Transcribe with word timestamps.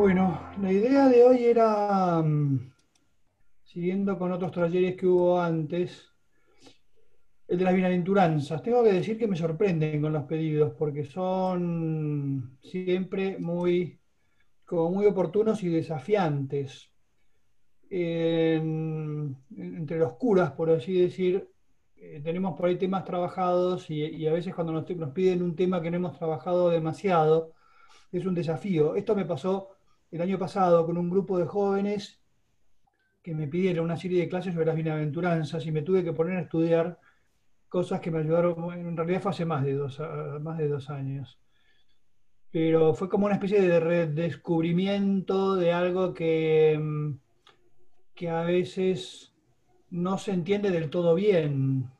Bueno, 0.00 0.40
la 0.62 0.72
idea 0.72 1.08
de 1.08 1.22
hoy 1.22 1.44
era, 1.44 2.22
mm, 2.22 2.72
siguiendo 3.64 4.18
con 4.18 4.32
otros 4.32 4.50
talleres 4.50 4.96
que 4.96 5.06
hubo 5.06 5.38
antes, 5.38 6.08
el 7.48 7.58
de 7.58 7.64
las 7.64 7.74
bienaventuranzas. 7.74 8.62
Tengo 8.62 8.82
que 8.82 8.94
decir 8.94 9.18
que 9.18 9.28
me 9.28 9.36
sorprenden 9.36 10.00
con 10.00 10.14
los 10.14 10.24
pedidos 10.24 10.72
porque 10.78 11.04
son 11.04 12.56
siempre 12.62 13.38
muy, 13.38 14.00
como 14.64 14.90
muy 14.90 15.04
oportunos 15.04 15.62
y 15.64 15.68
desafiantes. 15.68 16.90
En- 17.90 19.36
entre 19.54 19.98
los 19.98 20.14
curas, 20.14 20.52
por 20.52 20.70
así 20.70 20.98
decir, 20.98 21.46
eh, 21.98 22.22
tenemos 22.24 22.56
por 22.56 22.70
ahí 22.70 22.78
temas 22.78 23.04
trabajados 23.04 23.90
y, 23.90 24.26
a 24.26 24.32
veces 24.32 24.54
cuando 24.54 24.72
nos 24.72 25.12
piden 25.12 25.42
un 25.42 25.54
tema 25.54 25.82
que 25.82 25.90
no 25.90 25.98
hemos 25.98 26.16
trabajado 26.16 26.70
demasiado, 26.70 27.52
es 28.10 28.24
un 28.24 28.34
desafío. 28.34 28.94
Esto 28.96 29.14
me 29.14 29.26
pasó 29.26 29.76
el 30.10 30.20
año 30.20 30.38
pasado 30.38 30.84
con 30.86 30.96
un 30.98 31.10
grupo 31.10 31.38
de 31.38 31.46
jóvenes 31.46 32.20
que 33.22 33.34
me 33.34 33.48
pidieron 33.48 33.84
una 33.84 33.96
serie 33.96 34.20
de 34.20 34.28
clases 34.28 34.52
sobre 34.52 34.66
las 34.66 34.74
bienaventuranzas 34.74 35.64
y 35.66 35.72
me 35.72 35.82
tuve 35.82 36.02
que 36.02 36.12
poner 36.12 36.38
a 36.38 36.42
estudiar 36.42 36.98
cosas 37.68 38.00
que 38.00 38.10
me 38.10 38.18
ayudaron, 38.18 38.72
en 38.72 38.96
realidad 38.96 39.22
fue 39.22 39.30
hace 39.30 39.44
más 39.44 39.64
de 39.64 39.74
dos, 39.74 40.00
más 40.40 40.58
de 40.58 40.68
dos 40.68 40.90
años, 40.90 41.38
pero 42.50 42.94
fue 42.94 43.08
como 43.08 43.26
una 43.26 43.36
especie 43.36 43.60
de 43.60 43.78
redescubrimiento 43.78 45.54
de 45.54 45.72
algo 45.72 46.12
que, 46.12 46.78
mm, 46.80 47.18
que 48.14 48.28
a 48.28 48.42
veces 48.42 49.32
no 49.90 50.18
se 50.18 50.32
entiende 50.32 50.70
del 50.70 50.90
todo 50.90 51.14
bien. 51.14 51.90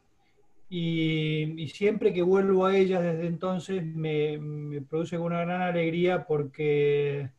Y, 0.68 1.68
siempre 1.68 2.12
que 2.12 2.22
vuelvo 2.22 2.66
a 2.66 2.76
ellas 2.76 3.02
desde 3.02 3.26
entonces 3.26 3.84
me 3.84 4.38
produce 4.88 5.18
una 5.18 5.40
gran 5.40 5.62
alegría 5.62 6.26
porque 6.26 7.30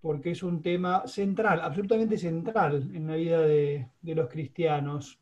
porque 0.00 0.30
es 0.30 0.42
un 0.42 0.62
tema 0.62 1.06
central, 1.06 1.60
absolutamente 1.60 2.16
central 2.16 2.90
en 2.94 3.06
la 3.06 3.16
vida 3.16 3.40
de, 3.42 3.90
de 4.00 4.14
los 4.14 4.28
cristianos. 4.28 5.20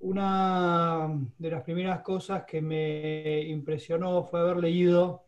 Una 0.00 1.08
de 1.38 1.50
las 1.50 1.62
primeras 1.62 2.00
cosas 2.00 2.44
que 2.44 2.60
me 2.60 3.42
impresionó 3.42 4.24
fue 4.24 4.40
haber 4.40 4.56
leído 4.56 5.26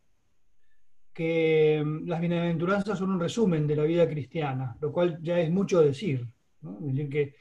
que 1.14 1.82
mm, 1.82 2.08
las 2.08 2.20
bienaventuranzas 2.20 2.98
son 2.98 3.12
un 3.12 3.20
resumen 3.20 3.66
de 3.66 3.76
la 3.76 3.84
vida 3.84 4.06
cristiana, 4.08 4.76
lo 4.80 4.92
cual 4.92 5.18
ya 5.22 5.38
es 5.38 5.50
mucho 5.50 5.80
decir. 5.80 6.26
Es 6.62 6.86
decir, 6.86 7.08
que 7.08 7.34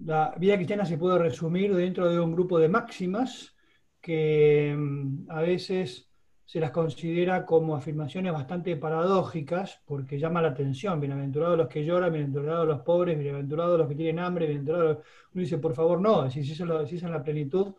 la 0.00 0.34
vida 0.38 0.56
cristiana 0.56 0.84
se 0.84 0.98
puede 0.98 1.18
resumir 1.18 1.74
dentro 1.74 2.10
de 2.10 2.18
un 2.18 2.32
grupo 2.32 2.58
de 2.58 2.68
máximas 2.68 3.54
que 4.00 4.74
mm, 4.76 5.30
a 5.30 5.40
veces 5.42 6.09
se 6.50 6.58
las 6.58 6.72
considera 6.72 7.46
como 7.46 7.76
afirmaciones 7.76 8.32
bastante 8.32 8.74
paradójicas 8.74 9.80
porque 9.86 10.18
llama 10.18 10.42
la 10.42 10.48
atención. 10.48 10.98
Bienaventurados 10.98 11.56
los 11.56 11.68
que 11.68 11.84
lloran, 11.84 12.12
bienaventurados 12.12 12.66
los 12.66 12.80
pobres, 12.80 13.16
bienaventurados 13.16 13.78
los 13.78 13.86
que 13.86 13.94
tienen 13.94 14.18
hambre, 14.18 14.46
bienaventurados. 14.46 14.96
Uno 15.32 15.42
dice, 15.42 15.58
por 15.58 15.74
favor, 15.74 16.00
no, 16.00 16.28
si 16.28 16.40
eso 16.40 16.66
lo 16.66 16.80
decís 16.80 17.04
en 17.04 17.12
la 17.12 17.22
plenitud, 17.22 17.72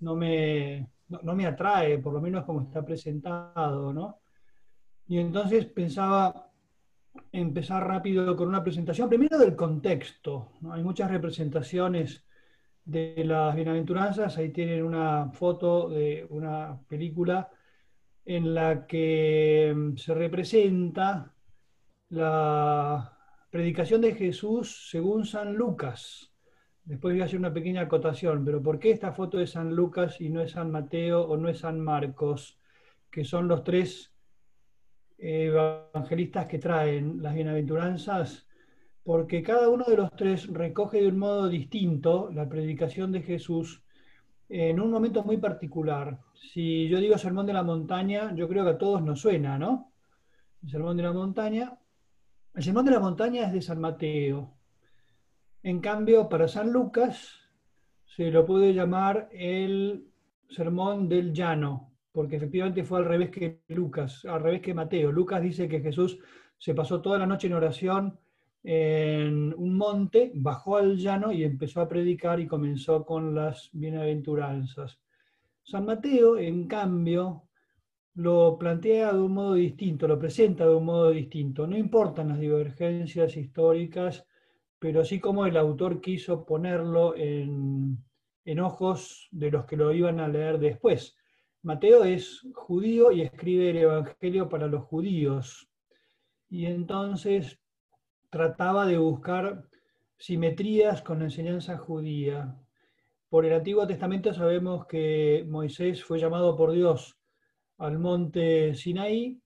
no 0.00 0.16
me, 0.16 0.90
no, 1.06 1.32
me 1.32 1.46
atrae, 1.46 1.98
por 1.98 2.12
lo 2.12 2.20
menos 2.20 2.44
como 2.44 2.62
está 2.62 2.84
presentado, 2.84 3.92
¿no? 3.92 4.18
Y 5.06 5.18
entonces 5.18 5.66
pensaba 5.66 6.50
empezar 7.30 7.86
rápido 7.86 8.34
con 8.34 8.48
una 8.48 8.64
presentación, 8.64 9.08
primero 9.08 9.38
del 9.38 9.54
contexto. 9.54 10.54
¿no? 10.60 10.72
Hay 10.72 10.82
muchas 10.82 11.08
representaciones 11.08 12.24
de 12.84 13.24
las 13.24 13.54
bienaventuranzas, 13.54 14.36
ahí 14.38 14.48
tienen 14.48 14.82
una 14.82 15.30
foto 15.30 15.88
de 15.88 16.26
una 16.30 16.80
película 16.88 17.48
en 18.28 18.54
la 18.54 18.86
que 18.86 19.72
mm, 19.74 19.96
se 19.96 20.12
representa 20.12 21.34
la 22.10 23.16
predicación 23.50 24.02
de 24.02 24.14
Jesús 24.14 24.90
según 24.90 25.24
San 25.24 25.54
Lucas. 25.54 26.30
Después 26.84 27.14
voy 27.14 27.22
a 27.22 27.24
hacer 27.24 27.38
una 27.38 27.54
pequeña 27.54 27.80
acotación, 27.82 28.44
pero 28.44 28.62
¿por 28.62 28.78
qué 28.78 28.90
esta 28.90 29.12
foto 29.12 29.40
es 29.40 29.52
San 29.52 29.74
Lucas 29.74 30.20
y 30.20 30.28
no 30.28 30.42
es 30.42 30.50
San 30.52 30.70
Mateo 30.70 31.22
o 31.22 31.38
no 31.38 31.48
es 31.48 31.60
San 31.60 31.80
Marcos, 31.80 32.58
que 33.10 33.24
son 33.24 33.48
los 33.48 33.64
tres 33.64 34.14
evangelistas 35.16 36.46
que 36.48 36.58
traen 36.58 37.22
las 37.22 37.34
bienaventuranzas? 37.34 38.46
Porque 39.04 39.42
cada 39.42 39.70
uno 39.70 39.86
de 39.86 39.96
los 39.96 40.14
tres 40.14 40.48
recoge 40.48 41.00
de 41.00 41.08
un 41.08 41.18
modo 41.18 41.48
distinto 41.48 42.30
la 42.30 42.46
predicación 42.46 43.10
de 43.10 43.22
Jesús 43.22 43.82
en 44.48 44.80
un 44.80 44.90
momento 44.90 45.22
muy 45.22 45.36
particular. 45.36 46.18
Si 46.34 46.88
yo 46.88 46.98
digo 46.98 47.18
Sermón 47.18 47.46
de 47.46 47.52
la 47.52 47.62
Montaña, 47.62 48.34
yo 48.34 48.48
creo 48.48 48.64
que 48.64 48.70
a 48.70 48.78
todos 48.78 49.02
nos 49.02 49.20
suena, 49.20 49.58
¿no? 49.58 49.92
El 50.62 50.70
Sermón 50.70 50.96
de 50.96 51.02
la 51.02 51.12
Montaña. 51.12 51.78
El 52.54 52.62
Sermón 52.62 52.84
de 52.84 52.90
la 52.92 53.00
Montaña 53.00 53.46
es 53.46 53.52
de 53.52 53.62
San 53.62 53.80
Mateo. 53.80 54.54
En 55.62 55.80
cambio, 55.80 56.28
para 56.28 56.48
San 56.48 56.72
Lucas 56.72 57.38
se 58.04 58.30
lo 58.30 58.46
puede 58.46 58.72
llamar 58.72 59.28
el 59.32 60.08
Sermón 60.48 61.08
del 61.08 61.32
Llano, 61.32 61.92
porque 62.10 62.36
efectivamente 62.36 62.84
fue 62.84 62.98
al 62.98 63.04
revés 63.04 63.30
que 63.30 63.60
Lucas, 63.68 64.24
al 64.24 64.42
revés 64.42 64.62
que 64.62 64.74
Mateo. 64.74 65.12
Lucas 65.12 65.42
dice 65.42 65.68
que 65.68 65.80
Jesús 65.80 66.18
se 66.56 66.74
pasó 66.74 67.02
toda 67.02 67.18
la 67.18 67.26
noche 67.26 67.48
en 67.48 67.52
oración 67.52 68.18
en 68.62 69.54
un 69.56 69.76
monte, 69.76 70.32
bajó 70.34 70.76
al 70.76 70.96
llano 70.96 71.32
y 71.32 71.44
empezó 71.44 71.80
a 71.80 71.88
predicar 71.88 72.40
y 72.40 72.46
comenzó 72.46 73.04
con 73.04 73.34
las 73.34 73.70
bienaventuranzas. 73.72 74.98
San 75.62 75.84
Mateo, 75.84 76.38
en 76.38 76.66
cambio, 76.66 77.44
lo 78.14 78.58
plantea 78.58 79.12
de 79.12 79.20
un 79.20 79.32
modo 79.32 79.54
distinto, 79.54 80.08
lo 80.08 80.18
presenta 80.18 80.66
de 80.66 80.74
un 80.74 80.84
modo 80.84 81.10
distinto. 81.10 81.66
No 81.66 81.76
importan 81.76 82.28
las 82.28 82.40
divergencias 82.40 83.36
históricas, 83.36 84.26
pero 84.78 85.04
sí 85.04 85.20
como 85.20 85.46
el 85.46 85.56
autor 85.56 86.00
quiso 86.00 86.44
ponerlo 86.44 87.16
en, 87.16 87.98
en 88.44 88.60
ojos 88.60 89.28
de 89.30 89.50
los 89.50 89.66
que 89.66 89.76
lo 89.76 89.92
iban 89.92 90.20
a 90.20 90.28
leer 90.28 90.58
después. 90.58 91.16
Mateo 91.62 92.04
es 92.04 92.46
judío 92.54 93.12
y 93.12 93.22
escribe 93.22 93.70
el 93.70 93.78
Evangelio 93.78 94.48
para 94.48 94.66
los 94.66 94.84
judíos. 94.84 95.68
Y 96.48 96.66
entonces 96.66 97.60
trataba 98.30 98.86
de 98.86 98.98
buscar 98.98 99.64
simetrías 100.18 101.02
con 101.02 101.20
la 101.20 101.26
enseñanza 101.26 101.78
judía. 101.78 102.56
Por 103.28 103.44
el 103.46 103.54
Antiguo 103.54 103.86
Testamento 103.86 104.32
sabemos 104.34 104.86
que 104.86 105.44
Moisés 105.48 106.02
fue 106.04 106.18
llamado 106.18 106.56
por 106.56 106.72
Dios 106.72 107.18
al 107.78 107.98
monte 107.98 108.74
Sinaí 108.74 109.40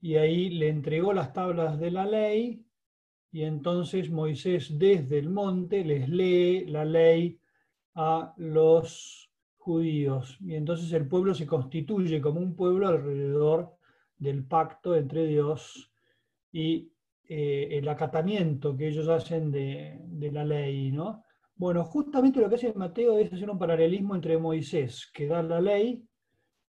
y 0.00 0.16
ahí 0.16 0.50
le 0.50 0.68
entregó 0.68 1.12
las 1.12 1.32
tablas 1.32 1.78
de 1.78 1.90
la 1.90 2.06
ley 2.06 2.64
y 3.30 3.42
entonces 3.42 4.10
Moisés 4.10 4.78
desde 4.78 5.18
el 5.18 5.30
monte 5.30 5.84
les 5.84 6.08
lee 6.08 6.66
la 6.66 6.84
ley 6.84 7.40
a 7.94 8.34
los 8.36 9.30
judíos 9.56 10.38
y 10.40 10.54
entonces 10.54 10.92
el 10.92 11.08
pueblo 11.08 11.34
se 11.34 11.46
constituye 11.46 12.20
como 12.20 12.40
un 12.40 12.54
pueblo 12.54 12.88
alrededor 12.88 13.76
del 14.16 14.44
pacto 14.44 14.94
entre 14.94 15.26
Dios 15.26 15.92
y 16.52 16.90
eh, 17.30 17.68
el 17.72 17.86
acatamiento 17.88 18.74
que 18.74 18.88
ellos 18.88 19.06
hacen 19.08 19.50
de, 19.50 20.00
de, 20.02 20.32
la 20.32 20.44
ley, 20.44 20.90
¿no? 20.90 21.24
Bueno, 21.54 21.84
justamente 21.84 22.40
lo 22.40 22.48
que 22.48 22.54
hace 22.54 22.72
Mateo 22.72 23.18
es 23.18 23.30
hacer 23.30 23.50
un 23.50 23.58
paralelismo 23.58 24.14
entre 24.14 24.38
Moisés, 24.38 25.10
que 25.12 25.26
da 25.26 25.42
la 25.42 25.60
ley, 25.60 26.08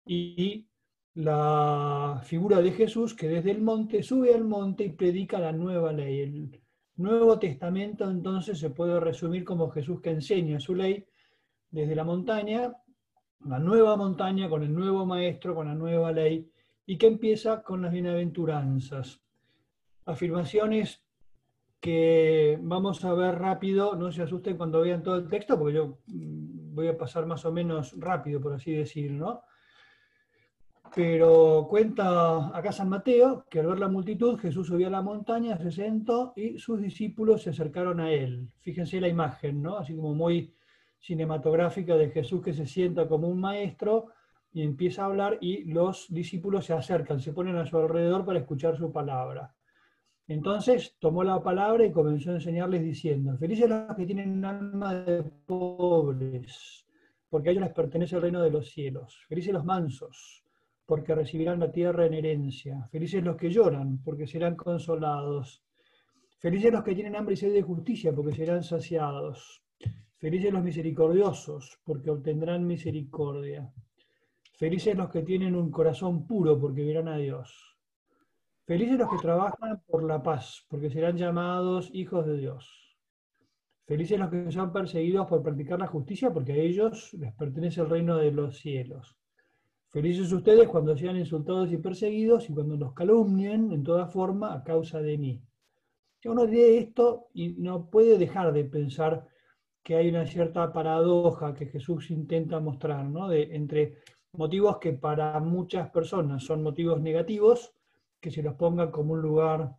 y 0.06 0.68
la 1.14 2.20
figura 2.24 2.60
de 2.60 2.70
Jesús, 2.70 3.14
que 3.14 3.28
desde 3.28 3.50
el 3.50 3.62
monte 3.62 4.02
sube 4.04 4.32
al 4.32 4.44
monte 4.44 4.84
y 4.84 4.90
predica 4.90 5.40
la 5.40 5.50
nueva 5.50 5.92
ley. 5.92 6.20
El 6.20 6.60
Nuevo 6.96 7.36
Testamento 7.38 8.08
entonces 8.08 8.56
se 8.58 8.70
puede 8.70 9.00
resumir 9.00 9.44
como 9.44 9.70
Jesús 9.70 10.00
que 10.00 10.10
enseña 10.10 10.60
su 10.60 10.76
ley 10.76 11.04
desde 11.68 11.96
la 11.96 12.04
montaña, 12.04 12.72
la 13.44 13.58
nueva 13.58 13.96
montaña, 13.96 14.48
con 14.48 14.62
el 14.62 14.72
nuevo 14.72 15.04
maestro, 15.04 15.54
con 15.56 15.66
la 15.66 15.74
nueva 15.74 16.12
ley, 16.12 16.48
y 16.86 16.96
que 16.96 17.08
empieza 17.08 17.62
con 17.62 17.82
las 17.82 17.92
bienaventuranzas 17.92 19.23
afirmaciones 20.04 21.04
que 21.80 22.58
vamos 22.62 23.04
a 23.04 23.12
ver 23.12 23.38
rápido, 23.38 23.94
no 23.94 24.10
se 24.10 24.22
asusten 24.22 24.56
cuando 24.56 24.80
vean 24.80 25.02
todo 25.02 25.16
el 25.16 25.28
texto, 25.28 25.58
porque 25.58 25.74
yo 25.74 25.98
mm, 26.06 26.74
voy 26.74 26.88
a 26.88 26.96
pasar 26.96 27.26
más 27.26 27.44
o 27.44 27.52
menos 27.52 27.94
rápido, 27.98 28.40
por 28.40 28.54
así 28.54 28.72
decir, 28.72 29.12
¿no? 29.12 29.42
Pero 30.94 31.66
cuenta 31.68 32.56
acá 32.56 32.70
San 32.70 32.88
Mateo 32.88 33.44
que 33.50 33.60
al 33.60 33.66
ver 33.66 33.80
la 33.80 33.88
multitud 33.88 34.38
Jesús 34.38 34.68
subió 34.68 34.86
a 34.86 34.90
la 34.90 35.02
montaña, 35.02 35.58
se 35.58 35.72
sentó 35.72 36.32
y 36.36 36.58
sus 36.58 36.80
discípulos 36.80 37.42
se 37.42 37.50
acercaron 37.50 38.00
a 38.00 38.12
él. 38.12 38.48
Fíjense 38.60 39.00
la 39.00 39.08
imagen, 39.08 39.60
¿no? 39.60 39.76
Así 39.76 39.94
como 39.94 40.14
muy 40.14 40.54
cinematográfica 41.00 41.96
de 41.96 42.10
Jesús 42.10 42.42
que 42.42 42.54
se 42.54 42.66
sienta 42.66 43.08
como 43.08 43.28
un 43.28 43.40
maestro 43.40 44.06
y 44.52 44.62
empieza 44.62 45.02
a 45.02 45.06
hablar 45.06 45.36
y 45.40 45.64
los 45.64 46.06
discípulos 46.08 46.64
se 46.64 46.72
acercan, 46.72 47.20
se 47.20 47.32
ponen 47.32 47.56
a 47.56 47.66
su 47.66 47.76
alrededor 47.76 48.24
para 48.24 48.38
escuchar 48.38 48.78
su 48.78 48.92
palabra. 48.92 49.52
Entonces 50.26 50.96
tomó 50.98 51.22
la 51.22 51.42
palabra 51.42 51.84
y 51.84 51.92
comenzó 51.92 52.30
a 52.30 52.34
enseñarles 52.34 52.82
diciendo, 52.82 53.36
felices 53.36 53.68
los 53.68 53.94
que 53.94 54.06
tienen 54.06 54.42
alma 54.44 54.94
de 54.94 55.22
pobres, 55.22 56.86
porque 57.28 57.50
a 57.50 57.52
ellos 57.52 57.64
les 57.64 57.74
pertenece 57.74 58.16
el 58.16 58.22
reino 58.22 58.42
de 58.42 58.50
los 58.50 58.70
cielos. 58.70 59.22
Felices 59.28 59.52
los 59.52 59.64
mansos, 59.66 60.42
porque 60.86 61.14
recibirán 61.14 61.60
la 61.60 61.70
tierra 61.70 62.06
en 62.06 62.14
herencia. 62.14 62.88
Felices 62.90 63.22
los 63.22 63.36
que 63.36 63.50
lloran, 63.50 64.02
porque 64.02 64.26
serán 64.26 64.56
consolados. 64.56 65.62
Felices 66.38 66.72
los 66.72 66.82
que 66.82 66.94
tienen 66.94 67.16
hambre 67.16 67.34
y 67.34 67.36
sed 67.36 67.52
de 67.52 67.62
justicia, 67.62 68.14
porque 68.14 68.34
serán 68.34 68.62
saciados. 68.62 69.62
Felices 70.16 70.52
los 70.52 70.64
misericordiosos, 70.64 71.80
porque 71.84 72.10
obtendrán 72.10 72.66
misericordia. 72.66 73.70
Felices 74.56 74.96
los 74.96 75.10
que 75.10 75.22
tienen 75.22 75.54
un 75.54 75.70
corazón 75.70 76.26
puro, 76.26 76.58
porque 76.58 76.82
verán 76.82 77.08
a 77.08 77.18
Dios. 77.18 77.73
Felices 78.66 78.98
los 78.98 79.10
que 79.10 79.18
trabajan 79.18 79.82
por 79.86 80.02
la 80.04 80.22
paz, 80.22 80.64
porque 80.68 80.88
serán 80.88 81.18
llamados 81.18 81.90
hijos 81.92 82.24
de 82.24 82.38
Dios. 82.38 82.96
Felices 83.86 84.18
los 84.18 84.30
que 84.30 84.50
son 84.50 84.72
perseguidos 84.72 85.26
por 85.26 85.42
practicar 85.42 85.78
la 85.78 85.86
justicia, 85.86 86.32
porque 86.32 86.52
a 86.52 86.56
ellos 86.56 87.12
les 87.14 87.34
pertenece 87.34 87.82
el 87.82 87.90
reino 87.90 88.16
de 88.16 88.32
los 88.32 88.58
cielos. 88.58 89.18
Felices 89.90 90.32
ustedes 90.32 90.66
cuando 90.66 90.96
sean 90.96 91.18
insultados 91.18 91.70
y 91.70 91.76
perseguidos 91.76 92.48
y 92.48 92.54
cuando 92.54 92.76
los 92.76 92.94
calumnien 92.94 93.70
en 93.70 93.82
toda 93.82 94.06
forma 94.06 94.54
a 94.54 94.64
causa 94.64 95.00
de 95.00 95.18
mí. 95.18 95.42
Uno 96.24 96.46
lee 96.46 96.78
esto 96.78 97.28
y 97.34 97.50
no 97.50 97.90
puede 97.90 98.16
dejar 98.16 98.54
de 98.54 98.64
pensar 98.64 99.26
que 99.82 99.96
hay 99.96 100.08
una 100.08 100.26
cierta 100.26 100.72
paradoja 100.72 101.52
que 101.52 101.66
Jesús 101.66 102.10
intenta 102.10 102.58
mostrar, 102.60 103.04
¿no? 103.04 103.28
De, 103.28 103.54
entre 103.54 103.98
motivos 104.32 104.78
que 104.78 104.94
para 104.94 105.38
muchas 105.40 105.90
personas 105.90 106.42
son 106.42 106.62
motivos 106.62 107.02
negativos, 107.02 107.74
que 108.24 108.30
se 108.30 108.42
los 108.42 108.54
pongan 108.54 108.90
como 108.90 109.12
un 109.12 109.20
lugar 109.20 109.76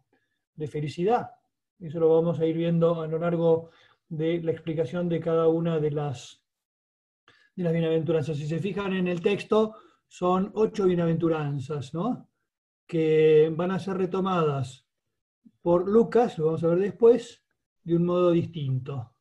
de 0.54 0.68
felicidad. 0.68 1.32
Eso 1.80 2.00
lo 2.00 2.14
vamos 2.14 2.40
a 2.40 2.46
ir 2.46 2.56
viendo 2.56 3.02
a 3.02 3.08
lo 3.08 3.18
largo 3.18 3.72
de 4.08 4.40
la 4.44 4.52
explicación 4.52 5.10
de 5.10 5.20
cada 5.20 5.48
una 5.48 5.80
de 5.80 5.90
las, 5.90 6.44
de 7.56 7.64
las 7.64 7.74
bienaventuranzas. 7.74 8.38
Si 8.38 8.46
se 8.46 8.60
fijan 8.60 8.94
en 8.94 9.08
el 9.08 9.20
texto, 9.20 9.74
son 10.08 10.52
ocho 10.54 10.86
bienaventuranzas, 10.86 11.92
¿no? 11.96 12.30
Que 12.86 13.52
van 13.52 13.72
a 13.72 13.80
ser 13.80 13.98
retomadas 13.98 14.86
por 15.64 15.90
Lucas, 15.90 16.38
lo 16.38 16.46
vamos 16.46 16.64
a 16.64 16.68
ver 16.68 16.78
después, 16.78 17.44
de 17.84 17.96
un 17.96 18.06
modo 18.06 18.30
distinto. 18.30 19.14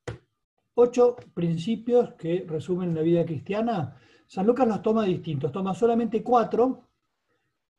Ocho 0.74 1.16
principios 1.32 2.12
que 2.12 2.44
resumen 2.46 2.94
la 2.94 3.00
vida 3.00 3.24
cristiana. 3.24 3.96
San 4.26 4.46
Lucas 4.46 4.68
los 4.68 4.82
toma 4.82 5.04
distintos, 5.04 5.50
toma 5.50 5.74
solamente 5.74 6.22
cuatro 6.22 6.88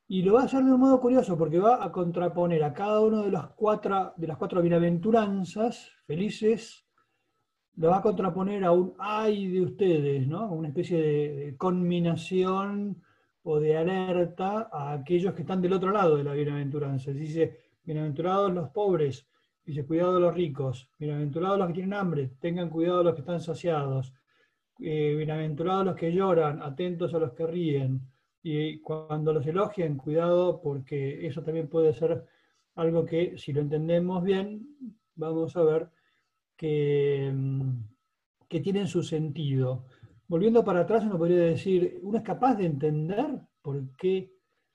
y 0.07 0.21
lo 0.21 0.33
va 0.33 0.41
a 0.41 0.45
hacer 0.45 0.63
de 0.63 0.71
un 0.71 0.79
modo 0.79 0.99
curioso 1.01 1.37
porque 1.37 1.59
va 1.59 1.83
a 1.83 1.91
contraponer 1.91 2.63
a 2.63 2.73
cada 2.73 3.01
uno 3.01 3.23
de, 3.23 3.31
los 3.31 3.47
cuatro, 3.55 4.13
de 4.17 4.27
las 4.27 4.37
cuatro 4.37 4.61
bienaventuranzas 4.61 5.91
felices 6.05 6.85
lo 7.77 7.89
va 7.89 7.97
a 7.97 8.01
contraponer 8.01 8.63
a 8.63 8.71
un 8.71 8.93
ay 8.99 9.47
de 9.47 9.61
ustedes, 9.61 10.27
¿no? 10.27 10.51
Una 10.51 10.69
especie 10.69 11.01
de, 11.01 11.57
conminación 11.57 13.01
o 13.43 13.59
de 13.59 13.77
alerta 13.77 14.69
a 14.71 14.93
aquellos 14.93 15.33
que 15.33 15.41
están 15.41 15.61
del 15.61 15.73
otro 15.73 15.91
lado 15.91 16.15
de 16.15 16.23
la 16.23 16.33
bienaventuranza. 16.33 17.11
Dice, 17.11 17.59
bienaventurados 17.83 18.53
los 18.53 18.69
pobres, 18.69 19.27
dice, 19.65 19.85
cuidado 19.85 20.15
de 20.15 20.21
los 20.21 20.33
ricos, 20.33 20.89
bienaventurados 20.97 21.59
los 21.59 21.67
que 21.67 21.73
tienen 21.73 21.93
hambre, 21.93 22.31
tengan 22.39 22.69
cuidado 22.69 22.99
de 22.99 23.03
los 23.05 23.13
que 23.13 23.21
están 23.21 23.41
saciados, 23.41 24.13
eh, 24.79 25.13
bienaventurados 25.17 25.85
los 25.85 25.95
que 25.95 26.13
lloran, 26.13 26.61
atentos 26.61 27.13
a 27.13 27.19
los 27.19 27.33
que 27.33 27.45
ríen, 27.45 28.01
y 28.47 28.77
cuando 28.77 29.33
los 29.33 29.47
elogien, 29.47 29.97
cuidado 29.97 30.61
porque 30.61 31.25
eso 31.25 31.41
también 31.41 31.67
puede 31.67 31.95
ser 31.95 32.27
algo 32.75 33.03
que 33.03 33.39
si 33.39 33.51
lo 33.51 33.59
entendemos 33.59 34.23
bien, 34.23 34.67
vamos 35.15 35.57
a 35.57 35.63
ver 35.63 35.89
que, 36.55 37.31
mm, 37.33 37.71
que 38.47 38.59
tienen 38.59 38.87
su 38.87 39.01
sentido. 39.01 39.85
Volviendo 40.27 40.63
para 40.63 40.81
atrás, 40.81 41.03
uno 41.05 41.17
podría 41.17 41.39
decir, 41.39 41.99
¿uno 42.03 42.19
es 42.19 42.23
capaz 42.23 42.53
de 42.53 42.67
entender 42.67 43.25
por 43.63 43.95
qué 43.97 44.31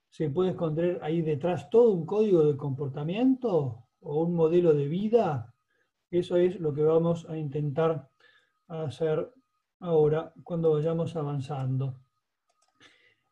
se 0.08 0.30
puede 0.30 0.50
esconder 0.50 0.98
ahí 1.00 1.22
detrás 1.22 1.70
todo 1.70 1.92
un 1.92 2.04
código 2.06 2.42
de 2.42 2.56
comportamiento 2.56 3.86
o 4.00 4.24
un 4.24 4.34
modelo 4.34 4.74
de 4.74 4.88
vida? 4.88 5.54
Eso 6.10 6.36
es 6.36 6.58
lo 6.58 6.74
que 6.74 6.82
vamos 6.82 7.24
a 7.28 7.36
intentar 7.36 8.10
hacer 8.66 9.32
ahora 9.78 10.32
cuando 10.42 10.72
vayamos 10.72 11.14
avanzando. 11.14 12.00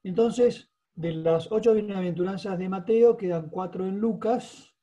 Entonces, 0.02 0.70
de 0.94 1.12
las 1.12 1.50
ocho 1.52 1.74
bienaventuranzas 1.74 2.58
de 2.58 2.68
Mateo, 2.68 3.16
quedan 3.16 3.50
cuatro 3.50 3.86
en 3.86 3.98
Lucas, 3.98 4.74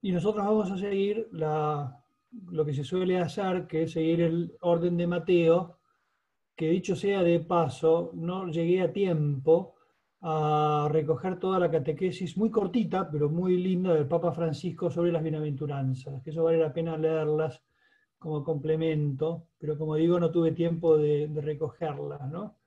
y 0.00 0.12
nosotros 0.12 0.44
vamos 0.46 0.70
a 0.70 0.78
seguir 0.78 1.28
la, 1.32 2.04
lo 2.50 2.64
que 2.64 2.74
se 2.74 2.84
suele 2.84 3.18
hacer, 3.18 3.66
que 3.66 3.84
es 3.84 3.92
seguir 3.92 4.20
el 4.20 4.56
orden 4.60 4.96
de 4.96 5.06
Mateo, 5.06 5.78
que 6.54 6.70
dicho 6.70 6.96
sea 6.96 7.22
de 7.22 7.40
paso, 7.40 8.10
no 8.14 8.48
llegué 8.48 8.82
a 8.82 8.92
tiempo 8.92 9.74
a 10.20 10.88
recoger 10.90 11.38
toda 11.38 11.60
la 11.60 11.70
catequesis 11.70 12.36
muy 12.36 12.50
cortita, 12.50 13.08
pero 13.10 13.28
muy 13.28 13.56
linda 13.56 13.94
del 13.94 14.08
Papa 14.08 14.32
Francisco 14.32 14.90
sobre 14.90 15.12
las 15.12 15.22
bienaventuranzas, 15.22 16.22
que 16.22 16.30
eso 16.30 16.42
vale 16.42 16.58
la 16.58 16.72
pena 16.72 16.96
leerlas 16.96 17.62
como 18.18 18.42
complemento, 18.42 19.46
pero 19.58 19.78
como 19.78 19.94
digo, 19.94 20.18
no 20.18 20.32
tuve 20.32 20.50
tiempo 20.52 20.96
de, 20.96 21.28
de 21.28 21.40
recogerlas, 21.40 22.28
¿no? 22.28 22.57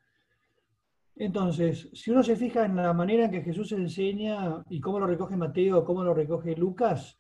Entonces, 1.16 1.90
si 1.94 2.12
uno 2.12 2.24
se 2.24 2.36
fija 2.36 2.66
en 2.66 2.76
la 2.76 2.94
manera 2.94 3.26
en 3.26 3.32
que 3.32 3.42
Jesús 3.42 3.72
enseña 3.74 4.64
y 4.70 4.80
cómo 4.80 5.00
lo 5.00 5.08
recoge 5.08 5.36
Mateo, 5.36 5.84
cómo 5.84 6.04
lo 6.04 6.14
recoge 6.14 6.56
Lucas, 6.56 7.20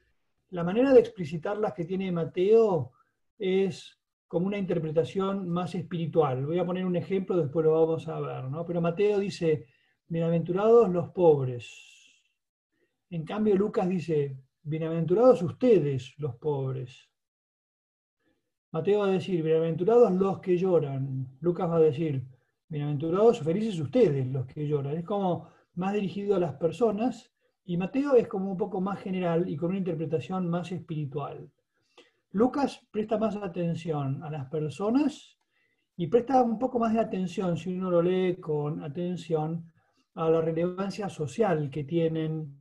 la 0.49 0.63
manera 0.63 0.93
de 0.93 0.99
explicitarlas 0.99 1.73
que 1.73 1.85
tiene 1.85 2.11
Mateo 2.11 2.91
es 3.38 3.99
como 4.27 4.47
una 4.47 4.57
interpretación 4.57 5.49
más 5.49 5.75
espiritual. 5.75 6.45
Voy 6.45 6.57
a 6.57 6.65
poner 6.65 6.85
un 6.85 6.95
ejemplo, 6.95 7.35
después 7.35 7.65
lo 7.65 7.73
vamos 7.73 8.07
a 8.07 8.19
ver, 8.19 8.45
¿no? 8.45 8.65
Pero 8.65 8.79
Mateo 8.79 9.19
dice, 9.19 9.67
bienaventurados 10.07 10.89
los 10.89 11.09
pobres. 11.09 11.69
En 13.09 13.25
cambio, 13.25 13.55
Lucas 13.55 13.89
dice, 13.89 14.37
bienaventurados 14.63 15.41
ustedes 15.41 16.13
los 16.17 16.35
pobres. 16.35 17.09
Mateo 18.71 18.99
va 18.99 19.07
a 19.07 19.11
decir, 19.11 19.44
bienaventurados 19.44 20.13
los 20.13 20.39
que 20.39 20.57
lloran. 20.57 21.27
Lucas 21.41 21.69
va 21.69 21.75
a 21.75 21.81
decir, 21.81 22.25
bienaventurados, 22.71 23.41
felices 23.41 23.77
ustedes 23.81 24.25
los 24.27 24.45
que 24.45 24.65
lloran. 24.65 24.95
Es 24.95 25.03
como 25.03 25.50
más 25.75 25.94
dirigido 25.94 26.38
a 26.38 26.39
las 26.39 26.53
personas 26.53 27.29
y 27.65 27.75
Mateo 27.75 28.15
es 28.15 28.29
como 28.29 28.50
un 28.50 28.57
poco 28.57 28.79
más 28.79 28.97
general 29.01 29.50
y 29.50 29.57
con 29.57 29.71
una 29.71 29.79
interpretación 29.79 30.50
más 30.50 30.71
espiritual. 30.71 31.51
Lucas 32.31 32.88
presta 32.89 33.18
más 33.18 33.35
atención 33.35 34.23
a 34.23 34.31
las 34.31 34.50
personas 34.50 35.38
y 35.97 36.07
presta 36.07 36.41
un 36.41 36.57
poco 36.57 36.79
más 36.79 36.94
de 36.94 37.01
atención, 37.01 37.57
si 37.57 37.73
uno 37.73 37.91
lo 37.91 38.01
lee 38.01 38.38
con 38.38 38.81
atención, 38.81 39.69
a 40.15 40.29
la 40.29 40.39
relevancia 40.39 41.09
social 41.09 41.69
que 41.69 41.83
tienen 41.83 42.57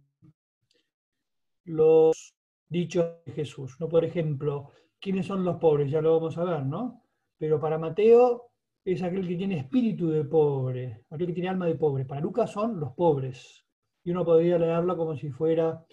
los 1.64 2.34
dichos 2.68 3.06
de 3.26 3.32
Jesús. 3.32 3.76
¿no? 3.78 3.88
Por 3.88 4.04
ejemplo, 4.04 4.70
¿quiénes 5.00 5.26
son 5.26 5.44
los 5.44 5.56
pobres? 5.58 5.88
Ya 5.88 6.00
lo 6.00 6.14
vamos 6.14 6.36
a 6.36 6.44
ver, 6.44 6.66
¿no? 6.66 7.04
Pero 7.38 7.60
para 7.60 7.78
Mateo 7.78 8.49
es 8.92 9.02
aquel 9.02 9.26
que 9.26 9.36
tiene 9.36 9.58
espíritu 9.58 10.08
de 10.08 10.24
pobre, 10.24 11.04
aquel 11.10 11.28
que 11.28 11.32
tiene 11.32 11.48
alma 11.48 11.66
de 11.66 11.74
pobre. 11.74 12.04
Para 12.04 12.20
Lucas 12.20 12.50
son 12.50 12.78
los 12.80 12.92
pobres 12.92 13.64
y 14.04 14.10
uno 14.10 14.24
podría 14.24 14.58
leerlo 14.58 14.96
como 14.96 15.14
si 15.16 15.30
fuera 15.30 15.84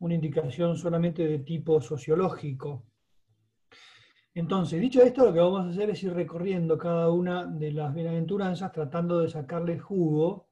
una 0.00 0.14
indicación 0.14 0.76
solamente 0.76 1.26
de 1.26 1.38
tipo 1.40 1.80
sociológico. 1.80 2.84
Entonces, 4.34 4.80
dicho 4.80 5.02
esto, 5.02 5.26
lo 5.26 5.32
que 5.32 5.40
vamos 5.40 5.66
a 5.66 5.68
hacer 5.68 5.90
es 5.90 6.02
ir 6.02 6.14
recorriendo 6.14 6.78
cada 6.78 7.10
una 7.10 7.46
de 7.46 7.70
las 7.70 7.94
bienaventuranzas, 7.94 8.72
tratando 8.72 9.20
de 9.20 9.28
sacarle 9.28 9.78
jugo, 9.78 10.48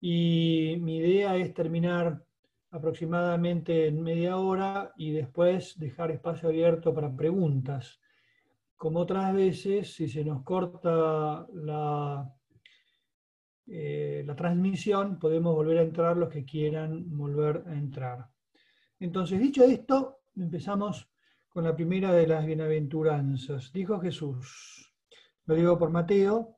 y 0.00 0.76
mi 0.80 0.96
idea 0.96 1.36
es 1.36 1.54
terminar 1.54 2.24
aproximadamente 2.70 3.86
en 3.86 4.02
media 4.02 4.38
hora 4.38 4.92
y 4.96 5.12
después 5.12 5.78
dejar 5.78 6.10
espacio 6.10 6.48
abierto 6.48 6.94
para 6.94 7.14
preguntas. 7.14 8.00
Como 8.80 9.00
otras 9.00 9.34
veces, 9.34 9.92
si 9.92 10.08
se 10.08 10.24
nos 10.24 10.42
corta 10.42 11.46
la 11.52 12.34
eh, 13.66 14.22
la 14.24 14.34
transmisión, 14.34 15.18
podemos 15.18 15.54
volver 15.54 15.76
a 15.76 15.82
entrar 15.82 16.16
los 16.16 16.30
que 16.30 16.46
quieran 16.46 17.04
volver 17.14 17.62
a 17.66 17.74
entrar. 17.74 18.30
Entonces, 18.98 19.38
dicho 19.38 19.64
esto, 19.64 20.22
empezamos 20.34 21.10
con 21.50 21.64
la 21.64 21.76
primera 21.76 22.10
de 22.12 22.26
las 22.26 22.46
bienaventuranzas. 22.46 23.70
Dijo 23.70 24.00
Jesús, 24.00 24.94
lo 25.44 25.54
digo 25.54 25.78
por 25.78 25.90
Mateo, 25.90 26.56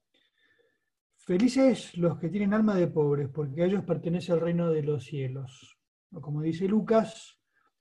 felices 1.16 1.98
los 1.98 2.20
que 2.20 2.28
tienen 2.28 2.54
alma 2.54 2.76
de 2.76 2.86
pobres, 2.86 3.30
porque 3.30 3.64
a 3.64 3.66
ellos 3.66 3.82
pertenece 3.82 4.32
el 4.32 4.40
reino 4.40 4.70
de 4.70 4.84
los 4.84 5.04
cielos. 5.04 5.76
O 6.12 6.20
como 6.20 6.40
dice 6.40 6.68
Lucas, 6.68 7.36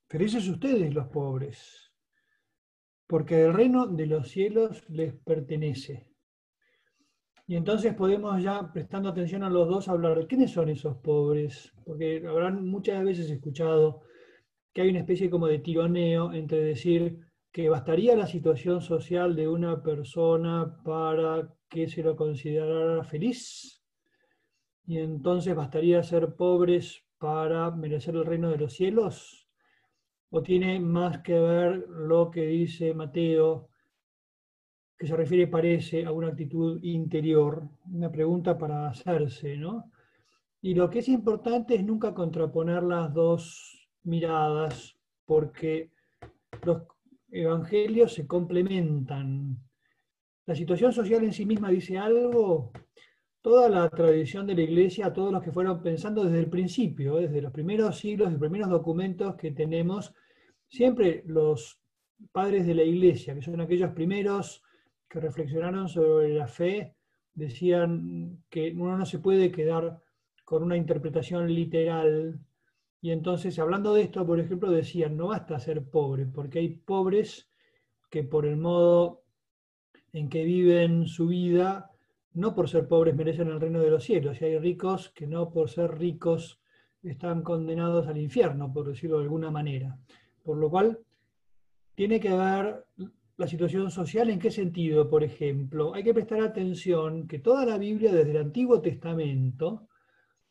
felices 0.10 0.48
ustedes 0.48 0.91
los 0.95 1.10
pobres, 1.10 1.90
porque 3.12 3.44
el 3.44 3.53
reino 3.53 3.88
de 3.88 4.06
los 4.06 4.30
cielos 4.30 4.89
les 4.89 5.13
pertenece. 5.13 6.08
Y 7.46 7.58
entonces 7.58 7.94
podemos 7.94 8.41
ya, 8.41 8.72
prestando 8.72 9.10
atención 9.10 9.44
a 9.44 9.50
los 9.50 9.68
dos, 9.68 9.89
hablar 9.89 10.18
de 10.18 10.27
quiénes 10.27 10.51
son 10.51 10.70
esos 10.70 10.96
pobres, 10.96 11.74
porque 11.84 12.25
habrán 12.25 12.65
muchas 12.65 13.03
veces 13.03 13.30
escuchado 13.30 14.03
que 14.72 14.84
hay 14.84 14.91
una 14.91 15.00
especie 15.00 15.30
como 15.30 15.48
de 15.48 15.60
tironeo 15.60 16.32
entre 16.32 16.60
decir 16.60 17.20
que 17.51 17.68
bastaría 17.68 18.15
la 18.15 18.27
situación 18.27 18.80
social 18.80 19.36
de 19.36 19.50
una 19.50 19.84
persona 19.84 20.82
para 20.86 21.53
que 21.68 21.89
se 21.89 22.03
lo 22.03 22.15
considerara 22.15 23.03
feliz, 23.03 23.84
y 24.86 25.00
entonces 25.00 25.53
bastaría 25.53 26.01
ser 26.01 26.38
pobres 26.38 27.03
para 27.18 27.72
merecer 27.72 28.15
el 28.15 28.25
reino 28.25 28.50
de 28.51 28.58
los 28.58 28.72
cielos? 28.72 29.40
¿O 30.33 30.41
tiene 30.41 30.79
más 30.79 31.19
que 31.19 31.38
ver 31.38 31.89
lo 31.89 32.31
que 32.31 32.45
dice 32.47 32.93
Mateo, 32.93 33.67
que 34.97 35.05
se 35.05 35.15
refiere, 35.15 35.47
parece, 35.47 36.05
a 36.05 36.13
una 36.13 36.29
actitud 36.29 36.81
interior? 36.83 37.67
Una 37.91 38.09
pregunta 38.09 38.57
para 38.57 38.88
hacerse, 38.88 39.57
¿no? 39.57 39.91
Y 40.61 40.73
lo 40.73 40.89
que 40.89 41.00
es 41.00 41.09
importante 41.09 41.75
es 41.75 41.83
nunca 41.83 42.13
contraponer 42.13 42.81
las 42.83 43.13
dos 43.13 43.89
miradas, 44.03 44.97
porque 45.25 45.91
los 46.63 46.83
evangelios 47.29 48.13
se 48.13 48.25
complementan. 48.25 49.57
La 50.45 50.55
situación 50.55 50.93
social 50.93 51.25
en 51.25 51.33
sí 51.33 51.45
misma 51.45 51.69
dice 51.69 51.97
algo, 51.97 52.71
toda 53.41 53.69
la 53.69 53.89
tradición 53.89 54.45
de 54.45 54.55
la 54.55 54.62
iglesia, 54.62 55.13
todos 55.13 55.31
los 55.31 55.43
que 55.43 55.51
fueron 55.51 55.81
pensando 55.81 56.24
desde 56.24 56.39
el 56.39 56.50
principio, 56.50 57.15
desde 57.15 57.41
los 57.41 57.51
primeros 57.51 57.98
siglos, 57.98 58.31
los 58.31 58.39
primeros 58.39 58.69
documentos 58.69 59.36
que 59.36 59.51
tenemos, 59.51 60.13
siempre 60.67 61.24
los 61.25 61.79
padres 62.31 62.67
de 62.67 62.75
la 62.75 62.83
iglesia, 62.83 63.33
que 63.33 63.41
son 63.41 63.60
aquellos 63.62 63.91
primeros 63.93 64.63
que 65.10 65.19
reflexionaron 65.19 65.89
sobre 65.89 66.36
la 66.36 66.48
fe, 66.48 66.95
decían 67.33 68.43
que 68.50 68.74
uno 68.77 68.98
no 68.98 69.05
se 69.05 69.19
puede 69.19 69.51
quedar 69.51 70.00
con 70.45 70.63
una 70.63 70.77
interpretación 70.77 71.53
literal. 71.53 72.39
Y 73.01 73.12
entonces, 73.12 73.57
hablando 73.57 73.93
de 73.93 74.03
esto, 74.03 74.25
por 74.25 74.39
ejemplo, 74.39 74.69
decían, 74.69 75.17
no 75.17 75.27
basta 75.27 75.60
ser 75.60 75.83
pobre, 75.83 76.27
porque 76.27 76.60
hay 76.60 76.69
pobres 76.69 77.50
que 78.10 78.24
por 78.24 78.45
el 78.45 78.57
modo 78.57 79.24
en 80.13 80.29
que 80.29 80.43
viven 80.43 81.07
su 81.07 81.27
vida, 81.27 81.90
no 82.33 82.55
por 82.55 82.69
ser 82.69 82.88
pobres 82.88 83.15
merecen 83.15 83.50
el 83.50 83.59
reino 83.59 83.79
de 83.79 83.89
los 83.89 84.03
cielos, 84.03 84.41
y 84.41 84.45
hay 84.45 84.57
ricos 84.57 85.09
que 85.09 85.27
no 85.27 85.51
por 85.51 85.69
ser 85.69 85.97
ricos 85.97 86.59
están 87.03 87.41
condenados 87.41 88.07
al 88.07 88.17
infierno, 88.17 88.71
por 88.71 88.88
decirlo 88.88 89.17
de 89.17 89.23
alguna 89.23 89.51
manera. 89.51 89.97
Por 90.43 90.57
lo 90.57 90.69
cual, 90.69 91.00
tiene 91.95 92.19
que 92.19 92.33
ver 92.33 92.85
la 93.38 93.47
situación 93.47 93.91
social 93.91 94.29
en 94.29 94.39
qué 94.39 94.51
sentido, 94.51 95.09
por 95.09 95.23
ejemplo. 95.23 95.93
Hay 95.93 96.03
que 96.03 96.13
prestar 96.13 96.41
atención 96.41 97.27
que 97.27 97.39
toda 97.39 97.65
la 97.65 97.77
Biblia, 97.77 98.13
desde 98.13 98.31
el 98.31 98.38
Antiguo 98.38 98.81
Testamento, 98.81 99.88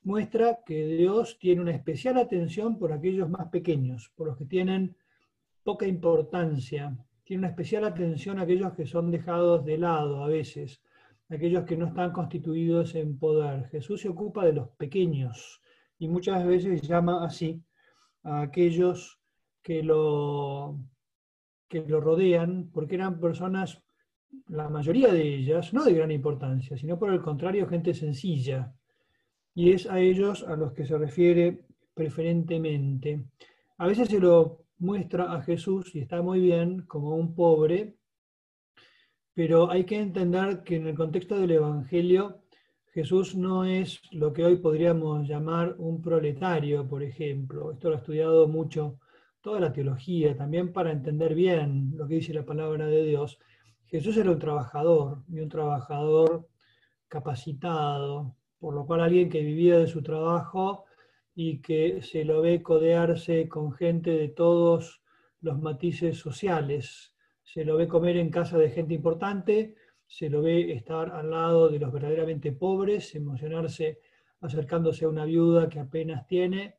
muestra 0.02 0.60
que 0.64 0.87
Dios 0.87 1.38
tiene 1.38 1.60
una 1.60 1.72
especial 1.72 2.18
atención 2.18 2.78
por 2.78 2.92
aquellos 2.92 3.28
más 3.28 3.49
pequeños, 3.49 4.10
por 4.16 4.28
los 4.28 4.37
que 4.37 4.46
tienen 4.46 4.96
poca 5.62 5.87
importancia. 5.87 6.96
Tiene 7.25 7.40
una 7.40 7.49
especial 7.49 7.84
atención 7.84 8.38
a 8.38 8.42
aquellos 8.42 8.72
que 8.72 8.87
son 8.87 9.10
dejados 9.10 9.64
de 9.64 9.78
lado 9.78 10.25
a 10.25 10.28
veces, 10.28 10.80
aquellos 11.30 11.64
que 11.64 11.76
no 11.76 11.87
están 11.87 12.12
constituidos 12.12 12.94
en 12.94 13.18
poder. 13.18 13.68
Jesús 13.68 14.00
se 14.00 14.08
ocupa 14.08 14.44
de 14.44 14.52
los 14.52 14.68
pequeños 14.70 15.62
y 15.99 16.08
muchas 16.08 16.44
veces 16.44 16.82
llama 16.82 17.25
así 17.25 17.62
a 18.25 18.42
aquellos 18.42 19.20
que 19.62 19.82
lo, 19.82 20.78
que 21.68 21.80
lo 21.80 22.00
rodean, 22.00 22.70
porque 22.72 22.96
eran 22.96 23.20
personas, 23.20 23.82
la 24.49 24.68
mayoría 24.68 25.12
de 25.12 25.22
ellas, 25.34 25.72
no 25.72 25.84
de 25.84 25.94
gran 25.94 26.10
importancia, 26.10 26.76
sino 26.76 26.99
por 26.99 27.12
el 27.12 27.22
contrario, 27.22 27.68
gente 27.68 27.94
sencilla, 27.94 28.75
y 29.54 29.72
es 29.72 29.87
a 29.87 30.00
ellos 30.00 30.42
a 30.44 30.56
los 30.56 30.72
que 30.72 30.87
se 30.87 30.96
refiere 30.96 31.66
preferentemente. 31.94 33.25
A 33.78 33.87
veces 33.87 34.08
se 34.08 34.18
lo 34.18 34.64
muestra 34.78 35.32
a 35.32 35.42
Jesús, 35.42 35.94
y 35.94 36.00
está 36.00 36.22
muy 36.22 36.40
bien, 36.40 36.87
como 36.87 37.14
un 37.14 37.34
pobre, 37.34 37.96
pero 39.34 39.70
hay 39.70 39.84
que 39.84 39.99
entender 39.99 40.62
que 40.62 40.76
en 40.76 40.87
el 40.87 40.96
contexto 40.96 41.38
del 41.38 41.52
Evangelio 41.52 42.40
Jesús 42.92 43.37
no 43.37 43.64
es 43.64 44.00
lo 44.10 44.32
que 44.32 44.44
hoy 44.44 44.56
podríamos 44.56 45.28
llamar 45.28 45.76
un 45.78 46.02
proletario, 46.02 46.88
por 46.88 47.04
ejemplo. 47.04 47.70
Esto 47.70 47.88
lo 47.88 47.94
ha 47.94 47.99
estudiado 47.99 48.49
mucho 48.49 48.99
toda 49.40 49.60
la 49.60 49.72
teología, 49.72 50.37
también 50.37 50.72
para 50.72 50.90
entender 50.90 51.34
bien 51.34 51.92
lo 51.96 52.08
que 52.08 52.16
dice 52.16 52.34
la 52.34 52.44
palabra 52.44 52.87
de 52.87 53.04
Dios. 53.04 53.38
Jesús 53.87 54.16
era 54.16 54.32
un 54.32 54.40
trabajador, 54.40 55.22
y 55.28 55.38
un 55.38 55.49
trabajador 55.49 56.49
capacitado, 57.06 58.34
por 58.58 58.75
lo 58.75 58.84
cual 58.87 59.02
alguien 59.02 59.30
que 59.30 59.42
vivía 59.42 59.78
de 59.78 59.87
su 59.87 60.02
trabajo 60.02 60.84
y 61.34 61.60
que 61.62 62.02
se 62.02 62.25
lo 62.25 62.42
ve 62.42 62.60
codearse 62.60 63.49
con 63.49 63.72
gente 63.72 64.10
de 64.10 64.28
todos 64.28 65.00
los 65.40 65.60
matices 65.60 66.18
sociales, 66.18 67.10
se 67.52 67.64
lo 67.64 67.76
ve 67.76 67.88
comer 67.88 68.16
en 68.16 68.30
casa 68.30 68.59
de 68.59 68.71
gente 68.71 68.95
importante, 68.95 69.75
se 70.07 70.30
lo 70.30 70.40
ve 70.40 70.73
estar 70.73 71.11
al 71.11 71.30
lado 71.30 71.69
de 71.69 71.80
los 71.80 71.92
verdaderamente 71.92 72.52
pobres, 72.52 73.12
emocionarse 73.16 73.99
acercándose 74.40 75.04
a 75.04 75.09
una 75.09 75.25
viuda 75.25 75.69
que 75.69 75.80
apenas 75.80 76.28
tiene 76.28 76.76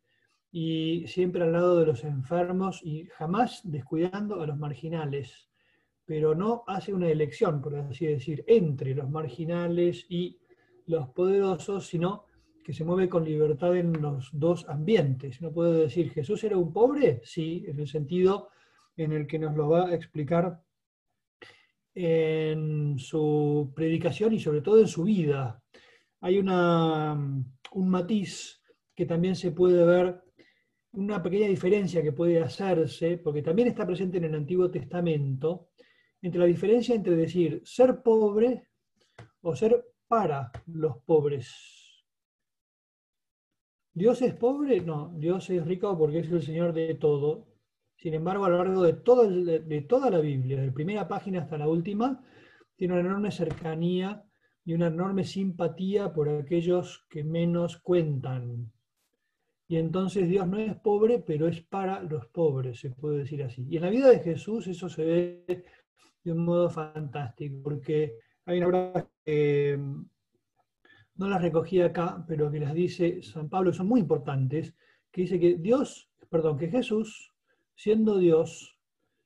y 0.49 1.05
siempre 1.07 1.43
al 1.43 1.51
lado 1.51 1.77
de 1.77 1.87
los 1.87 2.05
enfermos 2.05 2.81
y 2.83 3.05
jamás 3.07 3.61
descuidando 3.65 4.41
a 4.41 4.47
los 4.47 4.57
marginales, 4.57 5.49
pero 6.05 6.35
no 6.35 6.63
hace 6.67 6.93
una 6.93 7.09
elección, 7.09 7.61
por 7.61 7.75
así 7.75 8.05
decir, 8.05 8.45
entre 8.47 8.95
los 8.95 9.09
marginales 9.09 10.05
y 10.07 10.39
los 10.85 11.09
poderosos, 11.09 11.87
sino 11.87 12.23
que 12.63 12.71
se 12.71 12.85
mueve 12.85 13.09
con 13.09 13.25
libertad 13.25 13.75
en 13.75 14.01
los 14.01 14.29
dos 14.31 14.67
ambientes. 14.69 15.41
No 15.41 15.51
puede 15.51 15.81
decir, 15.81 16.11
¿Jesús 16.11 16.45
era 16.45 16.57
un 16.57 16.71
pobre? 16.71 17.19
Sí, 17.25 17.65
en 17.67 17.77
el 17.77 17.87
sentido 17.87 18.51
en 19.03 19.13
el 19.13 19.27
que 19.27 19.39
nos 19.39 19.55
lo 19.55 19.69
va 19.69 19.87
a 19.87 19.95
explicar 19.95 20.61
en 21.93 22.97
su 22.97 23.71
predicación 23.75 24.33
y 24.33 24.39
sobre 24.39 24.61
todo 24.61 24.79
en 24.79 24.87
su 24.87 25.03
vida. 25.03 25.61
Hay 26.21 26.37
una, 26.37 27.13
un 27.13 27.89
matiz 27.89 28.61
que 28.95 29.05
también 29.05 29.35
se 29.35 29.51
puede 29.51 29.85
ver, 29.85 30.21
una 30.93 31.21
pequeña 31.21 31.47
diferencia 31.47 32.03
que 32.03 32.11
puede 32.11 32.41
hacerse, 32.41 33.17
porque 33.17 33.41
también 33.41 33.67
está 33.67 33.85
presente 33.85 34.17
en 34.17 34.25
el 34.25 34.35
Antiguo 34.35 34.69
Testamento, 34.69 35.69
entre 36.21 36.39
la 36.39 36.45
diferencia 36.45 36.93
entre 36.93 37.15
decir 37.15 37.61
ser 37.65 38.01
pobre 38.03 38.67
o 39.41 39.55
ser 39.55 39.83
para 40.07 40.51
los 40.67 40.97
pobres. 41.03 41.81
¿Dios 43.93 44.21
es 44.21 44.33
pobre? 44.35 44.81
No, 44.81 45.13
Dios 45.17 45.49
es 45.49 45.65
rico 45.65 45.97
porque 45.97 46.19
es 46.19 46.31
el 46.31 46.41
Señor 46.41 46.73
de 46.73 46.95
todo. 46.95 47.50
Sin 48.01 48.15
embargo, 48.15 48.45
a 48.45 48.49
lo 48.49 48.57
largo 48.57 48.81
de, 48.83 48.93
todo 48.93 49.29
de 49.29 49.81
toda 49.81 50.09
la 50.09 50.19
Biblia, 50.19 50.59
de 50.59 50.71
primera 50.71 51.07
página 51.07 51.41
hasta 51.41 51.57
la 51.57 51.67
última, 51.67 52.23
tiene 52.75 52.95
una 52.95 53.01
enorme 53.01 53.29
cercanía 53.29 54.23
y 54.65 54.73
una 54.73 54.87
enorme 54.87 55.23
simpatía 55.23 56.11
por 56.11 56.27
aquellos 56.27 57.05
que 57.09 57.23
menos 57.23 57.77
cuentan. 57.77 58.71
Y 59.67 59.77
entonces 59.77 60.27
Dios 60.27 60.47
no 60.47 60.57
es 60.57 60.75
pobre, 60.77 61.19
pero 61.19 61.47
es 61.47 61.61
para 61.61 62.01
los 62.01 62.25
pobres, 62.25 62.79
se 62.79 62.89
puede 62.89 63.19
decir 63.19 63.43
así. 63.43 63.67
Y 63.69 63.77
en 63.77 63.83
la 63.83 63.91
vida 63.91 64.09
de 64.09 64.19
Jesús 64.19 64.65
eso 64.65 64.89
se 64.89 65.05
ve 65.05 65.63
de 66.23 66.31
un 66.31 66.43
modo 66.43 66.71
fantástico, 66.71 67.61
porque 67.63 68.17
hay 68.45 68.57
una 68.57 68.67
obra 68.67 69.07
que 69.23 69.77
mm, 69.79 70.05
no 71.17 71.29
las 71.29 71.41
recogí 71.41 71.81
acá, 71.81 72.25
pero 72.27 72.49
que 72.49 72.59
las 72.59 72.73
dice 72.73 73.21
San 73.21 73.47
Pablo, 73.47 73.71
son 73.71 73.87
muy 73.87 73.99
importantes, 73.99 74.73
que 75.11 75.21
dice 75.21 75.39
que 75.39 75.57
Dios, 75.57 76.09
perdón, 76.29 76.57
que 76.57 76.67
Jesús, 76.67 77.30
siendo 77.81 78.19
Dios, 78.19 78.77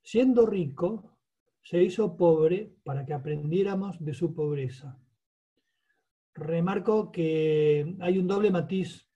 siendo 0.01 0.45
rico, 0.45 1.17
se 1.61 1.83
hizo 1.83 2.15
pobre 2.15 2.71
para 2.85 3.05
que 3.05 3.13
aprendiéramos 3.13 3.97
de 3.99 4.13
su 4.13 4.33
pobreza. 4.33 4.97
Remarco 6.33 7.11
que 7.11 7.97
hay 7.99 8.17
un 8.17 8.27
doble 8.27 8.51
matiz, 8.51 9.09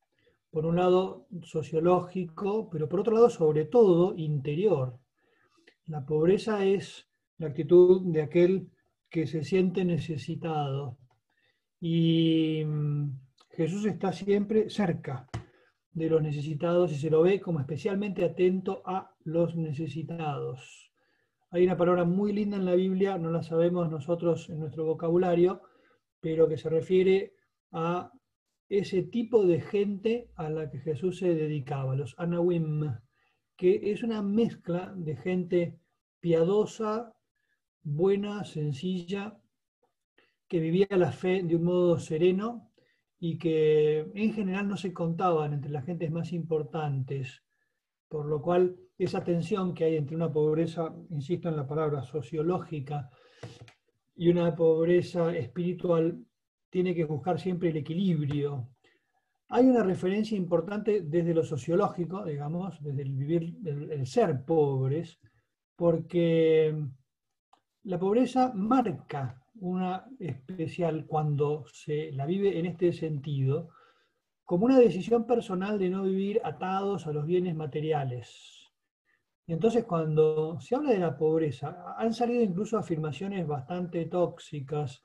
por 0.52 0.66
un 0.66 0.76
lado 0.76 1.26
sociológico, 1.42 2.70
pero 2.70 2.90
por 2.90 3.00
otro 3.00 3.14
lado 3.14 3.30
sobre 3.30 3.64
todo 3.64 4.14
interior. 4.18 5.00
La 5.86 6.06
pobreza 6.06 6.66
es 6.66 7.08
la 7.38 7.48
actitud 7.48 8.12
de 8.12 8.24
aquel 8.24 8.70
que 9.10 9.26
se 9.26 9.46
siente 9.46 9.86
necesitado. 9.86 10.98
Y 11.80 12.66
mm, 12.66 13.10
Jesús 13.52 13.86
está 13.86 14.12
siempre 14.12 14.70
cerca 14.70 15.30
de 15.92 16.10
los 16.10 16.22
necesitados 16.22 16.92
y 16.92 16.96
se 16.96 17.10
lo 17.10 17.22
ve 17.22 17.40
como 17.40 17.60
especialmente 17.60 18.24
atento 18.24 18.82
a 18.86 19.16
los 19.32 19.56
necesitados. 19.56 20.92
Hay 21.52 21.64
una 21.64 21.78
palabra 21.78 22.06
muy 22.06 22.34
linda 22.34 22.58
en 22.58 22.66
la 22.66 22.76
Biblia, 22.76 23.18
no 23.18 23.32
la 23.32 23.42
sabemos 23.42 23.90
nosotros 23.90 24.50
en 24.50 24.60
nuestro 24.60 24.86
vocabulario, 24.86 25.62
pero 26.20 26.48
que 26.48 26.58
se 26.58 26.70
refiere 26.70 27.34
a 27.72 28.12
ese 28.68 29.04
tipo 29.04 29.46
de 29.46 29.62
gente 29.62 30.30
a 30.36 30.50
la 30.50 30.70
que 30.70 30.80
Jesús 30.80 31.18
se 31.20 31.34
dedicaba, 31.34 31.96
los 31.96 32.14
anawim, 32.18 32.98
que 33.56 33.92
es 33.92 34.04
una 34.04 34.22
mezcla 34.22 34.94
de 34.96 35.16
gente 35.16 35.80
piadosa 36.20 37.16
buena, 37.82 38.44
sencilla, 38.44 39.40
que 40.48 40.60
vivía 40.60 40.88
la 40.92 41.12
fe 41.12 41.44
de 41.44 41.56
un 41.56 41.64
modo 41.64 41.98
sereno 42.00 42.72
y 43.20 43.38
que 43.38 44.00
en 44.14 44.34
general 44.34 44.68
no 44.68 44.78
se 44.78 44.94
contaban 44.94 45.54
entre 45.54 45.72
las 45.72 45.86
gentes 45.86 46.12
más 46.12 46.32
importantes, 46.32 47.44
por 48.08 48.26
lo 48.26 48.42
cual 48.42 48.78
esa 49.00 49.24
tensión 49.24 49.74
que 49.74 49.86
hay 49.86 49.96
entre 49.96 50.16
una 50.16 50.32
pobreza, 50.32 50.94
insisto 51.10 51.48
en 51.48 51.56
la 51.56 51.66
palabra, 51.66 52.04
sociológica 52.04 53.10
y 54.14 54.28
una 54.28 54.54
pobreza 54.54 55.34
espiritual, 55.34 56.26
tiene 56.70 56.94
que 56.94 57.06
buscar 57.06 57.40
siempre 57.40 57.70
el 57.70 57.78
equilibrio. 57.78 58.70
hay 59.52 59.66
una 59.66 59.84
referencia 59.84 60.38
importante 60.38 61.02
desde 61.02 61.34
lo 61.34 61.44
sociológico, 61.44 62.26
digamos, 62.26 62.84
desde 62.84 63.02
el 63.04 63.14
vivir, 63.14 63.58
el, 63.66 64.06
ser 64.06 64.44
pobres, 64.46 65.18
porque 65.76 66.76
la 67.84 67.98
pobreza 67.98 68.52
marca 68.54 69.42
una 69.62 70.06
especial 70.20 71.06
cuando 71.08 71.66
se 71.72 72.12
la 72.12 72.26
vive 72.26 72.60
en 72.60 72.66
este 72.66 72.92
sentido, 72.92 73.70
como 74.44 74.66
una 74.66 74.78
decisión 74.78 75.26
personal 75.26 75.80
de 75.80 75.90
no 75.90 76.04
vivir 76.04 76.42
atados 76.44 77.08
a 77.08 77.14
los 77.14 77.26
bienes 77.26 77.56
materiales. 77.56 78.59
Entonces 79.50 79.84
cuando 79.84 80.60
se 80.60 80.76
habla 80.76 80.92
de 80.92 81.00
la 81.00 81.18
pobreza, 81.18 81.96
han 81.98 82.14
salido 82.14 82.44
incluso 82.44 82.78
afirmaciones 82.78 83.48
bastante 83.48 84.06
tóxicas 84.06 85.04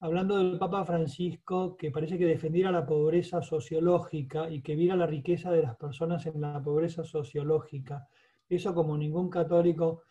hablando 0.00 0.38
del 0.38 0.58
Papa 0.58 0.84
Francisco, 0.84 1.76
que 1.76 1.92
parece 1.92 2.18
que 2.18 2.26
defendiera 2.26 2.72
la 2.72 2.84
pobreza 2.84 3.40
sociológica 3.42 4.50
y 4.50 4.60
que 4.60 4.74
viera 4.74 4.96
la 4.96 5.06
riqueza 5.06 5.52
de 5.52 5.62
las 5.62 5.76
personas 5.76 6.26
en 6.26 6.40
la 6.40 6.60
pobreza 6.60 7.04
sociológica. 7.04 8.08
Eso 8.48 8.74
como 8.74 8.98
ningún 8.98 9.30
católico 9.30 10.02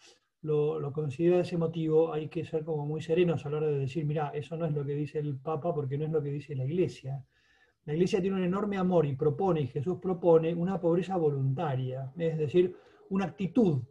lo, 0.43 0.93
considera 0.93 1.41
ese 1.41 1.57
motivo, 1.57 2.13
hay 2.13 2.29
que 2.29 2.45
ser 2.45 2.63
como 2.63 2.85
muy 2.85 3.01
serenos 3.01 3.45
a 3.45 3.49
la 3.49 3.57
hora 3.57 3.67
de 3.67 3.79
decir, 3.79 4.05
mira, 4.05 4.29
eso 4.33 4.55
no 4.55 4.67
es 4.67 4.73
lo 4.73 4.85
que 4.85 4.93
dice 4.93 5.19
el 5.19 5.37
Papa 5.37 5.73
porque 5.73 5.97
no 5.97 6.05
es 6.05 6.11
lo 6.11 6.23
que 6.23 6.29
dice 6.29 6.55
la 6.55 6.63
Iglesia. 6.63 7.21
La 7.83 7.93
Iglesia 7.93 8.21
tiene 8.21 8.37
un 8.37 8.43
enorme 8.43 8.77
amor 8.77 9.05
y 9.05 9.17
propone, 9.17 9.59
y 9.59 9.67
Jesús 9.67 9.97
propone, 10.01 10.55
una 10.55 10.79
pobreza 10.79 11.17
voluntaria, 11.17 12.09
es 12.15 12.37
decir, 12.37 12.73
una 13.09 13.25
actitud 13.25 13.81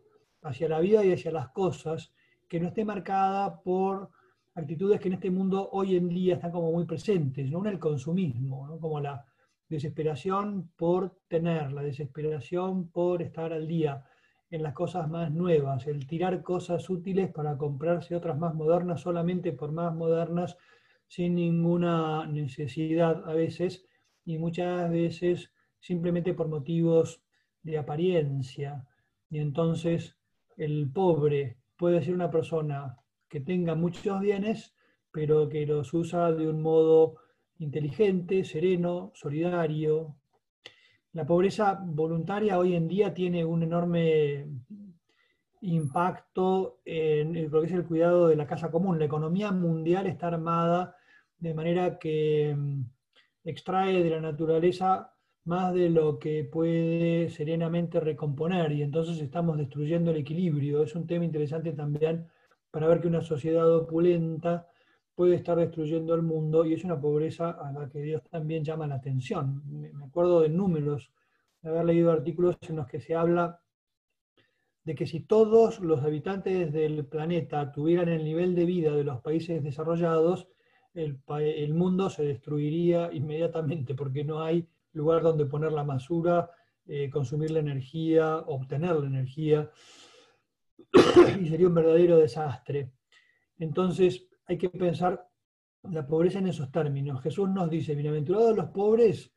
hacia 0.42 0.68
la 0.68 0.80
vida 0.80 1.04
y 1.04 1.12
hacia 1.12 1.30
las 1.30 1.48
cosas 1.48 2.12
que 2.48 2.60
no 2.60 2.68
esté 2.68 2.84
marcada 2.84 3.60
por 3.60 4.10
actitudes 4.54 5.00
que 5.00 5.08
en 5.08 5.14
este 5.14 5.30
mundo 5.30 5.68
hoy 5.72 5.96
en 5.96 6.08
día 6.08 6.34
están 6.34 6.50
como 6.50 6.72
muy 6.72 6.84
presentes, 6.84 7.50
¿no? 7.50 7.64
el 7.66 7.78
consumismo, 7.78 8.78
como 8.80 9.00
la 9.00 9.24
desesperación 9.68 10.70
por 10.76 11.18
tener, 11.28 11.72
la 11.72 11.82
desesperación 11.82 12.88
por 12.88 13.22
estar 13.22 13.52
al 13.52 13.68
día 13.68 14.04
en 14.50 14.62
las 14.62 14.72
cosas 14.72 15.08
más 15.08 15.30
nuevas, 15.30 15.86
el 15.86 16.06
tirar 16.06 16.42
cosas 16.42 16.88
útiles 16.88 17.30
para 17.30 17.58
comprarse 17.58 18.16
otras 18.16 18.38
más 18.38 18.54
modernas 18.54 19.02
solamente 19.02 19.52
por 19.52 19.72
más 19.72 19.94
modernas, 19.94 20.56
sin 21.06 21.34
ninguna 21.34 22.26
necesidad 22.26 23.28
a 23.28 23.34
veces, 23.34 23.84
y 24.24 24.38
muchas 24.38 24.90
veces 24.90 25.52
simplemente 25.80 26.34
por 26.34 26.48
motivos 26.48 27.22
de 27.62 27.78
apariencia. 27.78 28.86
Y 29.30 29.38
entonces 29.38 30.16
el 30.56 30.90
pobre 30.92 31.58
puede 31.76 32.02
ser 32.02 32.14
una 32.14 32.30
persona 32.30 32.96
que 33.28 33.40
tenga 33.40 33.74
muchos 33.74 34.20
bienes, 34.20 34.74
pero 35.10 35.48
que 35.48 35.66
los 35.66 35.92
usa 35.94 36.32
de 36.32 36.48
un 36.48 36.62
modo 36.62 37.16
inteligente, 37.58 38.44
sereno, 38.44 39.12
solidario. 39.14 40.16
La 41.12 41.26
pobreza 41.26 41.80
voluntaria 41.84 42.58
hoy 42.58 42.74
en 42.74 42.88
día 42.88 43.12
tiene 43.12 43.44
un 43.44 43.62
enorme 43.62 44.46
impacto 45.60 46.80
en 46.84 47.50
lo 47.50 47.60
que 47.60 47.66
es 47.66 47.72
el 47.72 47.84
cuidado 47.84 48.28
de 48.28 48.36
la 48.36 48.46
casa 48.46 48.70
común. 48.70 48.98
La 48.98 49.06
economía 49.06 49.50
mundial 49.50 50.06
está 50.06 50.28
armada 50.28 50.96
de 51.38 51.54
manera 51.54 51.98
que 51.98 52.54
mm, 52.56 52.82
extrae 53.44 54.02
de 54.02 54.10
la 54.10 54.20
naturaleza 54.20 55.12
más 55.48 55.72
de 55.72 55.88
lo 55.88 56.18
que 56.18 56.44
puede 56.44 57.30
serenamente 57.30 58.00
recomponer 58.00 58.70
y 58.72 58.82
entonces 58.82 59.18
estamos 59.22 59.56
destruyendo 59.56 60.10
el 60.10 60.18
equilibrio. 60.18 60.82
Es 60.82 60.94
un 60.94 61.06
tema 61.06 61.24
interesante 61.24 61.72
también 61.72 62.28
para 62.70 62.86
ver 62.86 63.00
que 63.00 63.08
una 63.08 63.22
sociedad 63.22 63.74
opulenta 63.74 64.68
puede 65.14 65.36
estar 65.36 65.56
destruyendo 65.56 66.14
el 66.14 66.20
mundo 66.20 66.66
y 66.66 66.74
es 66.74 66.84
una 66.84 67.00
pobreza 67.00 67.50
a 67.50 67.72
la 67.72 67.88
que 67.88 68.02
Dios 68.02 68.22
también 68.30 68.62
llama 68.62 68.86
la 68.86 68.96
atención. 68.96 69.62
Me 69.66 70.04
acuerdo 70.04 70.42
de 70.42 70.50
números, 70.50 71.10
de 71.62 71.70
haber 71.70 71.86
leído 71.86 72.12
artículos 72.12 72.58
en 72.68 72.76
los 72.76 72.86
que 72.86 73.00
se 73.00 73.14
habla 73.14 73.62
de 74.84 74.94
que 74.94 75.06
si 75.06 75.20
todos 75.20 75.80
los 75.80 76.02
habitantes 76.02 76.72
del 76.74 77.06
planeta 77.06 77.72
tuvieran 77.72 78.10
el 78.10 78.22
nivel 78.22 78.54
de 78.54 78.66
vida 78.66 78.94
de 78.94 79.04
los 79.04 79.22
países 79.22 79.62
desarrollados, 79.62 80.46
el, 80.92 81.74
mundo 81.74 82.10
se 82.10 82.24
destruiría 82.24 83.10
inmediatamente 83.12 83.94
porque 83.94 84.24
no 84.24 84.42
hay 84.42 84.68
lugar 84.92 85.22
donde 85.22 85.46
poner 85.46 85.72
la 85.72 85.82
basura, 85.82 86.50
eh, 86.86 87.10
consumir 87.10 87.50
la 87.50 87.60
energía, 87.60 88.38
obtener 88.38 88.96
la 88.96 89.06
energía. 89.06 89.70
y 91.40 91.48
sería 91.48 91.68
un 91.68 91.74
verdadero 91.74 92.18
desastre. 92.18 92.92
Entonces 93.58 94.28
hay 94.46 94.56
que 94.56 94.70
pensar 94.70 95.28
la 95.82 96.06
pobreza 96.06 96.38
en 96.38 96.48
esos 96.48 96.70
términos. 96.70 97.22
Jesús 97.22 97.48
nos 97.50 97.68
dice, 97.70 97.94
bienaventurados 97.94 98.56
los 98.56 98.70
pobres 98.70 99.34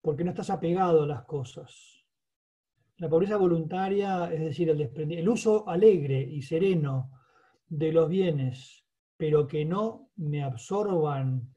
porque 0.00 0.24
no 0.24 0.30
estás 0.30 0.50
apegado 0.50 1.04
a 1.04 1.06
las 1.06 1.24
cosas. 1.24 2.04
La 2.98 3.08
pobreza 3.08 3.36
voluntaria, 3.36 4.32
es 4.32 4.40
decir, 4.40 4.68
el, 4.68 4.80
el 4.80 5.28
uso 5.28 5.68
alegre 5.68 6.20
y 6.20 6.42
sereno 6.42 7.10
de 7.66 7.92
los 7.92 8.08
bienes, 8.08 8.84
pero 9.16 9.46
que 9.46 9.64
no 9.64 10.10
me 10.16 10.44
absorban 10.44 11.54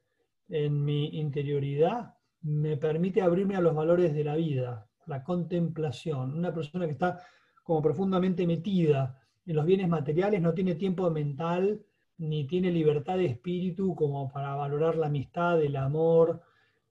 en 0.48 0.84
mi 0.84 1.18
interioridad, 1.18 2.14
me 2.42 2.76
permite 2.76 3.20
abrirme 3.22 3.56
a 3.56 3.60
los 3.60 3.74
valores 3.74 4.14
de 4.14 4.24
la 4.24 4.36
vida, 4.36 4.88
la 5.06 5.22
contemplación. 5.22 6.34
Una 6.34 6.52
persona 6.52 6.86
que 6.86 6.92
está 6.92 7.20
como 7.62 7.82
profundamente 7.82 8.46
metida 8.46 9.20
en 9.44 9.56
los 9.56 9.66
bienes 9.66 9.88
materiales, 9.88 10.40
no 10.40 10.54
tiene 10.54 10.74
tiempo 10.74 11.10
mental 11.10 11.82
ni 12.18 12.46
tiene 12.46 12.70
libertad 12.70 13.16
de 13.16 13.26
espíritu 13.26 13.94
como 13.94 14.28
para 14.28 14.54
valorar 14.54 14.96
la 14.96 15.06
amistad, 15.06 15.62
el 15.62 15.76
amor, 15.76 16.42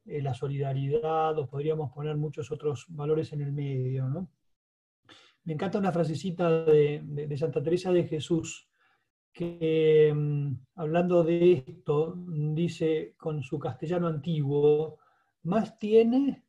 eh, 0.05 0.21
la 0.21 0.33
solidaridad, 0.33 1.37
o 1.37 1.47
podríamos 1.47 1.91
poner 1.91 2.15
muchos 2.15 2.51
otros 2.51 2.85
valores 2.89 3.33
en 3.33 3.41
el 3.41 3.51
medio. 3.51 4.27
Me 5.43 5.53
encanta 5.53 5.79
una 5.79 5.91
frasecita 5.91 6.63
de, 6.63 7.35
Santa 7.37 7.61
Teresa 7.61 7.91
de 7.91 8.05
Jesús, 8.05 8.67
que 9.33 10.13
mm, 10.15 10.53
hablando 10.75 11.23
de 11.23 11.63
esto, 11.67 12.15
dice 12.17 13.15
con 13.17 13.43
su 13.43 13.59
castellano 13.59 14.07
antiguo, 14.07 14.97
más 15.47 15.79
tiene 15.79 16.43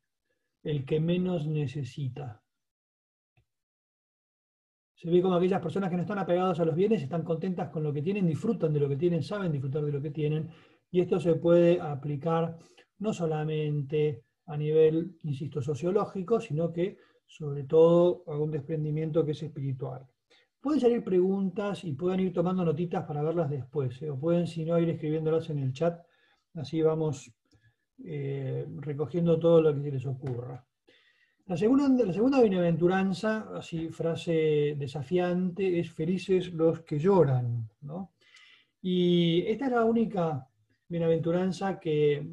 el 0.63 0.85
que 0.85 0.99
menos 0.99 1.47
necesita 1.47 2.43
se 4.99 5.09
ve 5.09 5.21
como 5.21 5.35
aquellas 5.35 5.61
personas 5.61 5.89
que 5.89 5.95
no 5.95 6.01
están 6.01 6.19
apegadas 6.19 6.59
a 6.59 6.65
los 6.65 6.75
bienes 6.75 7.01
están 7.01 7.23
contentas 7.23 7.69
con 7.69 7.83
lo 7.83 7.93
que 7.93 8.01
tienen, 8.01 8.27
disfrutan 8.27 8.73
de 8.73 8.81
lo 8.81 8.89
que 8.89 8.97
tienen, 8.97 9.23
saben 9.23 9.49
disfrutar 9.49 9.81
de 9.85 9.93
lo 9.93 10.01
que 10.01 10.11
tienen, 10.11 10.49
y 10.91 10.99
esto 10.99 11.21
se 11.21 11.35
puede 11.35 11.79
aplicar 11.79 12.57
no 12.97 13.13
solamente 13.13 14.25
a 14.47 14.57
nivel, 14.57 15.15
insisto, 15.23 15.61
sociológico, 15.61 16.41
sino 16.41 16.73
que 16.73 16.97
sobre 17.25 17.63
todo 17.63 18.23
a 18.27 18.37
un 18.37 18.51
desprendimiento 18.51 19.23
que 19.23 19.31
es 19.31 19.41
espiritual. 19.41 20.05
Pueden 20.59 20.81
salir 20.81 21.01
preguntas 21.01 21.85
y 21.85 21.93
pueden 21.93 22.19
ir 22.19 22.33
tomando 22.33 22.65
notitas 22.65 23.05
para 23.05 23.23
verlas 23.23 23.49
después, 23.49 24.01
¿eh? 24.01 24.09
o 24.09 24.19
pueden, 24.19 24.47
si 24.47 24.65
no, 24.65 24.77
ir 24.79 24.89
escribiéndolas 24.89 25.49
en 25.49 25.59
el 25.59 25.71
chat, 25.71 25.97
así 26.55 26.81
vamos 26.81 27.31
eh, 28.05 28.65
recogiendo 28.77 29.39
todo 29.39 29.61
lo 29.61 29.73
que 29.73 29.81
se 29.81 29.91
les 29.91 30.05
ocurra. 30.05 30.65
La 31.47 31.57
segunda, 31.57 32.05
la 32.05 32.13
segunda 32.13 32.41
bienaventuranza, 32.41 33.49
así 33.55 33.89
frase 33.89 34.75
desafiante, 34.77 35.79
es 35.79 35.91
felices 35.91 36.53
los 36.53 36.81
que 36.81 36.99
lloran. 36.99 37.67
Y 38.81 39.41
esta 39.47 39.65
es 39.65 39.71
la 39.71 39.83
única 39.83 40.47
bienaventuranza 40.87 41.79
que 41.79 42.27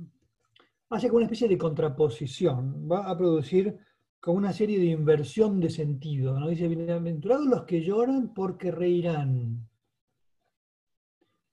hace 0.90 1.08
como 1.08 1.16
una 1.16 1.26
especie 1.26 1.48
de 1.48 1.58
contraposición, 1.58 2.86
va 2.90 3.08
a 3.08 3.16
producir 3.16 3.78
como 4.20 4.38
una 4.38 4.52
serie 4.52 4.78
de 4.78 4.86
inversión 4.86 5.60
de 5.60 5.70
sentido. 5.70 6.38
¿no? 6.38 6.48
Dice, 6.48 6.68
bienaventurados 6.68 7.46
los 7.46 7.64
que 7.64 7.82
lloran 7.82 8.34
porque 8.34 8.70
reirán. 8.70 9.66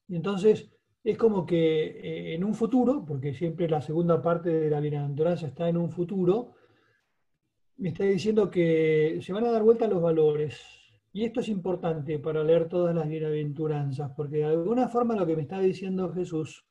Y 0.07 0.15
entonces 0.15 0.72
es 1.03 1.17
como 1.17 1.45
que 1.45 1.85
eh, 1.85 2.35
en 2.35 2.43
un 2.43 2.55
futuro, 2.55 3.03
porque 3.05 3.33
siempre 3.33 3.69
la 3.69 3.81
segunda 3.81 4.21
parte 4.21 4.49
de 4.49 4.69
la 4.69 4.79
bienaventuranza 4.79 5.47
está 5.47 5.67
en 5.67 5.77
un 5.77 5.91
futuro, 5.91 6.53
me 7.77 7.89
está 7.89 8.05
diciendo 8.05 8.49
que 8.49 9.19
se 9.21 9.33
van 9.33 9.45
a 9.45 9.51
dar 9.51 9.63
vuelta 9.63 9.87
los 9.87 10.01
valores. 10.01 10.61
Y 11.11 11.25
esto 11.25 11.41
es 11.41 11.49
importante 11.49 12.17
para 12.19 12.43
leer 12.43 12.69
todas 12.69 12.95
las 12.95 13.07
bienaventuranzas, 13.07 14.11
porque 14.15 14.37
de 14.37 14.45
alguna 14.45 14.87
forma 14.87 15.15
lo 15.15 15.27
que 15.27 15.35
me 15.35 15.43
está 15.43 15.59
diciendo 15.59 16.11
Jesús 16.13 16.65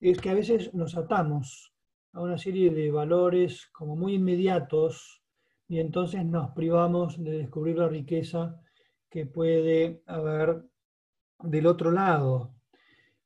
es 0.00 0.20
que 0.20 0.30
a 0.30 0.34
veces 0.34 0.72
nos 0.74 0.96
atamos 0.96 1.74
a 2.12 2.20
una 2.20 2.38
serie 2.38 2.70
de 2.70 2.90
valores 2.90 3.68
como 3.72 3.96
muy 3.96 4.14
inmediatos 4.14 5.22
y 5.68 5.78
entonces 5.78 6.24
nos 6.24 6.50
privamos 6.50 7.22
de 7.22 7.38
descubrir 7.38 7.78
la 7.78 7.88
riqueza 7.88 8.60
que 9.08 9.26
puede 9.26 10.02
haber 10.06 10.64
del 11.42 11.66
otro 11.66 11.90
lado. 11.90 12.54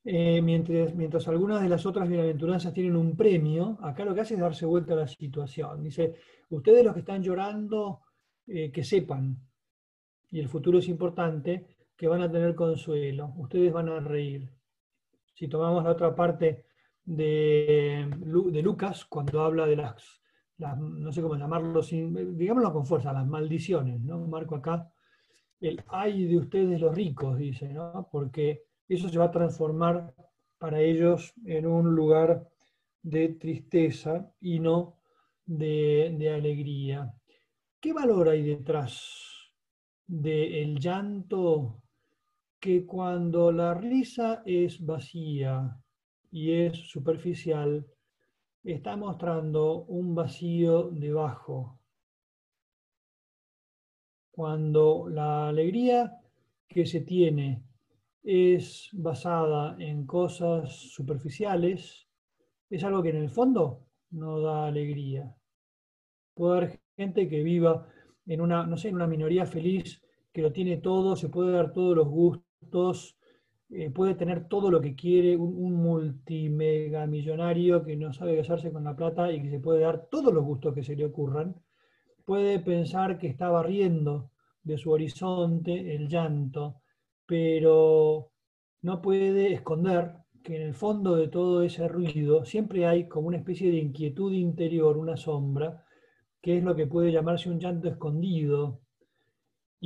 Eh, 0.07 0.43
mientras, 0.43 0.95
mientras 0.95 1.27
algunas 1.29 1.63
de 1.63 1.69
las 1.69 1.87
otras 1.87 2.09
bienaventuranzas 2.09 2.75
tienen 2.75 2.95
un 2.95 3.17
premio, 3.17 3.79
acá 3.81 4.05
lo 4.05 4.15
que 4.15 4.21
hace 4.21 4.35
es 4.35 4.41
darse 4.41 4.67
vuelta 4.67 4.93
a 4.93 4.97
la 4.97 5.09
situación. 5.09 5.83
Dice, 5.83 6.15
ustedes 6.51 6.85
los 6.85 6.93
que 6.93 7.01
están 7.01 7.23
llorando, 7.23 8.03
eh, 8.47 8.71
que 8.71 8.85
sepan, 8.85 9.39
y 10.31 10.41
el 10.41 10.49
futuro 10.49 10.79
es 10.79 10.89
importante, 10.89 11.65
que 11.97 12.09
van 12.09 12.23
a 12.23 12.31
tener 12.31 12.55
consuelo, 12.55 13.33
ustedes 13.37 13.73
van 13.73 13.89
a 13.89 14.01
reír. 14.01 14.51
Si 15.33 15.49
tomamos 15.49 15.83
la 15.85 15.93
otra 15.93 16.15
parte 16.15 16.67
de, 17.05 18.07
de 18.17 18.63
Lucas, 18.63 19.07
cuando 19.07 19.41
habla 19.43 19.67
de 19.67 19.77
las 19.77 20.21
no 20.59 21.13
sé 21.13 21.21
cómo 21.21 21.37
llamarlo, 21.37 21.81
digámoslo 21.83 22.73
con 22.73 22.87
fuerza, 22.87 23.13
las 23.13 23.27
maldiciones, 23.27 24.01
¿no? 24.01 24.19
Marco 24.27 24.55
acá, 24.55 24.89
el 25.61 25.83
ay 25.89 26.27
de 26.27 26.39
ustedes 26.39 26.81
los 26.81 26.95
ricos, 26.95 27.39
dice, 27.39 27.73
¿no? 27.73 28.09
Porque 28.11 28.63
eso 28.89 29.09
se 29.09 29.19
va 29.19 29.27
a 29.27 29.31
transformar 29.31 30.15
para 30.59 30.81
ellos 30.81 31.35
en 31.45 31.67
un 31.67 31.95
lugar 31.95 32.49
de 33.03 33.29
tristeza 33.31 34.33
y 34.41 34.61
no 34.61 34.99
de, 35.45 36.33
alegría. 36.35 37.15
¿Qué 37.81 37.93
valor 37.93 38.29
hay 38.29 38.43
detrás 38.43 39.53
del 40.07 40.79
llanto 40.79 41.83
que 42.61 42.87
cuando 42.87 43.53
la 43.53 43.75
risa 43.75 44.43
es 44.47 44.85
vacía 44.85 45.79
y 46.31 46.53
es 46.53 46.79
superficial, 46.89 47.87
está 48.65 48.97
mostrando 48.97 49.85
un 49.85 50.15
vacío 50.15 50.91
debajo. 50.91 51.79
Cuando 54.31 55.09
la 55.09 55.49
alegría 55.49 56.19
que 56.67 56.87
se 56.87 57.03
tiene 57.03 57.63
es 58.25 58.89
basada 58.93 59.77
en 59.79 60.07
cosas 60.07 60.73
superficiales, 60.75 62.09
es 62.71 62.83
algo 62.85 63.03
que 63.03 63.11
en 63.11 63.17
el 63.17 63.31
fondo 63.31 63.87
no 64.11 64.41
da 64.41 64.67
alegría. 64.67 65.35
Puede 66.35 66.57
haber 66.57 66.81
gente 66.97 67.29
que 67.29 67.43
viva 67.43 67.87
en 68.27 68.41
una, 68.41 68.67
no 68.67 68.77
sé, 68.77 68.89
en 68.89 68.97
una 68.97 69.07
minoría 69.07 69.47
feliz, 69.47 70.03
que 70.33 70.43
lo 70.43 70.53
tiene 70.53 70.79
todo, 70.79 71.17
se 71.17 71.29
puede 71.29 71.53
dar 71.53 71.73
todos 71.73 71.97
los 71.97 72.09
gustos, 72.09 73.17
eh, 73.71 73.91
puede 73.91 74.15
tener 74.15 74.49
todo 74.49 74.71
lo 74.71 74.81
que 74.81 74.95
quiere, 74.95 75.37
un, 75.37 75.55
un 75.57 75.75
multimega 75.75 77.07
millonario 77.07 77.85
que 77.85 77.97
no 77.97 78.13
sabe 78.13 78.37
casarse 78.37 78.73
con 78.73 78.85
la 78.85 78.97
plata 78.97 79.31
y 79.33 79.43
que 79.43 79.51
se 79.51 79.61
puede 79.61 79.81
dar 79.81 80.07
todos 80.11 80.33
los 80.33 80.45
gustos 80.45 80.75
que 80.75 80.83
se 80.83 80.97
le 80.97 81.05
ocurran, 81.05 81.55
puede 82.25 82.59
pensar 82.61 83.19
que 83.19 83.29
está 83.29 83.49
barriendo 83.51 84.31
de 84.63 84.79
su 84.79 84.91
horizonte 84.91 85.95
el 85.95 86.09
llanto, 86.09 86.83
pero 87.27 88.31
no 88.83 89.01
puede 89.03 89.53
esconder 89.53 90.13
que 90.43 90.57
en 90.57 90.63
el 90.63 90.75
fondo 90.75 91.17
de 91.17 91.29
todo 91.29 91.63
ese 91.63 91.89
ruido 91.89 92.45
siempre 92.45 92.87
hay 92.87 93.09
como 93.09 93.29
una 93.29 93.39
especie 93.39 93.71
de 93.71 93.79
inquietud 93.79 94.33
interior, 94.33 94.97
una 94.99 95.17
sombra, 95.17 95.85
que 96.43 96.59
es 96.59 96.65
lo 96.65 96.77
que 96.77 96.87
puede 96.87 97.13
llamarse 97.13 97.49
un 97.49 97.59
llanto 97.59 97.89
escondido, 97.89 98.83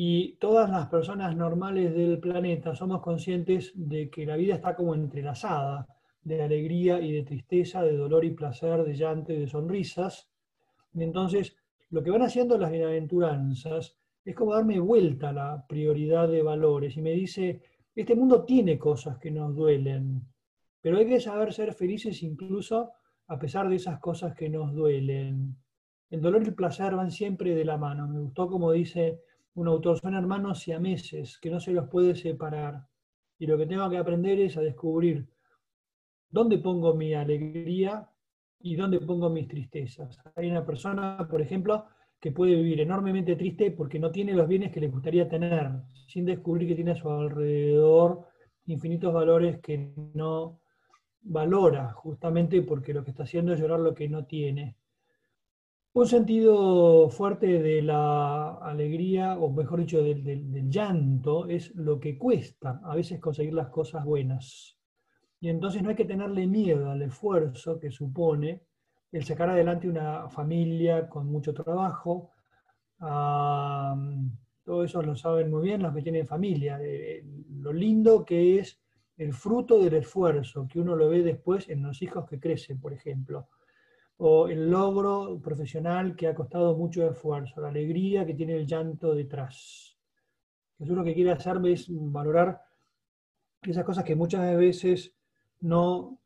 y 0.00 0.36
todas 0.36 0.70
las 0.70 0.86
personas 0.86 1.34
normales 1.34 1.92
del 1.92 2.20
planeta 2.20 2.72
somos 2.72 3.02
conscientes 3.02 3.72
de 3.74 4.08
que 4.08 4.26
la 4.26 4.36
vida 4.36 4.54
está 4.54 4.76
como 4.76 4.94
entrelazada, 4.94 5.88
de 6.22 6.40
alegría 6.40 7.00
y 7.00 7.10
de 7.10 7.24
tristeza, 7.24 7.82
de 7.82 7.96
dolor 7.96 8.24
y 8.24 8.30
placer, 8.30 8.84
de 8.84 8.94
llanto 8.94 9.32
y 9.32 9.40
de 9.40 9.48
sonrisas. 9.48 10.30
Y 10.94 11.02
entonces, 11.02 11.56
lo 11.90 12.04
que 12.04 12.12
van 12.12 12.22
haciendo 12.22 12.56
las 12.58 12.70
bienaventuranzas 12.70 13.97
es 14.28 14.34
como 14.34 14.52
darme 14.52 14.78
vuelta 14.78 15.30
a 15.30 15.32
la 15.32 15.66
prioridad 15.66 16.28
de 16.28 16.42
valores 16.42 16.94
y 16.98 17.00
me 17.00 17.12
dice, 17.12 17.62
este 17.94 18.14
mundo 18.14 18.44
tiene 18.44 18.78
cosas 18.78 19.16
que 19.16 19.30
nos 19.30 19.56
duelen, 19.56 20.22
pero 20.82 20.98
hay 20.98 21.06
que 21.06 21.18
saber 21.18 21.50
ser 21.54 21.72
felices 21.72 22.22
incluso 22.22 22.92
a 23.26 23.38
pesar 23.38 23.70
de 23.70 23.76
esas 23.76 23.98
cosas 24.00 24.34
que 24.34 24.50
nos 24.50 24.74
duelen. 24.74 25.56
El 26.10 26.20
dolor 26.20 26.42
y 26.42 26.48
el 26.48 26.54
placer 26.54 26.94
van 26.94 27.10
siempre 27.10 27.54
de 27.54 27.64
la 27.64 27.78
mano. 27.78 28.06
Me 28.06 28.20
gustó 28.20 28.48
como 28.48 28.70
dice 28.72 29.22
un 29.54 29.66
autor, 29.66 29.98
son 29.98 30.12
hermanos 30.12 30.68
y 30.68 30.72
a 30.72 30.78
meses, 30.78 31.38
que 31.40 31.50
no 31.50 31.58
se 31.58 31.72
los 31.72 31.88
puede 31.88 32.14
separar. 32.14 32.86
Y 33.38 33.46
lo 33.46 33.56
que 33.56 33.64
tengo 33.64 33.88
que 33.88 33.96
aprender 33.96 34.38
es 34.40 34.58
a 34.58 34.60
descubrir 34.60 35.26
dónde 36.28 36.58
pongo 36.58 36.92
mi 36.94 37.14
alegría 37.14 38.06
y 38.60 38.76
dónde 38.76 39.00
pongo 39.00 39.30
mis 39.30 39.48
tristezas. 39.48 40.20
Hay 40.36 40.50
una 40.50 40.66
persona, 40.66 41.26
por 41.30 41.40
ejemplo, 41.40 41.86
que 42.20 42.32
puede 42.32 42.56
vivir 42.56 42.80
enormemente 42.80 43.36
triste 43.36 43.70
porque 43.70 43.98
no 43.98 44.10
tiene 44.10 44.34
los 44.34 44.48
bienes 44.48 44.72
que 44.72 44.80
le 44.80 44.88
gustaría 44.88 45.28
tener, 45.28 45.70
sin 46.08 46.24
descubrir 46.24 46.68
que 46.68 46.74
tiene 46.74 46.92
a 46.92 46.96
su 46.96 47.08
alrededor 47.08 48.26
infinitos 48.66 49.12
valores 49.12 49.60
que 49.60 49.92
no 50.14 50.60
valora, 51.20 51.92
justamente 51.92 52.62
porque 52.62 52.92
lo 52.92 53.04
que 53.04 53.10
está 53.10 53.22
haciendo 53.22 53.52
es 53.52 53.60
llorar 53.60 53.80
lo 53.80 53.94
que 53.94 54.08
no 54.08 54.26
tiene. 54.26 54.76
Un 55.94 56.06
sentido 56.06 57.08
fuerte 57.08 57.60
de 57.60 57.82
la 57.82 58.54
alegría, 58.58 59.38
o 59.38 59.50
mejor 59.50 59.80
dicho, 59.80 60.02
del, 60.02 60.70
llanto, 60.70 61.48
es 61.48 61.74
lo 61.74 61.98
que 61.98 62.16
cuesta 62.16 62.80
a 62.84 62.94
veces 62.94 63.20
conseguir 63.20 63.54
las 63.54 63.68
cosas 63.68 64.04
buenas. 64.04 64.78
Y 65.40 65.48
entonces 65.48 65.82
no 65.82 65.90
hay 65.90 65.96
que 65.96 66.04
tenerle 66.04 66.46
miedo 66.46 66.90
al 66.90 67.02
esfuerzo 67.02 67.80
que 67.80 67.90
supone 67.90 68.62
el 69.12 69.24
sacar 69.24 69.50
adelante 69.50 69.88
una 69.88 70.28
familia 70.28 71.08
con 71.08 71.26
mucho 71.26 71.54
trabajo. 71.54 72.32
todo 72.98 74.84
eso 74.84 75.02
lo 75.02 75.16
saben 75.16 75.50
muy 75.50 75.62
bien 75.62 75.82
los 75.82 75.94
que 75.94 76.02
tienen 76.02 76.26
familia. 76.26 76.78
Eh, 76.82 77.24
lo 77.56 77.72
lindo 77.72 78.24
que 78.24 78.58
es 78.58 78.80
el 79.16 79.32
fruto 79.32 79.78
del 79.82 79.94
esfuerzo, 79.94 80.68
que 80.68 80.80
uno 80.80 80.94
lo 80.94 81.08
ve 81.08 81.22
después 81.22 81.68
en 81.68 81.82
los 81.82 82.02
hijos 82.02 82.26
que 82.28 82.38
crecen, 82.38 82.80
por 82.80 82.92
ejemplo 82.92 83.48
o 84.18 84.48
el 84.48 84.68
logro 84.70 85.40
profesional 85.40 86.16
que 86.16 86.26
ha 86.26 86.34
costado 86.34 86.76
mucho 86.76 87.08
esfuerzo, 87.08 87.60
la 87.60 87.68
alegría 87.68 88.26
que 88.26 88.34
tiene 88.34 88.56
el 88.56 88.66
llanto 88.66 89.14
detrás. 89.14 89.96
Jesús 90.76 90.96
lo 90.96 91.04
que 91.04 91.14
quiere 91.14 91.30
hacerme 91.30 91.72
es 91.72 91.86
valorar 91.88 92.60
esas 93.62 93.84
cosas 93.84 94.04
que 94.04 94.16
muchas 94.16 94.56
veces 94.56 95.14
no 95.60 96.18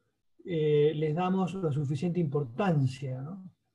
eh, 0.44 0.92
les 0.94 1.14
damos 1.14 1.55
la 1.55 1.72
suficiente 1.72 2.20
importancia. 2.20 3.24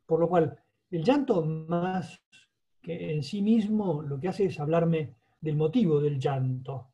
Por 0.05 0.19
lo 0.19 0.27
cual, 0.27 0.57
el 0.91 1.03
llanto 1.03 1.43
más 1.43 2.21
que 2.81 3.13
en 3.13 3.23
sí 3.23 3.41
mismo 3.41 4.01
lo 4.01 4.19
que 4.19 4.29
hace 4.29 4.45
es 4.45 4.59
hablarme 4.59 5.15
del 5.41 5.55
motivo 5.55 5.99
del 5.99 6.19
llanto. 6.19 6.91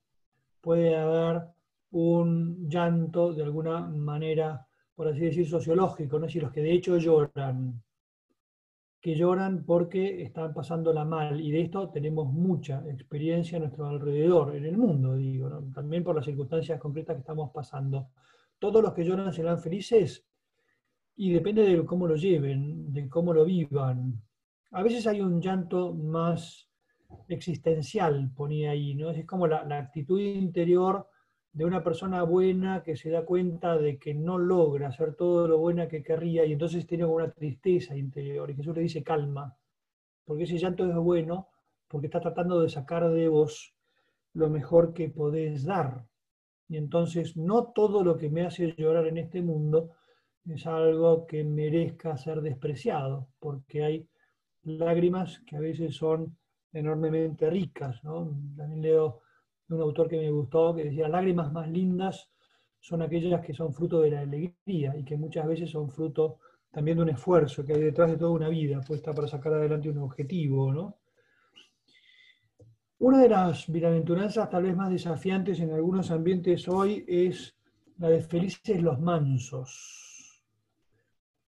Puede 0.62 0.95
haber 0.95 1.43
un 1.91 2.67
llanto 2.67 3.33
de 3.33 3.43
alguna 3.43 3.81
manera 3.81 4.67
por 4.95 5.07
así 5.07 5.21
decir, 5.21 5.47
sociológico, 5.47 6.19
¿no? 6.19 6.27
los 6.27 6.51
que 6.51 6.62
de 6.62 6.71
hecho 6.71 6.97
lloran, 6.97 7.81
que 9.01 9.15
lloran 9.15 9.63
porque 9.65 10.21
están 10.21 10.53
pasándola 10.53 11.03
mal, 11.03 11.41
y 11.41 11.51
de 11.51 11.62
esto 11.62 11.89
tenemos 11.89 12.31
mucha 12.31 12.83
experiencia 12.89 13.57
a 13.57 13.62
nuestro 13.62 13.88
alrededor, 13.88 14.55
en 14.55 14.65
el 14.65 14.77
mundo, 14.77 15.15
digo, 15.15 15.49
también 15.73 16.03
por 16.03 16.15
las 16.15 16.25
circunstancias 16.25 16.79
concretas 16.79 17.15
que 17.15 17.21
estamos 17.21 17.51
pasando. 17.51 18.09
Todos 18.63 18.82
los 18.82 18.93
que 18.93 19.04
lloran 19.04 19.34
serán 19.34 19.60
felices 19.60 20.26
y 21.17 21.34
depende 21.34 21.63
de 21.63 21.86
cómo 21.86 22.08
lo 22.08 22.15
lleven, 22.15 22.93
de 22.93 23.10
cómo 23.10 23.34
lo 23.34 23.43
vivan. 23.43 24.23
A 24.71 24.82
veces 24.82 25.06
hay 25.06 25.19
un 25.19 25.41
llanto 25.41 25.93
más 25.93 26.69
existencial, 27.28 28.32
ponía 28.34 28.71
ahí, 28.71 28.95
¿no? 28.95 29.10
Es 29.10 29.26
como 29.26 29.47
la, 29.47 29.67
actitud 29.78 30.17
interior 30.17 31.10
de 31.52 31.65
una 31.65 31.84
persona 31.84 32.23
buena 32.23 32.84
que 32.84 32.95
se 32.95 33.10
da 33.10 33.26
cuenta 33.26 33.78
de 33.78 33.99
que 33.99 34.13
no 34.13 34.38
logra 34.38 34.88
hacer 34.88 35.15
todo 35.15 35.45
lo 35.45 35.58
buena 35.58 35.89
que 35.89 36.02
querría 36.02 36.45
y 36.45 36.54
entonces 36.54 36.88
tiene 36.88 37.04
una 37.04 37.30
tristeza 37.32 37.97
interior. 37.97 38.49
Y 38.49 38.56
Jesús 38.56 38.73
le 38.73 38.84
dice 38.84 39.04
calma, 39.04 39.58
porque 40.23 40.43
ese 40.43 40.58
llanto 40.58 40.89
es 40.89 40.95
bueno, 40.95 41.49
porque 41.89 42.08
está 42.08 42.21
tratando 42.21 42.62
de 42.62 42.69
sacar 42.69 43.10
de 43.10 43.28
vos 43.28 43.76
lo 44.32 44.49
mejor 44.49 44.93
que 44.93 45.10
podés 45.10 45.65
dar. 45.65 46.06
Y 46.67 46.78
entonces 46.78 47.38
no 47.38 47.71
todo 47.73 48.04
lo 48.04 48.17
que 48.17 48.30
me 48.30 48.45
hace 48.45 48.73
llorar 48.78 49.08
en 49.08 49.17
este 49.17 49.41
mundo 49.41 49.91
es 50.45 50.65
algo 50.65 51.26
que 51.26 51.43
merezca 51.43 52.17
ser 52.17 52.41
despreciado, 52.41 53.28
porque 53.39 53.84
hay 53.84 54.08
lágrimas 54.63 55.39
que 55.45 55.56
a 55.56 55.60
veces 55.60 55.95
son 55.95 56.38
enormemente 56.71 57.49
ricas. 57.49 58.04
¿no? 58.04 58.30
También 58.56 58.82
leo 58.82 59.21
un 59.69 59.82
autor 59.82 60.10
que 60.10 60.17
me 60.17 60.32
gustó, 60.32 60.76
que 60.76 60.86
decía, 60.86 61.08
lágrimas 61.08 61.52
más 61.52 61.69
lindas 61.69 62.30
son 62.80 63.02
aquellas 63.02 63.41
que 63.45 63.54
son 63.54 63.73
fruto 63.73 64.02
de 64.02 64.12
la 64.12 64.21
alegría 64.21 64.95
y 64.97 65.06
que 65.06 65.15
muchas 65.15 65.47
veces 65.47 65.69
son 65.71 65.89
fruto 65.89 66.39
también 66.69 66.97
de 66.97 67.04
un 67.04 67.10
esfuerzo 67.10 67.63
que 67.63 67.73
hay 67.73 67.82
detrás 67.82 68.12
de 68.12 68.17
toda 68.17 68.32
una 68.32 68.49
vida 68.49 68.82
puesta 68.82 69.13
para 69.13 69.28
sacar 69.28 69.54
adelante 69.54 69.89
un 69.89 69.99
objetivo, 69.99 70.73
¿no? 70.73 70.97
Una 73.03 73.19
de 73.19 73.27
las 73.27 73.69
bienaventuranzas 73.69 74.49
tal 74.49 74.63
vez 74.63 74.77
más 74.77 74.89
desafiantes 74.89 75.59
en 75.59 75.71
algunos 75.73 76.09
ambientes 76.09 76.69
hoy 76.69 77.03
es 77.05 77.53
la 77.97 78.07
de 78.07 78.21
felices 78.21 78.81
los 78.81 78.97
mansos. 79.01 80.41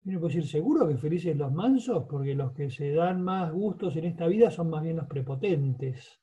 Uno 0.06 0.20
puede 0.20 0.36
decir, 0.36 0.50
¿seguro 0.50 0.88
que 0.88 0.96
felices 0.96 1.36
los 1.36 1.52
mansos? 1.52 2.06
Porque 2.08 2.34
los 2.34 2.52
que 2.52 2.70
se 2.70 2.92
dan 2.92 3.20
más 3.20 3.52
gustos 3.52 3.94
en 3.96 4.06
esta 4.06 4.26
vida 4.26 4.50
son 4.50 4.70
más 4.70 4.82
bien 4.82 4.96
los 4.96 5.06
prepotentes. 5.06 6.18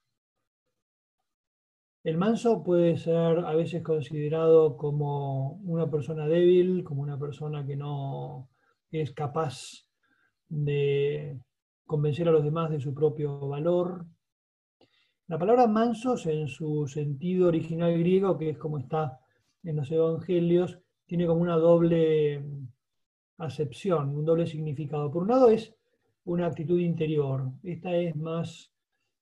El 2.03 2.17
manso 2.17 2.63
puede 2.63 2.97
ser 2.97 3.45
a 3.45 3.53
veces 3.53 3.83
considerado 3.83 4.75
como 4.75 5.61
una 5.65 5.87
persona 5.87 6.27
débil, 6.27 6.83
como 6.83 7.03
una 7.03 7.19
persona 7.19 7.63
que 7.63 7.75
no 7.75 8.49
es 8.89 9.11
capaz 9.11 9.85
de 10.49 11.39
convencer 11.85 12.27
a 12.27 12.31
los 12.31 12.43
demás 12.43 12.71
de 12.71 12.79
su 12.79 12.91
propio 12.95 13.47
valor. 13.47 14.07
La 15.31 15.39
palabra 15.39 15.65
mansos 15.65 16.25
en 16.25 16.49
su 16.49 16.87
sentido 16.87 17.47
original 17.47 17.97
griego, 17.97 18.37
que 18.37 18.49
es 18.49 18.57
como 18.57 18.79
está 18.79 19.21
en 19.63 19.77
los 19.77 19.89
evangelios, 19.89 20.77
tiene 21.05 21.25
como 21.25 21.39
una 21.39 21.55
doble 21.55 22.43
acepción, 23.37 24.09
un 24.13 24.25
doble 24.25 24.45
significado. 24.45 25.09
Por 25.09 25.21
un 25.21 25.29
lado 25.29 25.49
es 25.49 25.73
una 26.25 26.47
actitud 26.47 26.77
interior. 26.77 27.49
Esta 27.63 27.95
es 27.95 28.13
más 28.17 28.73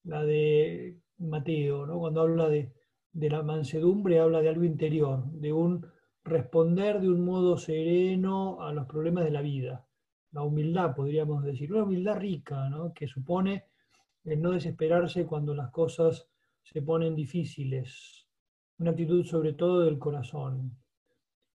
la 0.04 0.24
de 0.24 0.98
Mateo, 1.19 1.86
¿no? 1.86 2.00
cuando 2.00 2.22
habla 2.22 2.50
de, 2.50 2.74
la 3.13 3.43
mansedumbre, 3.43 4.19
habla 4.19 4.41
de 4.41 4.50
algo 4.50 4.63
interior, 4.63 5.26
de 5.32 5.54
un 5.54 5.86
responder 6.24 7.02
de 7.02 7.10
un 7.10 7.24
modo 7.24 7.56
sereno 7.56 8.63
a 8.63 8.74
los 8.74 8.88
problemas 8.88 9.26
de 9.26 9.32
la 9.32 9.43
vida. 9.43 9.86
La 10.32 10.41
humildad, 10.41 10.95
podríamos 10.95 11.43
decir, 11.43 11.72
una 11.72 11.84
humildad 11.84 12.17
rica, 12.17 12.67
¿no? 12.67 12.95
que 12.95 13.08
supone 13.08 13.68
el 14.23 14.41
no 14.41 14.51
desesperarse 14.51 15.25
cuando 15.25 15.53
las 15.53 15.71
cosas 15.71 16.27
se 16.63 16.82
ponen 16.82 17.15
difíciles, 17.15 18.27
una 18.77 18.91
actitud 18.91 19.23
sobre 19.25 19.53
todo 19.53 19.82
del 19.82 19.97
corazón. 19.97 20.77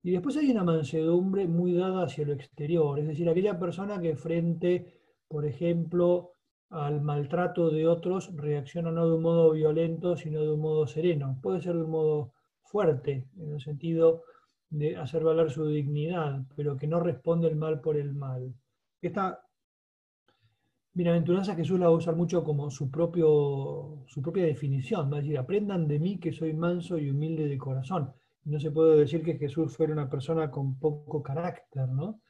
Y 0.02 0.12
después 0.12 0.36
hay 0.36 0.50
una 0.50 0.64
mansedumbre 0.64 1.46
muy 1.46 1.74
dada 1.74 2.04
hacia 2.04 2.26
lo 2.26 2.32
exterior, 2.32 2.98
es 2.98 3.08
decir, 3.08 3.28
aquella 3.28 3.58
persona 3.58 4.00
que 4.00 4.16
frente, 4.16 5.00
por 5.28 5.44
ejemplo, 5.44 6.32
al 6.70 7.00
maltrato 7.00 7.70
de 7.70 7.86
otros 7.86 8.34
reacciona 8.36 8.92
no 8.92 9.08
de 9.08 9.16
un 9.16 9.22
modo 9.22 9.50
violento, 9.50 10.16
sino 10.16 10.40
de 10.40 10.52
un 10.52 10.60
modo 10.60 10.86
sereno. 10.86 11.38
Puede 11.42 11.60
ser 11.60 11.74
de 11.74 11.82
un 11.82 11.90
modo 11.90 12.32
fuerte, 12.62 13.26
en 13.36 13.52
el 13.54 13.60
sentido 13.60 14.22
de 14.70 14.96
hacer 14.96 15.24
valer 15.24 15.50
su 15.50 15.66
dignidad, 15.66 16.42
pero 16.56 16.76
que 16.76 16.86
no 16.86 17.00
responde 17.00 17.48
el 17.48 17.56
mal 17.56 17.80
por 17.80 17.96
el 17.96 18.14
mal. 18.14 18.54
Esta 19.02 19.42
bienaventuranza 20.92 21.54
Jesús 21.54 21.78
la 21.78 21.86
va 21.86 21.92
a 21.92 21.96
usar 21.96 22.16
mucho 22.16 22.42
como 22.42 22.70
su, 22.70 22.90
propio, 22.90 24.04
su 24.06 24.22
propia 24.22 24.44
definición, 24.44 25.10
va 25.12 25.18
a 25.18 25.20
decir, 25.20 25.38
aprendan 25.38 25.86
de 25.86 25.98
mí 25.98 26.18
que 26.18 26.32
soy 26.32 26.52
manso 26.54 26.98
y 26.98 27.10
humilde 27.10 27.48
de 27.48 27.58
corazón. 27.58 28.12
No 28.44 28.58
se 28.58 28.70
puede 28.70 28.98
decir 28.98 29.22
que 29.22 29.38
Jesús 29.38 29.76
fuera 29.76 29.92
una 29.92 30.08
persona 30.08 30.50
con 30.50 30.78
poco 30.78 31.22
carácter, 31.22 31.88
¿no? 31.88 32.20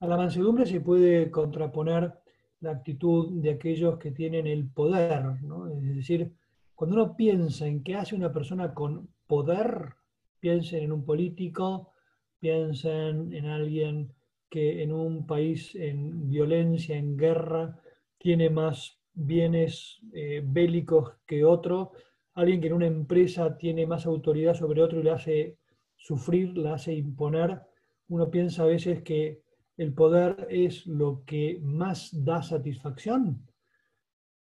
A 0.00 0.06
la 0.06 0.16
mansedumbre 0.16 0.66
se 0.66 0.80
puede 0.80 1.30
contraponer 1.30 2.12
la 2.60 2.72
actitud 2.72 3.40
de 3.40 3.50
aquellos 3.50 3.98
que 3.98 4.10
tienen 4.10 4.46
el 4.46 4.68
poder, 4.68 5.42
¿no? 5.42 5.68
Es 5.68 5.96
decir, 5.96 6.32
cuando 6.74 6.96
uno 6.96 7.16
piensa 7.16 7.66
en 7.66 7.82
qué 7.82 7.96
hace 7.96 8.14
una 8.14 8.32
persona 8.32 8.74
con 8.74 9.08
poder, 9.26 9.94
piensen 10.40 10.84
en 10.84 10.92
un 10.92 11.04
político, 11.04 11.92
piensen 12.38 13.32
en 13.32 13.46
alguien 13.46 14.12
que 14.48 14.82
en 14.82 14.92
un 14.92 15.26
país 15.26 15.74
en 15.74 16.28
violencia, 16.28 16.96
en 16.96 17.16
guerra, 17.16 17.80
tiene 18.18 18.50
más 18.50 18.98
bienes 19.12 20.00
eh, 20.12 20.42
bélicos 20.44 21.14
que 21.26 21.44
otro, 21.44 21.92
alguien 22.34 22.60
que 22.60 22.68
en 22.68 22.74
una 22.74 22.86
empresa 22.86 23.58
tiene 23.58 23.86
más 23.86 24.06
autoridad 24.06 24.54
sobre 24.54 24.82
otro 24.82 25.00
y 25.00 25.02
le 25.02 25.10
hace 25.10 25.58
sufrir, 25.96 26.56
le 26.56 26.70
hace 26.70 26.94
imponer. 26.94 27.60
Uno 28.08 28.30
piensa 28.30 28.62
a 28.62 28.66
veces 28.66 29.02
que 29.02 29.42
el 29.76 29.92
poder 29.92 30.46
es 30.50 30.86
lo 30.86 31.24
que 31.24 31.58
más 31.62 32.10
da 32.24 32.42
satisfacción. 32.42 33.44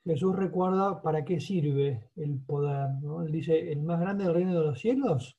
Jesús 0.06 0.36
recuerda 0.36 1.02
para 1.02 1.26
qué 1.26 1.40
sirve 1.40 2.10
el 2.16 2.40
poder. 2.40 2.88
Él 3.26 3.32
dice, 3.32 3.72
el 3.72 3.82
más 3.82 4.00
grande 4.00 4.24
del 4.24 4.34
reino 4.34 4.60
de 4.60 4.66
los 4.66 4.80
cielos 4.80 5.38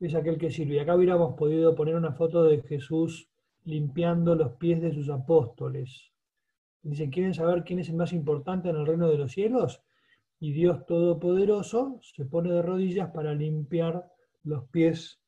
es 0.00 0.14
aquel 0.14 0.38
que 0.38 0.50
sirve. 0.50 0.76
Y 0.76 0.78
acá 0.78 0.96
hubiéramos 0.96 1.34
podido 1.34 1.74
poner 1.74 1.96
una 1.96 2.12
foto 2.12 2.44
de 2.44 2.62
Jesús 2.62 3.28
limpiando 3.66 4.34
los 4.34 4.52
pies 4.52 4.80
de 4.80 4.92
sus 4.92 5.10
apóstoles. 5.10 6.12
Dicen, 6.82 7.10
¿quieren 7.10 7.34
saber 7.34 7.64
quién 7.64 7.80
es 7.80 7.88
el 7.88 7.96
más 7.96 8.12
importante 8.12 8.70
en 8.70 8.76
el 8.76 8.86
reino 8.86 9.08
de 9.08 9.18
los 9.18 9.32
cielos? 9.32 9.82
Y 10.38 10.52
Dios 10.52 10.86
Todopoderoso 10.86 11.98
se 12.02 12.24
pone 12.24 12.52
de 12.52 12.62
rodillas 12.62 13.10
para 13.10 13.34
limpiar 13.34 14.06
los 14.44 14.68
pies 14.68 15.20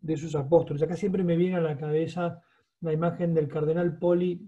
de 0.00 0.16
sus 0.16 0.34
apóstoles. 0.36 0.82
Acá 0.82 0.96
siempre 0.96 1.24
me 1.24 1.36
viene 1.36 1.56
a 1.56 1.60
la 1.60 1.76
cabeza 1.76 2.42
la 2.80 2.92
imagen 2.92 3.34
del 3.34 3.48
cardenal 3.48 3.98
Poli 3.98 4.40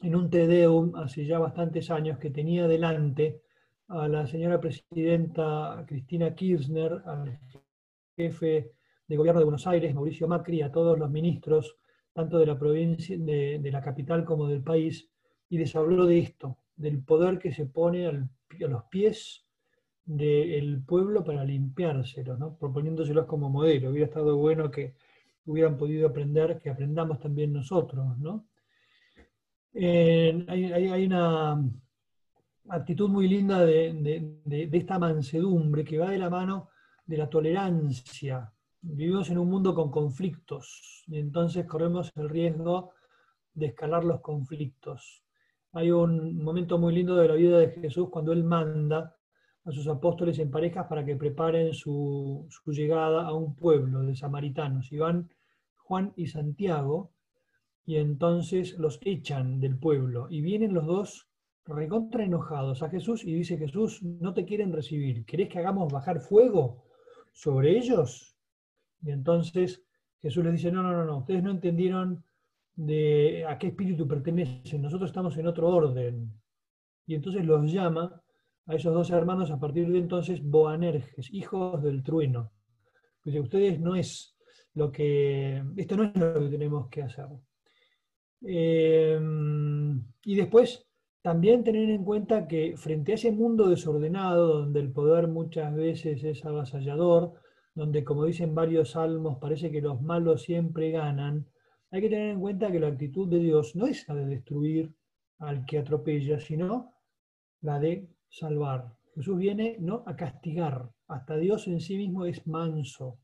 en 0.00 0.16
un 0.16 0.28
Tedeum 0.28 0.96
hace 0.96 1.24
ya 1.24 1.38
bastantes 1.38 1.90
años 1.90 2.18
que 2.18 2.30
tenía 2.30 2.66
delante 2.66 3.42
a 3.88 4.08
la 4.08 4.26
señora 4.26 4.60
presidenta 4.60 5.84
Cristina 5.86 6.34
Kirchner, 6.34 7.02
al 7.06 7.38
jefe 8.16 8.72
de 9.06 9.16
gobierno 9.16 9.40
de 9.40 9.44
Buenos 9.44 9.66
Aires, 9.68 9.94
Mauricio 9.94 10.26
Macri, 10.26 10.62
a 10.62 10.72
todos 10.72 10.98
los 10.98 11.10
ministros, 11.10 11.76
tanto 12.12 12.38
de 12.38 12.46
la 12.46 12.58
provincia, 12.58 13.16
de, 13.18 13.70
la 13.70 13.80
capital 13.80 14.24
como 14.24 14.46
del 14.46 14.62
país, 14.62 15.08
y 15.48 15.58
les 15.58 15.74
habló 15.76 16.06
de 16.06 16.18
esto, 16.18 16.58
del 16.76 17.02
poder 17.02 17.38
que 17.38 17.52
se 17.52 17.66
pone 17.66 18.06
a 18.06 18.12
los 18.12 18.84
pies 18.84 19.46
del 20.04 20.82
pueblo 20.84 21.24
para 21.24 21.44
limpiárselos, 21.44 22.38
¿no? 22.38 22.56
proponiéndoselos 22.56 23.26
como 23.26 23.48
modelo. 23.48 23.90
Hubiera 23.90 24.06
estado 24.06 24.36
bueno 24.36 24.70
que 24.70 24.94
hubieran 25.46 25.76
podido 25.76 26.08
aprender, 26.08 26.58
que 26.58 26.70
aprendamos 26.70 27.20
también 27.20 27.52
nosotros. 27.52 28.18
¿no? 28.18 28.46
hay, 29.74 31.06
una 31.06 31.62
actitud 32.68 33.08
muy 33.08 33.28
linda 33.28 33.64
de, 33.64 34.68
esta 34.72 34.98
mansedumbre 34.98 35.84
que 35.84 35.98
va 35.98 36.10
de 36.10 36.18
la 36.18 36.30
mano 36.30 36.70
de 37.06 37.16
la 37.16 37.28
tolerancia. 37.28 38.52
Vivimos 38.84 39.30
en 39.30 39.38
un 39.38 39.48
mundo 39.48 39.76
con 39.76 39.92
conflictos 39.92 41.04
y 41.06 41.18
entonces 41.18 41.66
corremos 41.66 42.10
el 42.16 42.28
riesgo 42.28 42.90
de 43.54 43.66
escalar 43.66 44.02
los 44.02 44.20
conflictos. 44.20 45.22
Hay 45.72 45.92
un 45.92 46.42
momento 46.42 46.78
muy 46.78 46.92
lindo 46.92 47.14
de 47.14 47.28
la 47.28 47.34
vida 47.34 47.58
de 47.58 47.70
Jesús 47.70 48.08
cuando 48.10 48.32
Él 48.32 48.42
manda 48.42 49.14
a 49.64 49.70
sus 49.70 49.86
apóstoles 49.86 50.40
en 50.40 50.50
parejas 50.50 50.88
para 50.88 51.04
que 51.04 51.14
preparen 51.14 51.72
su, 51.74 52.48
llegada 52.66 53.24
a 53.24 53.32
un 53.32 53.54
pueblo 53.54 54.02
de 54.02 54.16
samaritanos. 54.16 54.90
Y 54.90 54.98
van 54.98 55.30
Juan 55.76 56.12
y 56.16 56.26
Santiago, 56.26 57.12
y 57.84 57.98
entonces 57.98 58.76
los 58.78 58.98
echan 59.02 59.60
del 59.60 59.78
pueblo. 59.78 60.26
Y 60.28 60.40
vienen 60.40 60.74
los 60.74 60.86
dos 60.86 61.28
recontra 61.66 62.24
enojados 62.24 62.82
a 62.82 62.90
Jesús 62.90 63.24
y 63.24 63.32
dice 63.32 63.56
Jesús, 63.56 64.02
no 64.02 64.34
te 64.34 64.44
quieren 64.44 64.72
recibir. 64.72 65.24
¿Querés 65.24 65.48
que 65.48 65.60
hagamos 65.60 65.92
bajar 65.92 66.20
fuego 66.20 66.82
sobre 67.32 67.78
ellos? 67.78 68.31
Y 69.02 69.10
entonces 69.10 69.82
Jesús 70.20 70.44
les 70.44 70.54
dice, 70.54 70.70
no, 70.70 70.82
no, 70.82 70.92
no, 70.92 71.04
no, 71.04 71.18
ustedes 71.18 71.42
no 71.42 71.50
entendieron 71.50 72.24
de 72.74 73.44
a 73.46 73.58
qué 73.58 73.68
espíritu 73.68 74.06
pertenecen, 74.06 74.80
nosotros 74.80 75.10
estamos 75.10 75.36
en 75.36 75.46
otro 75.46 75.68
orden. 75.68 76.32
Y 77.06 77.14
entonces 77.14 77.44
los 77.44 77.70
llama 77.70 78.22
a 78.66 78.74
esos 78.74 78.94
dos 78.94 79.10
hermanos 79.10 79.50
a 79.50 79.58
partir 79.58 79.90
de 79.90 79.98
entonces 79.98 80.42
Boanerges, 80.42 81.32
hijos 81.32 81.82
del 81.82 82.02
trueno. 82.02 82.52
Dice, 83.24 83.40
ustedes 83.40 83.80
no 83.80 83.96
es 83.96 84.36
lo 84.74 84.90
que, 84.90 85.62
esto 85.76 85.96
no 85.96 86.04
es 86.04 86.16
lo 86.16 86.40
que 86.40 86.48
tenemos 86.48 86.88
que 86.88 87.02
hacer. 87.02 87.26
Em, 88.40 90.02
y 90.24 90.34
después 90.34 90.86
también 91.20 91.62
tener 91.62 91.90
en 91.90 92.04
cuenta 92.04 92.48
que 92.48 92.76
frente 92.76 93.12
a 93.12 93.14
ese 93.14 93.30
mundo 93.30 93.68
desordenado, 93.68 94.60
donde 94.60 94.80
el 94.80 94.90
poder 94.92 95.28
muchas 95.28 95.74
veces 95.74 96.24
es 96.24 96.44
avasallador, 96.44 97.34
donde 97.74 98.04
como 98.04 98.24
dicen 98.24 98.54
varios 98.54 98.90
salmos 98.90 99.38
parece 99.38 99.70
que 99.70 99.80
los 99.80 100.00
malos 100.02 100.42
siempre 100.42 100.90
ganan, 100.90 101.46
hay 101.90 102.00
que 102.00 102.08
tener 102.08 102.30
en 102.30 102.40
cuenta 102.40 102.70
que 102.70 102.80
la 102.80 102.88
actitud 102.88 103.28
de 103.28 103.38
Dios 103.38 103.76
no 103.76 103.86
es 103.86 104.06
la 104.08 104.14
de 104.14 104.26
destruir 104.26 104.94
al 105.38 105.64
que 105.66 105.78
atropella, 105.78 106.38
sino 106.40 106.94
la 107.60 107.78
de 107.78 108.08
salvar. 108.28 108.96
Jesús 109.14 109.38
viene 109.38 109.76
no 109.78 110.02
a 110.06 110.16
castigar, 110.16 110.90
hasta 111.08 111.36
Dios 111.36 111.68
en 111.68 111.80
sí 111.80 111.96
mismo 111.96 112.24
es 112.24 112.46
manso. 112.46 113.18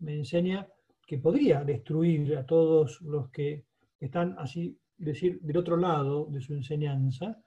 Me 0.00 0.14
enseña 0.14 0.66
que 1.06 1.18
podría 1.18 1.62
destruir 1.64 2.36
a 2.36 2.44
todos 2.44 3.00
los 3.02 3.30
que 3.30 3.64
están 4.00 4.34
así, 4.38 4.76
decir, 4.96 5.40
del 5.40 5.56
otro 5.56 5.76
lado 5.76 6.26
de 6.26 6.40
su 6.40 6.54
enseñanza, 6.54 7.40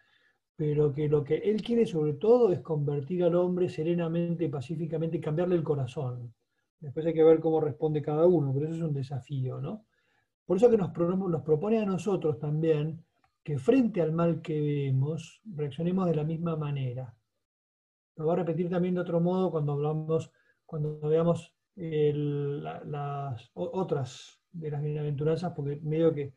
pero 0.56 0.94
que 0.94 1.10
lo 1.10 1.24
que 1.24 1.38
Él 1.38 1.62
quiere 1.62 1.86
sobre 1.86 2.14
todo 2.14 2.52
es 2.52 2.62
convertir 2.62 3.24
al 3.24 3.36
hombre 3.36 3.68
serenamente, 3.68 4.48
pacíficamente 4.48 5.18
y 5.18 5.22
cambiarle 5.22 5.56
el 5.56 5.64
corazón. 5.64 6.34
Después 6.82 7.06
hay 7.06 7.13
que 7.13 7.24
ver 7.24 7.39
cómo 7.39 7.62
responde 7.62 8.02
cada 8.02 8.26
uno, 8.26 8.52
pero 8.54 8.65
eso 8.65 8.76
es 8.76 8.82
un 8.82 8.94
desafío, 8.94 9.62
¿no? 9.62 9.86
Por 10.46 10.58
eso 10.58 10.70
que 10.70 10.78
nos, 10.78 10.91
nos 10.98 11.41
propone 11.44 11.80
a 11.80 11.86
nosotros 11.86 12.39
también 12.39 13.04
que 13.44 13.58
frente 13.58 14.02
al 14.02 14.12
mal 14.12 14.41
que 14.41 14.60
vemos, 14.60 15.41
reaccionemos 15.46 16.08
de 16.08 16.15
la 16.15 16.24
misma 16.24 16.56
manera. 16.56 17.15
Lo 18.15 18.26
voy 18.26 18.34
a 18.34 18.38
repetir 18.38 18.70
también 18.70 18.96
de 18.96 19.02
otro 19.02 19.20
modo 19.20 19.52
cuando 19.52 19.74
hablamos, 19.74 20.32
cuando 20.65 21.00
veamos 21.00 21.54
las 21.76 23.50
otras 23.54 24.39
de 24.52 24.72
las 24.72 24.82
bienaventuranzas, 24.82 25.54
porque 25.56 25.80
medio 25.84 26.13
que 26.13 26.34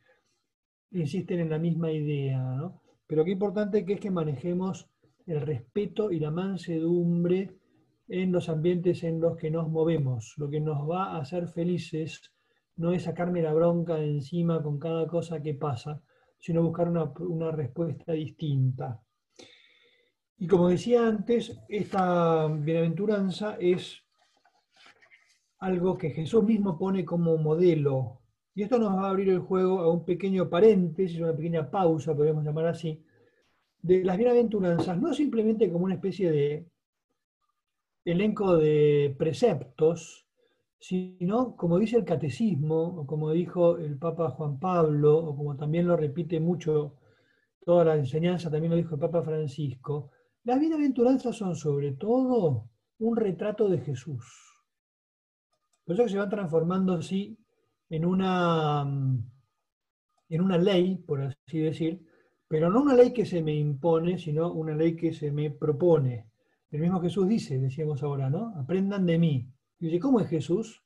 insisten 0.93 1.41
en 1.41 1.51
la 1.51 1.59
misma 1.59 1.91
idea, 1.91 2.39
¿no? 2.39 2.81
Pero 3.07 3.25
qué 3.25 3.33
importante 3.33 3.85
que 3.85 3.95
es 3.95 4.01
que 4.01 4.11
manejemos 4.11 4.89
el 5.27 5.41
respeto 5.41 6.11
y 6.11 6.21
la 6.21 6.31
mansedumbre 6.31 7.59
en 8.09 8.33
los 8.33 8.49
ambientes 8.49 9.03
en 9.05 9.21
los 9.21 9.37
que 9.37 9.51
nos 9.51 9.69
movemos. 9.69 10.35
Lo 10.37 10.49
que 10.49 10.61
nos 10.61 10.89
va 10.89 11.13
a 11.13 11.19
hacer 11.19 11.49
felices 11.49 12.33
no 12.77 12.93
es 12.93 13.05
sacarme 13.05 13.43
la 13.43 13.55
bronca 13.55 13.95
de 13.95 14.11
encima 14.11 14.63
con 14.63 14.79
cada 14.79 15.07
cosa 15.07 15.41
que 15.41 15.55
pasa, 15.55 16.01
sino 16.39 16.63
buscar 16.63 16.89
una, 16.89 17.51
respuesta 17.51 18.13
distinta. 18.13 19.01
Y 20.37 20.47
como 20.47 20.69
decía 20.69 21.07
antes, 21.07 21.59
esta 21.69 22.49
bienaventuranza 22.49 23.57
es 23.61 24.03
algo 25.59 25.97
que 25.97 26.11
Jesús 26.11 26.45
mismo 26.45 26.77
pone 26.77 27.05
como 27.05 27.39
modelo. 27.39 28.21
Y 28.55 28.63
esto 28.63 28.79
nos 28.79 28.95
va 28.95 29.07
a 29.07 29.11
abrir 29.11 29.31
el 29.31 29.39
juego 29.39 29.81
a 29.81 29.91
un 29.91 30.05
pequeño 30.05 30.51
paréntesis, 30.51 31.21
una 31.21 31.35
pequeña 31.35 31.71
pausa, 31.71 32.15
podemos 32.15 32.45
llamar 32.45 32.67
así, 32.67 33.03
de 33.81 34.05
las 34.05 34.17
bienaventuranzas 34.17 34.99
no 34.99 35.13
simplemente 35.13 35.71
como 35.71 35.85
una 35.85 35.95
especie 35.95 36.31
de 36.31 36.67
elenco 38.05 38.57
de 38.57 39.15
preceptos, 39.19 40.27
sino 40.79 41.57
como 41.57 41.79
dice 41.79 41.97
el 41.97 42.05
catecismo, 42.05 43.01
o 43.01 43.07
como 43.07 43.31
dijo 43.33 43.79
el 43.79 43.99
Papa 43.99 44.31
Juan 44.31 44.59
Pablo, 44.59 45.17
o 45.17 45.37
como 45.37 45.57
también 45.57 45.87
lo 45.87 45.97
repite 45.97 46.41
mucho 46.41 46.97
toda 47.65 47.85
la 47.85 47.97
enseñanza, 47.97 48.51
también 48.51 48.73
lo 48.73 48.77
dijo 48.77 48.95
el 48.95 49.01
Papa 49.01 49.23
Francisco, 49.23 50.11
las 50.45 50.61
bienaventuranzas 50.61 51.37
son 51.37 51.57
sobre 51.57 51.93
todo 51.93 52.69
un 52.99 53.17
retrato 53.17 53.69
de 53.69 53.79
Jesús. 53.79 54.25
Por 55.85 55.95
eso 55.95 56.09
se 56.09 56.19
van 56.19 56.29
transformando 56.29 56.95
así 56.95 57.39
en 57.89 58.05
una, 58.05 58.83
en 60.29 60.41
una 60.41 60.59
ley, 60.59 60.97
por 60.97 61.23
así 61.23 61.59
decir, 61.59 62.07
pero 62.47 62.71
no 62.71 62.83
una 62.83 62.95
ley 62.95 63.13
que 63.13 63.25
se 63.25 63.43
me 63.43 63.55
impone, 63.55 64.19
sino 64.19 64.53
una 64.53 64.75
ley 64.75 64.97
que 64.97 65.13
se 65.13 65.31
me 65.33 65.51
propone. 65.51 66.27
El 66.75 66.81
mismo 66.81 67.01
Jesús 67.01 67.29
dice, 67.29 67.57
decíamos 67.61 68.03
ahora, 68.03 68.29
¿no? 68.29 68.53
Aprendan 68.57 69.07
de 69.07 69.17
mí. 69.17 69.49
Y 69.79 69.87
dice, 69.87 70.01
¿cómo 70.01 70.19
es 70.19 70.27
Jesús? 70.27 70.83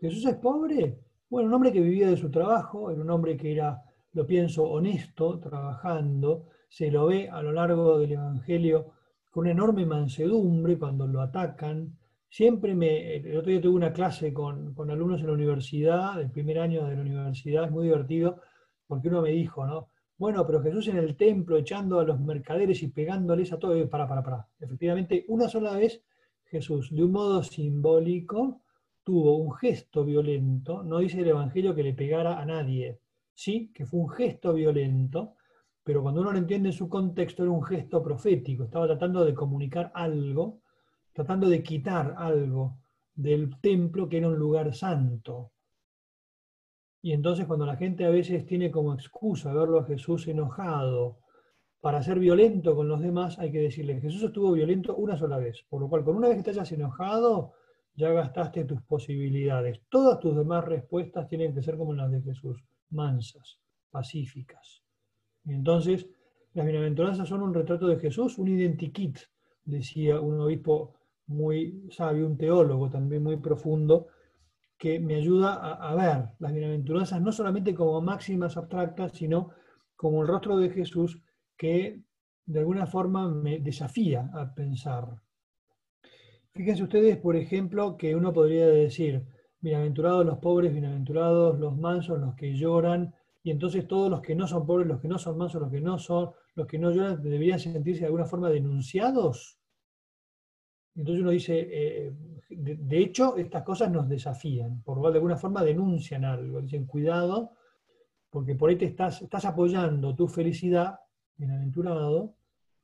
¿Jesús 0.00 0.24
es 0.24 0.36
pobre? 0.36 1.00
Bueno, 1.28 1.48
un 1.48 1.54
hombre 1.54 1.72
que 1.72 1.80
vivía 1.80 2.08
de 2.08 2.16
su 2.16 2.30
trabajo, 2.30 2.88
era 2.92 3.00
un 3.02 3.10
hombre 3.10 3.36
que 3.36 3.50
era, 3.50 3.82
lo 4.12 4.24
pienso, 4.24 4.62
honesto, 4.62 5.40
trabajando, 5.40 6.46
se 6.68 6.92
lo 6.92 7.06
ve 7.06 7.28
a 7.28 7.42
lo 7.42 7.50
largo 7.50 7.98
del 7.98 8.12
Evangelio 8.12 8.92
con 9.32 9.40
una 9.40 9.50
enorme 9.50 9.84
mansedumbre 9.86 10.78
cuando 10.78 11.08
lo 11.08 11.20
atacan. 11.20 11.98
Siempre 12.28 12.76
me, 12.76 13.16
el 13.16 13.38
otro 13.38 13.50
día 13.50 13.60
tuve 13.60 13.74
una 13.74 13.92
clase 13.92 14.32
con, 14.32 14.72
con 14.72 14.88
alumnos 14.88 15.20
en 15.20 15.26
la 15.26 15.32
universidad, 15.32 16.14
del 16.14 16.30
primer 16.30 16.60
año 16.60 16.86
de 16.86 16.94
la 16.94 17.02
universidad, 17.02 17.64
es 17.64 17.72
muy 17.72 17.86
divertido, 17.86 18.40
porque 18.86 19.08
uno 19.08 19.22
me 19.22 19.30
dijo, 19.30 19.66
¿no? 19.66 19.88
Bueno, 20.18 20.44
pero 20.44 20.60
Jesús 20.60 20.88
en 20.88 20.98
el 20.98 21.16
templo 21.16 21.56
echando 21.56 22.00
a 22.00 22.04
los 22.04 22.20
mercaderes 22.20 22.82
y 22.82 22.88
pegándoles 22.88 23.52
a 23.52 23.58
todo, 23.58 23.88
para, 23.88 24.08
para, 24.08 24.22
para. 24.22 24.48
Efectivamente, 24.58 25.24
una 25.28 25.48
sola 25.48 25.76
vez 25.76 26.02
Jesús, 26.44 26.90
de 26.94 27.04
un 27.04 27.12
modo 27.12 27.42
simbólico, 27.44 28.62
tuvo 29.04 29.36
un 29.36 29.54
gesto 29.54 30.04
violento, 30.04 30.82
no 30.82 30.98
dice 30.98 31.20
el 31.20 31.28
Evangelio 31.28 31.74
que 31.74 31.82
le 31.82 31.94
pegara 31.94 32.40
a 32.40 32.44
nadie, 32.44 33.00
sí, 33.32 33.70
que 33.72 33.86
fue 33.86 34.00
un 34.00 34.08
gesto 34.08 34.52
violento, 34.52 35.36
pero 35.84 36.02
cuando 36.02 36.20
uno 36.20 36.32
lo 36.32 36.38
entiende 36.38 36.70
en 36.70 36.74
su 36.74 36.88
contexto 36.88 37.42
era 37.42 37.52
un 37.52 37.62
gesto 37.62 38.02
profético, 38.02 38.64
estaba 38.64 38.86
tratando 38.86 39.24
de 39.24 39.34
comunicar 39.34 39.92
algo, 39.94 40.60
tratando 41.12 41.48
de 41.48 41.62
quitar 41.62 42.14
algo 42.18 42.78
del 43.14 43.58
templo 43.60 44.08
que 44.08 44.18
era 44.18 44.28
un 44.28 44.38
lugar 44.38 44.74
santo. 44.74 45.52
Y 47.00 47.12
entonces 47.12 47.46
cuando 47.46 47.66
la 47.66 47.76
gente 47.76 48.04
a 48.04 48.10
veces 48.10 48.46
tiene 48.46 48.70
como 48.70 48.94
excusa 48.94 49.52
verlo 49.52 49.80
a 49.80 49.84
Jesús 49.84 50.26
enojado 50.26 51.18
para 51.80 52.02
ser 52.02 52.18
violento 52.18 52.74
con 52.74 52.88
los 52.88 53.00
demás, 53.00 53.38
hay 53.38 53.52
que 53.52 53.60
decirle, 53.60 54.00
Jesús 54.00 54.22
estuvo 54.22 54.52
violento 54.52 54.96
una 54.96 55.16
sola 55.16 55.38
vez, 55.38 55.64
por 55.68 55.80
lo 55.80 55.88
cual 55.88 56.04
con 56.04 56.16
una 56.16 56.28
vez 56.28 56.38
que 56.38 56.42
te 56.42 56.50
hayas 56.50 56.72
enojado, 56.72 57.54
ya 57.94 58.12
gastaste 58.12 58.64
tus 58.64 58.82
posibilidades. 58.82 59.80
Todas 59.88 60.18
tus 60.18 60.36
demás 60.36 60.64
respuestas 60.64 61.28
tienen 61.28 61.54
que 61.54 61.62
ser 61.62 61.76
como 61.76 61.94
las 61.94 62.10
de 62.10 62.22
Jesús, 62.22 62.62
mansas, 62.90 63.60
pacíficas. 63.90 64.82
Y 65.44 65.52
entonces, 65.52 66.08
las 66.54 66.66
bienaventuranzas 66.66 67.28
son 67.28 67.42
un 67.42 67.54
retrato 67.54 67.86
de 67.86 67.98
Jesús, 67.98 68.38
un 68.38 68.48
identikit, 68.48 69.18
decía 69.64 70.20
un 70.20 70.40
obispo 70.40 70.94
muy 71.26 71.88
sabio, 71.90 72.26
un 72.26 72.36
teólogo 72.36 72.90
también 72.90 73.22
muy 73.22 73.36
profundo, 73.36 74.08
que 74.78 75.00
me 75.00 75.16
ayuda 75.16 75.54
a, 75.54 75.94
ver 75.96 76.28
las 76.38 76.52
bienaventuranzas 76.52 77.20
no 77.20 77.32
solamente 77.32 77.74
como 77.74 78.00
máximas 78.00 78.56
abstractas, 78.56 79.12
sino 79.12 79.50
como 79.96 80.22
el 80.22 80.28
rostro 80.28 80.56
de 80.56 80.70
Jesús 80.70 81.20
que 81.56 82.04
de 82.46 82.60
alguna 82.60 82.86
forma 82.86 83.28
me 83.28 83.58
desafía 83.58 84.30
a 84.32 84.54
pensar. 84.54 85.20
Fíjense 86.52 86.84
ustedes, 86.84 87.16
por 87.16 87.36
ejemplo, 87.36 87.96
que 87.96 88.14
uno 88.14 88.32
podría 88.32 88.68
decir, 88.68 89.26
bienaventurados 89.60 90.24
los 90.24 90.38
pobres, 90.38 90.72
bienaventurados 90.72 91.58
los 91.58 91.76
mansos, 91.76 92.20
los 92.20 92.34
que 92.36 92.54
lloran, 92.54 93.14
y 93.42 93.50
entonces 93.50 93.86
todos 93.86 94.10
los 94.10 94.20
que 94.20 94.34
no 94.34 94.46
son 94.46 94.64
pobres, 94.64 94.86
los 94.86 95.00
que 95.00 95.08
no 95.08 95.18
son 95.18 95.36
mansos, 95.38 95.60
los 95.60 95.70
que 95.70 95.80
no 95.80 95.98
son, 95.98 96.30
los 96.54 96.66
que 96.66 96.78
no 96.78 96.92
lloran, 96.92 97.22
deberían 97.22 97.58
sentirse 97.58 98.00
de 98.00 98.06
alguna 98.06 98.26
forma 98.26 98.48
denunciados. 98.48 99.57
Entonces 100.98 101.22
uno 101.22 101.30
dice, 101.30 101.68
eh, 101.70 102.12
de, 102.48 102.98
hecho, 102.98 103.36
estas 103.36 103.62
cosas 103.62 103.88
nos 103.88 104.08
desafían, 104.08 104.82
por 104.82 105.00
de 105.00 105.18
alguna 105.18 105.36
forma 105.36 105.62
denuncian 105.62 106.24
algo, 106.24 106.60
dicen, 106.60 106.86
cuidado, 106.86 107.52
porque 108.28 108.56
por 108.56 108.68
ahí 108.68 108.76
te 108.76 108.86
estás, 108.86 109.22
estás 109.22 109.44
apoyando 109.44 110.16
tu 110.16 110.26
felicidad, 110.26 110.98
bienaventurado, 111.36 112.34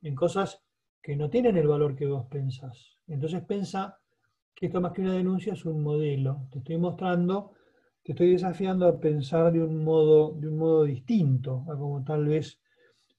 en 0.01 0.15
cosas 0.15 0.63
que 1.01 1.17
no 1.17 1.29
tienen 1.29 1.57
el 1.57 1.67
valor 1.67 1.93
que 1.93 2.05
vos 2.05 2.25
pensás. 2.27 2.97
Entonces 3.05 3.43
pensa 3.43 3.99
que 4.55 4.67
esto 4.67 4.79
más 4.79 4.93
que 4.93 5.01
una 5.01 5.13
denuncia 5.13 5.51
es 5.51 5.65
un 5.65 5.83
modelo. 5.83 6.47
Te 6.51 6.59
estoy 6.59 6.77
mostrando, 6.77 7.51
te 8.01 8.13
estoy 8.13 8.31
desafiando 8.31 8.87
a 8.87 8.97
pensar 8.97 9.51
de 9.51 9.61
un 9.61 9.83
modo, 9.83 10.31
de 10.31 10.47
un 10.47 10.57
modo 10.57 10.85
distinto 10.85 11.65
a 11.69 11.77
como 11.77 12.01
tal 12.05 12.25
vez 12.25 12.61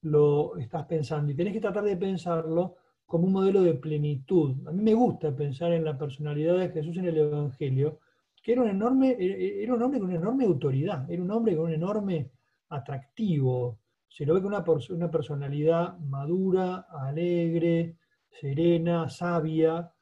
lo 0.00 0.56
estás 0.56 0.86
pensando. 0.86 1.32
Y 1.32 1.34
tenés 1.34 1.52
que 1.52 1.60
tratar 1.60 1.84
de 1.84 1.98
pensarlo 1.98 2.76
como 3.06 3.26
un 3.26 3.32
modelo 3.32 3.62
de 3.62 3.74
plenitud. 3.74 4.56
A 4.66 4.72
mí 4.72 4.82
me 4.82 4.94
gusta 4.94 5.34
pensar 5.34 5.72
en 5.72 5.84
la 5.84 5.96
personalidad 5.96 6.58
de 6.58 6.70
Jesús 6.70 6.96
en 6.98 7.06
el 7.06 7.16
Evangelio, 7.16 8.00
que 8.42 8.52
era 8.52 8.62
un, 8.62 8.68
enorme, 8.68 9.16
era 9.18 9.74
un 9.74 9.82
hombre 9.82 10.00
con 10.00 10.08
una 10.08 10.18
enorme 10.18 10.44
autoridad, 10.44 11.10
era 11.10 11.22
un 11.22 11.30
hombre 11.30 11.56
con 11.56 11.66
un 11.66 11.72
enorme 11.72 12.30
atractivo. 12.68 13.78
Se 14.08 14.26
lo 14.26 14.34
ve 14.34 14.42
con 14.42 14.52
una, 14.52 14.64
una 14.90 15.10
personalidad 15.10 15.98
madura, 15.98 16.86
alegre, 16.90 17.96
serena, 18.28 19.08
sabia, 19.08 19.92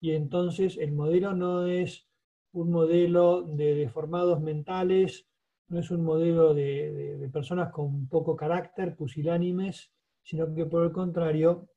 y 0.00 0.12
entonces 0.12 0.76
el 0.78 0.92
modelo 0.92 1.34
no 1.34 1.66
es 1.66 2.06
un 2.52 2.70
modelo 2.70 3.42
de 3.42 3.74
deformados 3.74 4.40
mentales, 4.40 5.26
no 5.68 5.78
es 5.78 5.90
un 5.90 6.02
modelo 6.02 6.54
de, 6.54 7.18
de 7.18 7.28
personas 7.28 7.70
con 7.70 8.08
poco 8.08 8.36
carácter, 8.36 8.96
pusilánimes, 8.96 9.92
sino 10.22 10.52
que 10.54 10.66
por 10.66 10.84
el 10.84 10.92
contrario 10.92 11.68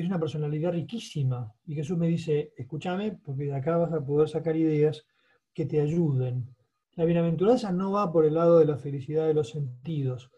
es 0.00 0.06
una 0.06 0.20
personalidad 0.20 0.72
riquísima. 0.72 1.54
Y 1.64 1.74
Jesús 1.74 1.96
me 1.96 2.06
dice, 2.06 2.52
escúchame, 2.56 3.18
porque 3.24 3.44
de 3.44 3.54
acá 3.54 3.78
vas 3.78 3.92
a 3.92 4.04
poder 4.04 4.28
sacar 4.28 4.54
ideas 4.54 5.06
que 5.54 5.64
te 5.64 5.80
ayuden. 5.80 6.54
La 6.96 7.06
bienaventuranza 7.06 7.72
no 7.72 7.92
va 7.92 8.12
por 8.12 8.26
el 8.26 8.34
lado 8.34 8.58
de 8.58 8.66
la 8.66 8.76
felicidad 8.76 9.26
de 9.26 9.34
los 9.34 9.50
sentidos. 9.50 10.30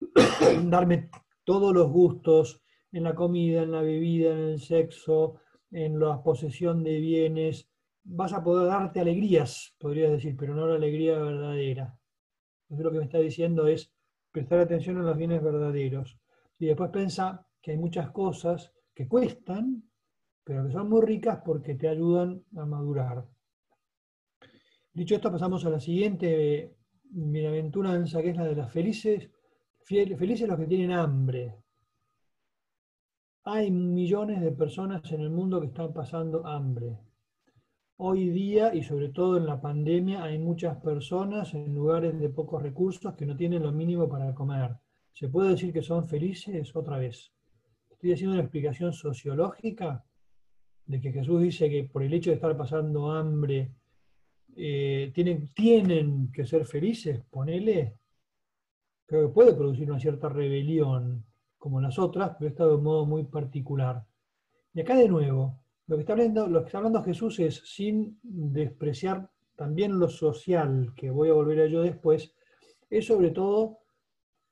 Darme 0.64 1.10
todos 1.44 1.72
los 1.72 1.90
gustos 1.90 2.62
en 2.92 3.04
la 3.04 3.14
comida, 3.14 3.62
en 3.62 3.72
la 3.72 3.80
bebida, 3.80 4.32
en 4.32 4.38
el 4.38 4.60
sexo, 4.60 5.40
en 5.70 5.98
la 5.98 6.22
posesión 6.22 6.82
de 6.82 6.98
bienes. 7.00 7.70
Vas 8.04 8.34
a 8.34 8.42
poder 8.44 8.68
darte 8.68 9.00
alegrías, 9.00 9.74
podrías 9.78 10.10
decir, 10.10 10.36
pero 10.38 10.54
no 10.54 10.66
la 10.66 10.74
alegría 10.74 11.18
verdadera. 11.18 11.98
Entonces 12.64 12.84
lo 12.84 12.92
que 12.92 12.98
me 12.98 13.04
está 13.04 13.18
diciendo 13.18 13.66
es 13.66 13.92
prestar 14.30 14.60
atención 14.60 14.98
a 14.98 15.02
los 15.02 15.16
bienes 15.16 15.42
verdaderos. 15.42 16.18
Y 16.58 16.66
después 16.66 16.90
piensa, 16.90 17.46
que 17.60 17.72
hay 17.72 17.78
muchas 17.78 18.10
cosas 18.10 18.72
que 18.94 19.08
cuestan, 19.08 19.82
pero 20.44 20.66
que 20.66 20.72
son 20.72 20.88
muy 20.88 21.02
ricas 21.02 21.40
porque 21.44 21.74
te 21.74 21.88
ayudan 21.88 22.42
a 22.56 22.64
madurar. 22.64 23.26
Dicho 24.92 25.14
esto, 25.14 25.30
pasamos 25.30 25.64
a 25.64 25.70
la 25.70 25.80
siguiente 25.80 26.76
bienaventuranza, 27.04 28.22
que 28.22 28.30
es 28.30 28.36
la 28.36 28.44
de 28.44 28.56
las 28.56 28.72
felices, 28.72 29.30
felices 29.84 30.48
los 30.48 30.58
que 30.58 30.66
tienen 30.66 30.92
hambre. 30.92 31.56
Hay 33.44 33.70
millones 33.70 34.40
de 34.40 34.52
personas 34.52 35.10
en 35.12 35.20
el 35.20 35.30
mundo 35.30 35.60
que 35.60 35.68
están 35.68 35.92
pasando 35.92 36.46
hambre. 36.46 36.98
Hoy 37.96 38.30
día, 38.30 38.74
y 38.74 38.82
sobre 38.82 39.10
todo 39.10 39.36
en 39.36 39.46
la 39.46 39.60
pandemia, 39.60 40.22
hay 40.24 40.38
muchas 40.38 40.76
personas 40.78 41.54
en 41.54 41.74
lugares 41.74 42.18
de 42.18 42.30
pocos 42.30 42.62
recursos 42.62 43.14
que 43.14 43.26
no 43.26 43.36
tienen 43.36 43.62
lo 43.62 43.72
mínimo 43.72 44.08
para 44.08 44.34
comer. 44.34 44.76
¿Se 45.12 45.28
puede 45.28 45.50
decir 45.50 45.72
que 45.72 45.82
son 45.82 46.06
felices 46.06 46.74
otra 46.74 46.98
vez? 46.98 47.32
Estoy 48.00 48.14
haciendo 48.14 48.32
una 48.32 48.44
explicación 48.44 48.94
sociológica 48.94 50.02
de 50.86 51.02
que 51.02 51.12
Jesús 51.12 51.42
dice 51.42 51.68
que 51.68 51.84
por 51.84 52.02
el 52.02 52.14
hecho 52.14 52.30
de 52.30 52.36
estar 52.36 52.56
pasando 52.56 53.12
hambre 53.12 53.74
eh, 54.56 55.12
tienen, 55.14 55.48
tienen 55.48 56.32
que 56.32 56.46
ser 56.46 56.64
felices, 56.64 57.20
ponele, 57.28 57.98
creo 59.04 59.28
que 59.28 59.34
puede 59.34 59.52
producir 59.52 59.90
una 59.90 60.00
cierta 60.00 60.30
rebelión 60.30 61.26
como 61.58 61.78
las 61.78 61.98
otras, 61.98 62.36
pero 62.38 62.48
está 62.48 62.66
de 62.66 62.76
un 62.76 62.84
modo 62.84 63.04
muy 63.04 63.24
particular. 63.24 64.02
Y 64.72 64.80
acá 64.80 64.96
de 64.96 65.06
nuevo, 65.06 65.60
lo 65.86 65.96
que 65.96 66.00
está 66.00 66.14
hablando, 66.14 66.46
lo 66.46 66.60
que 66.60 66.66
está 66.68 66.78
hablando 66.78 67.02
Jesús 67.02 67.38
es, 67.38 67.56
sin 67.66 68.18
despreciar 68.22 69.28
también 69.56 69.98
lo 69.98 70.08
social, 70.08 70.94
que 70.96 71.10
voy 71.10 71.28
a 71.28 71.34
volver 71.34 71.60
a 71.60 71.64
ello 71.66 71.82
después, 71.82 72.34
es 72.88 73.04
sobre 73.04 73.30
todo 73.30 73.79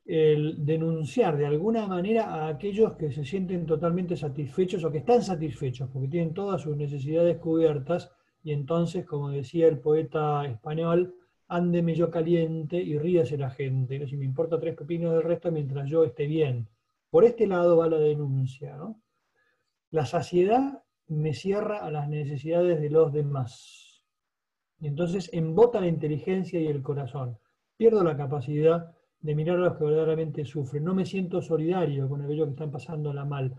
el 0.09 0.65
denunciar 0.65 1.37
de 1.37 1.45
alguna 1.45 1.87
manera 1.87 2.33
a 2.33 2.49
aquellos 2.49 2.95
que 2.95 3.13
se 3.13 3.27
sienten 3.27 3.67
totalmente 3.67 4.17
satisfechos 4.17 4.83
o 4.83 4.91
que 4.91 4.99
están 4.99 5.23
satisfechos 5.23 5.91
porque 5.93 6.09
tienen 6.09 6.33
todas 6.33 6.63
sus 6.63 6.75
necesidades 6.75 7.37
cubiertas 7.37 8.11
y 8.43 8.53
entonces, 8.53 9.05
como 9.05 9.29
decía 9.29 9.69
el 9.69 9.81
poeta 9.81 10.47
español, 10.47 11.15
ándeme 11.49 11.95
yo 11.95 12.11
caliente 12.11 12.79
y 12.79 12.97
ríase 12.97 13.37
la 13.37 13.51
gente. 13.51 13.99
¿no? 13.99 14.07
Si 14.07 14.17
me 14.17 14.25
importa 14.25 14.59
tres 14.59 14.75
pepinos 14.75 15.13
del 15.13 15.25
resto 15.25 15.53
mientras 15.53 15.91
yo 15.91 16.05
esté 16.05 16.25
bien. 16.27 16.67
Por 17.11 17.25
este 17.25 17.47
lado 17.47 17.77
va 17.77 17.89
la 17.89 17.99
denuncia. 17.99 18.79
La 19.91 20.07
saciedad 20.07 20.83
me 21.09 21.35
cierra 21.35 21.85
a 21.85 21.91
las 21.91 22.09
necesidades 22.09 22.81
de 22.81 22.89
los 22.89 23.13
demás. 23.13 24.03
Y 24.81 24.87
entonces 24.87 25.29
embota 25.35 25.83
la 25.83 25.89
inteligencia 25.89 26.59
y 26.59 26.67
el 26.67 26.81
corazón. 26.81 27.39
Pierdo 27.77 28.03
la 28.03 28.17
capacidad 28.17 28.95
de 29.21 29.35
mirar 29.35 29.57
a 29.57 29.61
los 29.61 29.77
que 29.77 29.85
verdaderamente 29.85 30.45
sufren. 30.45 30.85
No 30.85 30.95
me 30.95 31.05
siento 31.05 31.43
solidario 31.43 32.09
con 32.09 32.23
aquellos 32.23 32.47
que 32.47 32.53
están 32.53 32.71
pasándola 32.71 33.25
mal. 33.25 33.55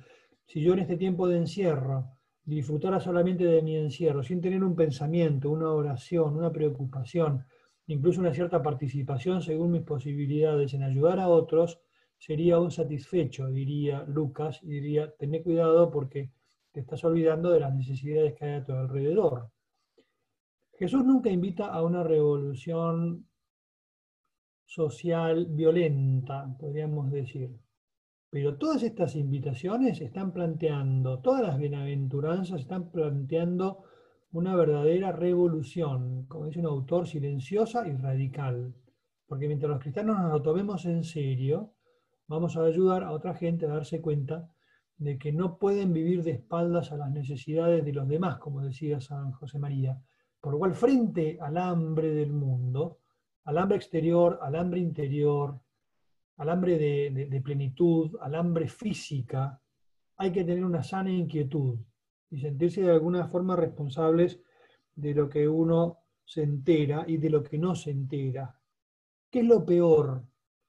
Si 0.45 0.61
yo 0.61 0.73
en 0.73 0.79
este 0.79 0.97
tiempo 0.97 1.27
de 1.27 1.37
encierro 1.37 2.11
disfrutara 2.43 2.99
solamente 2.99 3.45
de 3.45 3.61
mi 3.61 3.77
encierro, 3.77 4.23
sin 4.23 4.41
tener 4.41 4.63
un 4.63 4.75
pensamiento, 4.75 5.51
una 5.51 5.71
oración, 5.71 6.35
una 6.35 6.51
preocupación, 6.51 7.45
incluso 7.87 8.21
una 8.21 8.33
cierta 8.33 8.61
participación 8.61 9.41
según 9.41 9.71
mis 9.71 9.83
posibilidades 9.83 10.73
en 10.73 10.83
ayudar 10.83 11.19
a 11.19 11.27
otros, 11.27 11.79
sería 12.17 12.59
un 12.59 12.71
satisfecho, 12.71 13.47
diría 13.47 14.03
Lucas, 14.03 14.61
y 14.63 14.67
diría, 14.67 15.13
tené 15.15 15.43
cuidado 15.43 15.91
porque 15.91 16.31
te 16.71 16.81
estás 16.81 17.03
olvidando 17.03 17.51
de 17.51 17.59
las 17.59 17.73
necesidades 17.73 18.33
que 18.33 18.45
hay 18.45 18.53
a 18.55 18.63
tu 18.63 18.73
alrededor. 18.73 19.51
Jesús 20.77 21.03
nunca 21.05 21.29
invita 21.29 21.67
a 21.67 21.83
una 21.83 22.03
revolución 22.03 23.28
social 24.69 25.47
violenta, 25.49 26.55
podríamos 26.59 27.11
decir. 27.11 27.49
Pero 28.29 28.55
todas 28.57 28.83
estas 28.83 29.15
invitaciones 29.15 29.99
están 29.99 30.31
planteando, 30.31 31.21
todas 31.21 31.41
las 31.41 31.57
bienaventuranzas 31.57 32.61
están 32.61 32.91
planteando 32.91 33.83
una 34.31 34.55
verdadera 34.55 35.11
revolución, 35.11 36.27
como 36.27 36.45
dice 36.45 36.59
un 36.59 36.67
autor, 36.67 37.07
silenciosa 37.07 37.87
y 37.87 37.97
radical. 37.97 38.75
Porque 39.25 39.47
mientras 39.47 39.71
los 39.71 39.81
cristianos 39.81 40.19
nos 40.19 40.31
lo 40.31 40.41
tomemos 40.43 40.85
en 40.85 41.03
serio, 41.03 41.73
vamos 42.27 42.55
a 42.55 42.61
ayudar 42.61 43.03
a 43.03 43.11
otra 43.11 43.33
gente 43.33 43.65
a 43.65 43.69
darse 43.69 44.01
cuenta 44.01 44.51
de 44.99 45.17
que 45.17 45.33
no 45.33 45.57
pueden 45.57 45.93
vivir 45.93 46.21
de 46.21 46.31
espaldas 46.31 46.91
a 46.91 46.97
las 46.97 47.09
necesidades 47.09 47.83
de 47.83 47.93
los 47.93 48.07
demás, 48.07 48.37
como 48.37 48.61
decía 48.61 49.01
San 49.01 49.31
José 49.31 49.57
María. 49.57 49.99
Por 50.39 50.53
lo 50.53 50.59
cual, 50.59 50.75
frente 50.75 51.39
al 51.41 51.57
hambre 51.57 52.13
del 52.13 52.33
mundo, 52.33 52.99
al 53.45 53.57
hambre 53.57 53.77
exterior, 53.77 54.39
al 54.41 54.55
hambre 54.55 54.79
interior, 54.79 55.59
al 56.37 56.49
hambre 56.49 56.77
de, 56.77 57.41
plenitud, 57.41 58.17
al 58.21 58.35
hambre 58.35 58.67
física, 58.67 59.61
hay 60.17 60.31
que 60.31 60.43
tener 60.43 60.63
una 60.63 60.83
sana 60.83 61.11
inquietud 61.11 61.79
y 62.29 62.39
sentirse 62.39 62.81
de 62.81 62.91
alguna 62.91 63.27
forma 63.27 63.55
responsables 63.55 64.39
de 64.95 65.13
lo 65.13 65.29
que 65.29 65.47
uno 65.47 65.99
se 66.23 66.43
entera 66.43 67.03
y 67.07 67.17
de 67.17 67.29
lo 67.29 67.43
que 67.43 67.57
no 67.57 67.75
se 67.75 67.91
entera. 67.91 68.57
¿Qué 69.29 69.39
es 69.39 69.45
lo 69.45 69.65
peor 69.65 70.23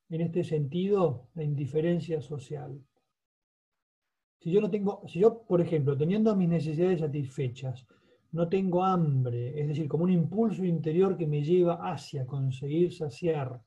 en 0.09 0.21
este 0.23 0.43
sentido? 0.43 1.29
La 1.35 1.45
indiferencia 1.45 2.21
social. 2.21 2.81
Si 4.41 4.51
yo 4.51 4.61
no 4.61 4.71
tengo, 4.71 5.03
si 5.07 5.21
yo, 5.21 5.43
por 5.43 5.61
ejemplo, 5.61 5.97
teniendo 5.97 6.35
mis 6.35 6.49
necesidades 6.49 7.01
satisfechas, 7.01 7.87
no 8.33 8.49
tengo 8.49 8.85
hambre, 8.85 9.61
es 9.61 9.68
decir, 9.68 9.89
como 9.89 10.05
un 10.05 10.11
impulso 10.11 10.64
interior 10.64 11.16
que 11.16 11.26
me 11.26 11.43
lleva 11.43 11.91
hacia 11.91 12.26
conseguir 12.26 12.93
saciar 12.93 13.61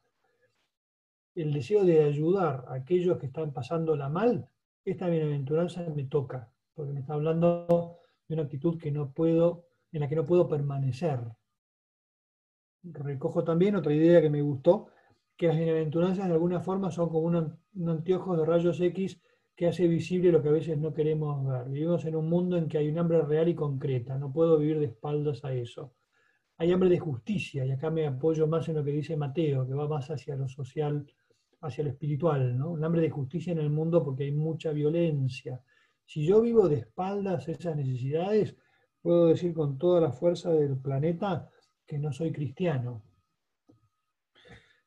el 1.35 1.51
deseo 1.51 1.83
de 1.83 2.03
ayudar 2.03 2.65
a 2.67 2.75
aquellos 2.75 3.17
que 3.17 3.25
están 3.25 3.51
pasándola 3.51 4.07
mal, 4.07 4.47
esta 4.85 5.07
bienaventuranza 5.09 5.81
me 5.95 6.05
toca, 6.05 6.51
porque 6.73 6.93
me 6.93 7.01
está 7.01 7.13
hablando 7.13 7.97
de 8.27 8.35
una 8.35 8.43
actitud 8.43 8.77
que 8.77 8.91
no 8.91 9.11
puedo, 9.11 9.65
en 9.91 10.01
la 10.01 10.07
que 10.07 10.15
no 10.15 10.25
puedo 10.25 10.47
permanecer. 10.47 11.19
Recojo 12.83 13.43
también 13.43 13.75
otra 13.75 13.93
idea 13.93 14.21
que 14.21 14.29
me 14.29 14.41
gustó, 14.41 14.87
que 15.35 15.47
las 15.47 15.57
bienaventuranzas 15.57 16.27
de 16.27 16.33
alguna 16.33 16.59
forma 16.59 16.91
son 16.91 17.09
como 17.09 17.27
un 17.27 17.89
anteojo 17.89 18.37
de 18.37 18.45
rayos 18.45 18.79
X 18.79 19.19
que 19.55 19.67
hace 19.67 19.87
visible 19.87 20.31
lo 20.31 20.41
que 20.41 20.49
a 20.49 20.53
veces 20.53 20.77
no 20.77 20.93
queremos 20.93 21.45
ver. 21.45 21.69
Vivimos 21.69 22.05
en 22.05 22.15
un 22.15 22.29
mundo 22.29 22.57
en 22.57 22.67
que 22.67 22.77
hay 22.77 22.89
un 22.89 22.97
hambre 22.97 23.21
real 23.21 23.47
y 23.49 23.55
concreta, 23.55 24.17
no 24.17 24.31
puedo 24.31 24.57
vivir 24.57 24.79
de 24.79 24.85
espaldas 24.85 25.43
a 25.45 25.53
eso. 25.53 25.93
Hay 26.57 26.71
hambre 26.71 26.89
de 26.89 26.99
justicia, 26.99 27.65
y 27.65 27.71
acá 27.71 27.89
me 27.89 28.07
apoyo 28.07 28.47
más 28.47 28.67
en 28.69 28.75
lo 28.75 28.83
que 28.83 28.91
dice 28.91 29.17
Mateo, 29.17 29.67
que 29.67 29.73
va 29.73 29.87
más 29.87 30.09
hacia 30.09 30.35
lo 30.35 30.47
social, 30.47 31.05
hacia 31.61 31.83
lo 31.83 31.89
espiritual, 31.91 32.57
¿no? 32.57 32.71
Un 32.71 32.83
hambre 32.83 33.01
de 33.01 33.09
justicia 33.09 33.53
en 33.53 33.59
el 33.59 33.69
mundo 33.69 34.03
porque 34.03 34.23
hay 34.23 34.31
mucha 34.31 34.71
violencia. 34.71 35.61
Si 36.05 36.25
yo 36.25 36.41
vivo 36.41 36.67
de 36.67 36.77
espaldas 36.77 37.47
a 37.47 37.51
esas 37.51 37.75
necesidades, 37.75 38.55
puedo 39.01 39.27
decir 39.27 39.53
con 39.53 39.77
toda 39.77 40.01
la 40.01 40.11
fuerza 40.11 40.51
del 40.51 40.77
planeta 40.77 41.49
que 41.85 41.97
no 41.97 42.11
soy 42.11 42.31
cristiano. 42.31 43.03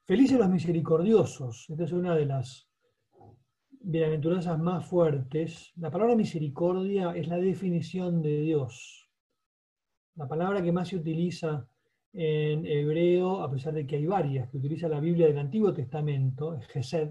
Felices 0.04 0.38
los 0.38 0.48
misericordiosos. 0.48 1.66
Esta 1.68 1.84
es 1.84 1.92
una 1.92 2.14
de 2.14 2.26
las 2.26 2.65
bienaventuranzas 3.88 4.58
más 4.58 4.84
fuertes, 4.84 5.72
la 5.76 5.92
palabra 5.92 6.16
misericordia 6.16 7.12
es 7.12 7.28
la 7.28 7.36
definición 7.36 8.20
de 8.20 8.40
Dios. 8.40 9.08
La 10.16 10.26
palabra 10.26 10.60
que 10.60 10.72
más 10.72 10.88
se 10.88 10.96
utiliza 10.96 11.68
en 12.12 12.66
hebreo, 12.66 13.42
a 13.42 13.50
pesar 13.50 13.74
de 13.74 13.86
que 13.86 13.94
hay 13.94 14.06
varias 14.06 14.50
que 14.50 14.56
utiliza 14.56 14.88
la 14.88 14.98
Biblia 14.98 15.28
del 15.28 15.38
Antiguo 15.38 15.72
Testamento, 15.72 16.56
es 16.56 16.66
Gesed, 16.66 17.10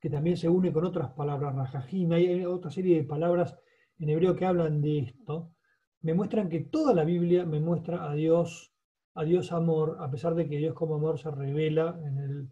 que 0.00 0.08
también 0.08 0.38
se 0.38 0.48
une 0.48 0.72
con 0.72 0.86
otras 0.86 1.12
palabras, 1.12 1.54
Rajajim, 1.54 2.12
hay 2.12 2.46
otra 2.46 2.70
serie 2.70 2.96
de 2.96 3.04
palabras 3.04 3.54
en 3.98 4.08
hebreo 4.08 4.34
que 4.34 4.46
hablan 4.46 4.80
de 4.80 5.00
esto, 5.00 5.52
me 6.00 6.14
muestran 6.14 6.48
que 6.48 6.60
toda 6.60 6.94
la 6.94 7.04
Biblia 7.04 7.44
me 7.44 7.60
muestra 7.60 8.10
a 8.10 8.14
Dios, 8.14 8.72
a 9.14 9.22
Dios 9.24 9.52
amor, 9.52 9.98
a 10.00 10.10
pesar 10.10 10.34
de 10.34 10.48
que 10.48 10.56
Dios 10.56 10.72
como 10.72 10.94
amor 10.94 11.18
se 11.18 11.30
revela 11.30 12.00
en 12.06 12.18
el, 12.18 12.48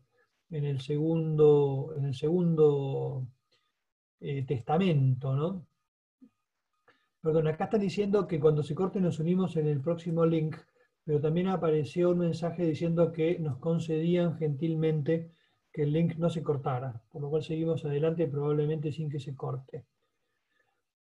en 0.50 0.64
el 0.66 0.80
segundo, 0.82 1.94
en 1.96 2.04
el 2.04 2.14
segundo 2.14 3.26
eh, 4.26 4.42
testamento, 4.46 5.34
¿no? 5.36 5.66
Perdón, 7.20 7.46
acá 7.46 7.64
están 7.64 7.80
diciendo 7.82 8.26
que 8.26 8.40
cuando 8.40 8.62
se 8.62 8.74
corte 8.74 8.98
nos 8.98 9.18
unimos 9.18 9.54
en 9.56 9.66
el 9.66 9.82
próximo 9.82 10.24
link, 10.24 10.56
pero 11.04 11.20
también 11.20 11.48
apareció 11.48 12.10
un 12.12 12.20
mensaje 12.20 12.64
diciendo 12.64 13.12
que 13.12 13.38
nos 13.38 13.58
concedían 13.58 14.38
gentilmente 14.38 15.30
que 15.70 15.82
el 15.82 15.92
link 15.92 16.16
no 16.16 16.30
se 16.30 16.42
cortara, 16.42 17.02
por 17.12 17.20
lo 17.20 17.28
cual 17.28 17.42
seguimos 17.42 17.84
adelante 17.84 18.26
probablemente 18.26 18.92
sin 18.92 19.10
que 19.10 19.20
se 19.20 19.34
corte. 19.34 19.84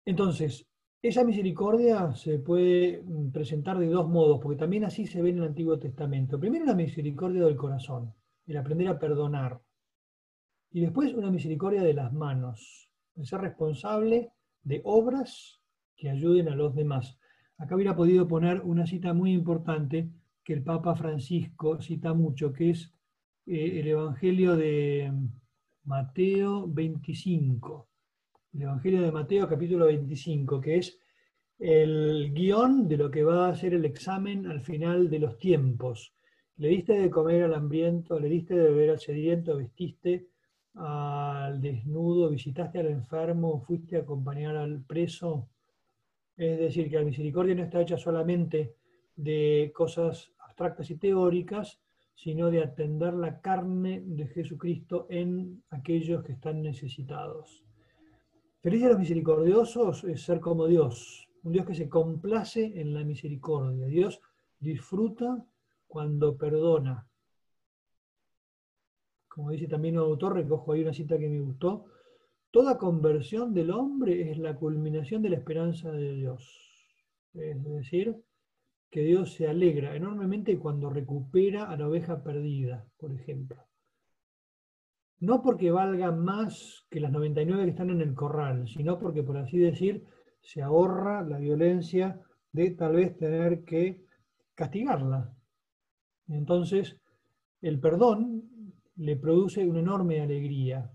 Entonces, 0.05 0.67
esa 1.01 1.23
misericordia 1.23 2.13
se 2.13 2.37
puede 2.37 3.01
mm, 3.03 3.31
presentar 3.31 3.79
de 3.79 3.87
dos 3.87 4.07
modos, 4.07 4.39
porque 4.39 4.59
también 4.59 4.85
así 4.85 5.07
se 5.07 5.23
ve 5.23 5.31
en 5.31 5.39
el 5.39 5.45
Antiguo 5.45 5.79
Testamento. 5.79 6.39
Primero 6.39 6.65
la 6.65 6.75
misericordia 6.75 7.43
del 7.43 7.55
corazón, 7.55 8.13
el 8.45 8.57
aprender 8.57 8.89
a 8.89 8.99
perdonar. 8.99 9.59
Y 10.69 10.81
después 10.81 11.15
una 11.15 11.31
misericordia 11.31 11.81
de 11.81 11.95
las 11.95 12.13
manos, 12.13 12.86
ser 13.25 13.41
responsable 13.41 14.31
de 14.63 14.81
obras 14.83 15.61
que 15.95 16.09
ayuden 16.09 16.49
a 16.49 16.55
los 16.55 16.75
demás. 16.75 17.17
Acá 17.57 17.75
hubiera 17.75 17.95
podido 17.95 18.27
poner 18.27 18.61
una 18.61 18.85
cita 18.85 19.13
muy 19.13 19.31
importante 19.31 20.09
que 20.43 20.53
el 20.53 20.63
Papa 20.63 20.95
Francisco 20.95 21.81
cita 21.81 22.13
mucho, 22.13 22.53
que 22.53 22.69
es 22.69 22.93
eh, 23.45 23.79
el 23.79 23.87
Evangelio 23.87 24.55
de 24.55 25.11
Mateo 25.83 26.67
25. 26.67 27.89
El 28.53 28.61
Evangelio 28.61 29.01
de 29.01 29.11
Mateo 29.11 29.47
capítulo 29.47 29.85
25, 29.85 30.61
que 30.61 30.77
es 30.77 30.99
el 31.59 32.31
guion 32.33 32.87
de 32.87 32.97
lo 32.97 33.09
que 33.09 33.23
va 33.23 33.49
a 33.49 33.55
ser 33.55 33.73
el 33.73 33.85
examen 33.85 34.45
al 34.45 34.61
final 34.61 35.09
de 35.09 35.19
los 35.19 35.37
tiempos. 35.37 36.13
Le 36.57 36.69
diste 36.69 36.93
de 36.93 37.09
comer 37.09 37.43
al 37.43 37.55
hambriento, 37.55 38.19
le 38.19 38.29
diste 38.29 38.55
de 38.55 38.69
beber 38.69 38.91
al 38.91 38.99
sediento, 38.99 39.57
vestiste 39.57 40.27
al 40.77 41.59
desnudo, 41.59 42.29
visitaste 42.29 42.79
al 42.79 42.87
enfermo, 42.87 43.61
fuiste 43.65 43.97
a 43.97 44.01
acompañar 44.01 44.55
al 44.55 44.83
preso. 44.83 45.49
Es 46.35 46.59
decir, 46.59 46.89
que 46.89 46.97
la 46.97 47.05
misericordia 47.05 47.55
no 47.55 47.63
está 47.63 47.81
hecha 47.81 47.97
solamente 47.97 48.75
de 49.15 49.71
cosas 49.73 50.31
abstractas 50.39 50.89
y 50.91 50.97
teóricas, 50.97 51.79
sino 52.13 52.49
de 52.49 52.63
atender 52.63 53.13
la 53.13 53.41
carne 53.41 54.01
de 54.05 54.27
Jesucristo 54.27 55.07
en 55.09 55.63
aquellos 55.69 56.23
que 56.23 56.33
están 56.33 56.61
necesitados. 56.61 57.63
Feliz 58.61 58.81
de 58.81 58.89
los 58.89 58.99
misericordiosos 58.99 60.03
es 60.03 60.23
ser 60.23 60.39
como 60.39 60.67
Dios, 60.67 61.27
un 61.43 61.53
Dios 61.53 61.65
que 61.65 61.75
se 61.75 61.89
complace 61.89 62.79
en 62.79 62.93
la 62.93 63.03
misericordia. 63.03 63.85
Dios 63.87 64.19
disfruta 64.59 65.45
cuando 65.87 66.37
perdona, 66.37 67.07
como 69.37 69.51
dice 69.51 69.67
también 69.67 69.99
un 69.99 70.05
autor, 70.05 70.33
recojo 70.33 70.73
ahí 70.73 70.81
una 70.81 70.93
cita 70.93 71.15
que 71.19 71.29
me 71.29 71.39
gustó, 71.39 71.85
toda 72.49 72.79
conversión 72.79 73.53
del 73.53 73.69
hombre 73.69 74.31
es 74.31 74.39
la 74.39 74.55
culminación 74.55 75.21
de 75.21 75.29
la 75.29 75.35
esperanza 75.35 75.91
de 75.91 76.13
Dios. 76.13 76.43
Es 77.35 77.63
decir, 77.63 78.15
que 78.89 79.01
Dios 79.01 79.33
se 79.33 79.47
alegra 79.47 79.95
enormemente 79.95 80.57
cuando 80.57 80.89
recupera 80.89 81.65
a 81.65 81.77
la 81.77 81.87
oveja 81.87 82.23
perdida, 82.23 82.83
por 82.97 83.11
ejemplo. 83.11 83.63
No 85.19 85.43
porque 85.43 85.69
valga 85.69 86.11
más 86.11 86.87
que 86.89 86.99
las 86.99 87.11
99 87.11 87.63
que 87.65 87.69
están 87.69 87.91
en 87.91 88.01
el 88.01 88.15
corral, 88.15 88.67
sino 88.67 88.97
porque, 88.97 89.21
por 89.21 89.37
así 89.37 89.59
decir, 89.59 90.03
se 90.41 90.63
ahorra 90.63 91.21
la 91.21 91.37
violencia 91.37 92.19
de 92.51 92.71
tal 92.71 92.95
vez 92.95 93.15
tener 93.15 93.63
que 93.65 94.03
castigarla. 94.55 95.31
Entonces, 96.27 96.99
el 97.61 97.79
perdón 97.79 98.56
le 98.97 99.15
produce 99.15 99.65
una 99.65 99.79
enorme 99.79 100.21
alegría. 100.21 100.91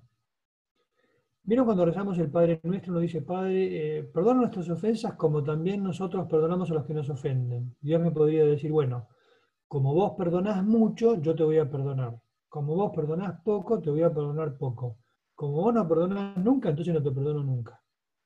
Vieron 1.45 1.67
cuando 1.67 1.85
rezamos 1.85 2.19
el 2.19 2.31
Padre 2.31 2.61
Nuestro, 2.63 2.93
nos 2.93 3.03
dice, 3.03 3.23
Padre, 3.23 3.99
eh, 3.99 4.05
perdona 4.05 4.43
nuestras 4.43 4.71
ofensas 4.71 5.15
como 5.15 5.43
también 5.43 5.83
nosotros 5.83 6.29
perdonamos 6.29 6.71
a 6.71 6.75
los 6.75 6.85
que 6.85 6.95
nos 6.95 7.11
ofenden. 7.11 7.75
Dios 7.81 8.01
me 8.01 8.13
podría 8.13 8.45
decir, 8.45 8.71
bueno, 8.71 9.09
como 9.67 9.95
vos 9.95 10.13
perdonás 10.17 10.65
mucho, 10.65 11.21
yo 11.21 11.35
te 11.35 11.43
voy 11.43 11.59
a 11.59 11.69
perdonar. 11.69 12.21
Como 12.49 12.77
vos 12.77 12.93
perdonás 12.95 13.41
poco, 13.43 13.81
te 13.81 13.91
voy 13.91 14.03
a 14.03 14.13
perdonar 14.13 14.57
poco. 14.57 14.99
Como 15.35 15.55
vos 15.55 15.75
no 15.75 15.89
perdonás 15.89 16.37
nunca, 16.37 16.71
entonces 16.71 16.95
no 16.95 17.03
te 17.03 17.11
perdono 17.11 17.43
nunca. 17.43 17.83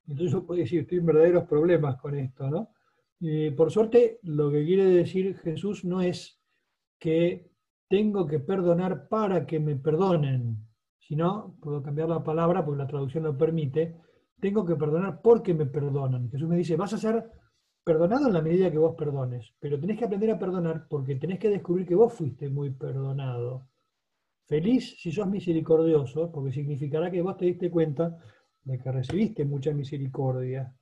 Entonces 0.07 0.33
yo 0.33 0.45
puedo 0.47 0.61
decir, 0.61 0.81
estoy 0.81 0.99
en 0.99 1.07
verdaderos 1.07 1.45
problemas 1.45 1.97
con 1.97 2.19
esto, 2.19 2.51
¿no? 2.51 2.71
Y 3.19 3.51
por 3.53 3.71
suerte, 3.71 4.19
lo 4.23 4.51
que 4.51 4.65
quiere 4.65 4.85
decir 4.85 5.39
Jesús 5.39 5.85
no 5.85 6.03
es 6.03 6.39
que 6.99 7.51
tengo 7.89 8.27
que 8.27 8.41
perdonar 8.41 9.09
para 9.09 9.47
que 9.47 9.61
me 9.61 9.77
perdonen, 9.77 10.59
sino, 10.99 11.57
puedo 11.61 11.83
cambiar 11.83 12.09
la 12.09 12.25
palabra 12.25 12.65
porque 12.65 12.83
la 12.83 12.89
traducción 12.89 13.25
lo 13.25 13.37
permite, 13.37 13.97
tengo 14.41 14.65
que 14.65 14.77
perdonar 14.77 15.21
porque 15.23 15.55
me 15.55 15.67
perdonan. 15.67 16.31
Jesús 16.31 16.49
me 16.49 16.57
dice, 16.57 16.77
vas 16.77 16.93
a 16.93 16.99
ser 16.99 17.31
perdonado 17.85 18.27
en 18.27 18.35
la 18.35 18.43
medida 18.43 18.71
que 18.71 18.79
vos 18.79 18.97
perdones, 18.97 19.55
pero 19.61 19.79
tenés 19.79 19.99
que 19.99 20.05
aprender 20.05 20.33
a 20.33 20.39
perdonar 20.39 20.87
porque 20.89 21.15
tenés 21.15 21.39
que 21.39 21.49
descubrir 21.49 21.87
que 21.87 21.95
vos 21.95 22.13
fuiste 22.13 22.49
muy 22.49 22.71
perdonado. 22.71 23.69
Feliz 24.47 24.97
si 25.01 25.13
sos 25.13 25.29
misericordioso, 25.29 26.31
porque 26.31 26.53
significará 26.53 27.11
que 27.11 27.23
vos 27.23 27.37
te 27.37 27.47
diste 27.47 27.71
cuenta 27.71 28.17
de 28.63 28.79
que 28.79 28.93
recibiste 28.93 29.45
mucha 29.45 29.73
misericordia. 29.73 30.73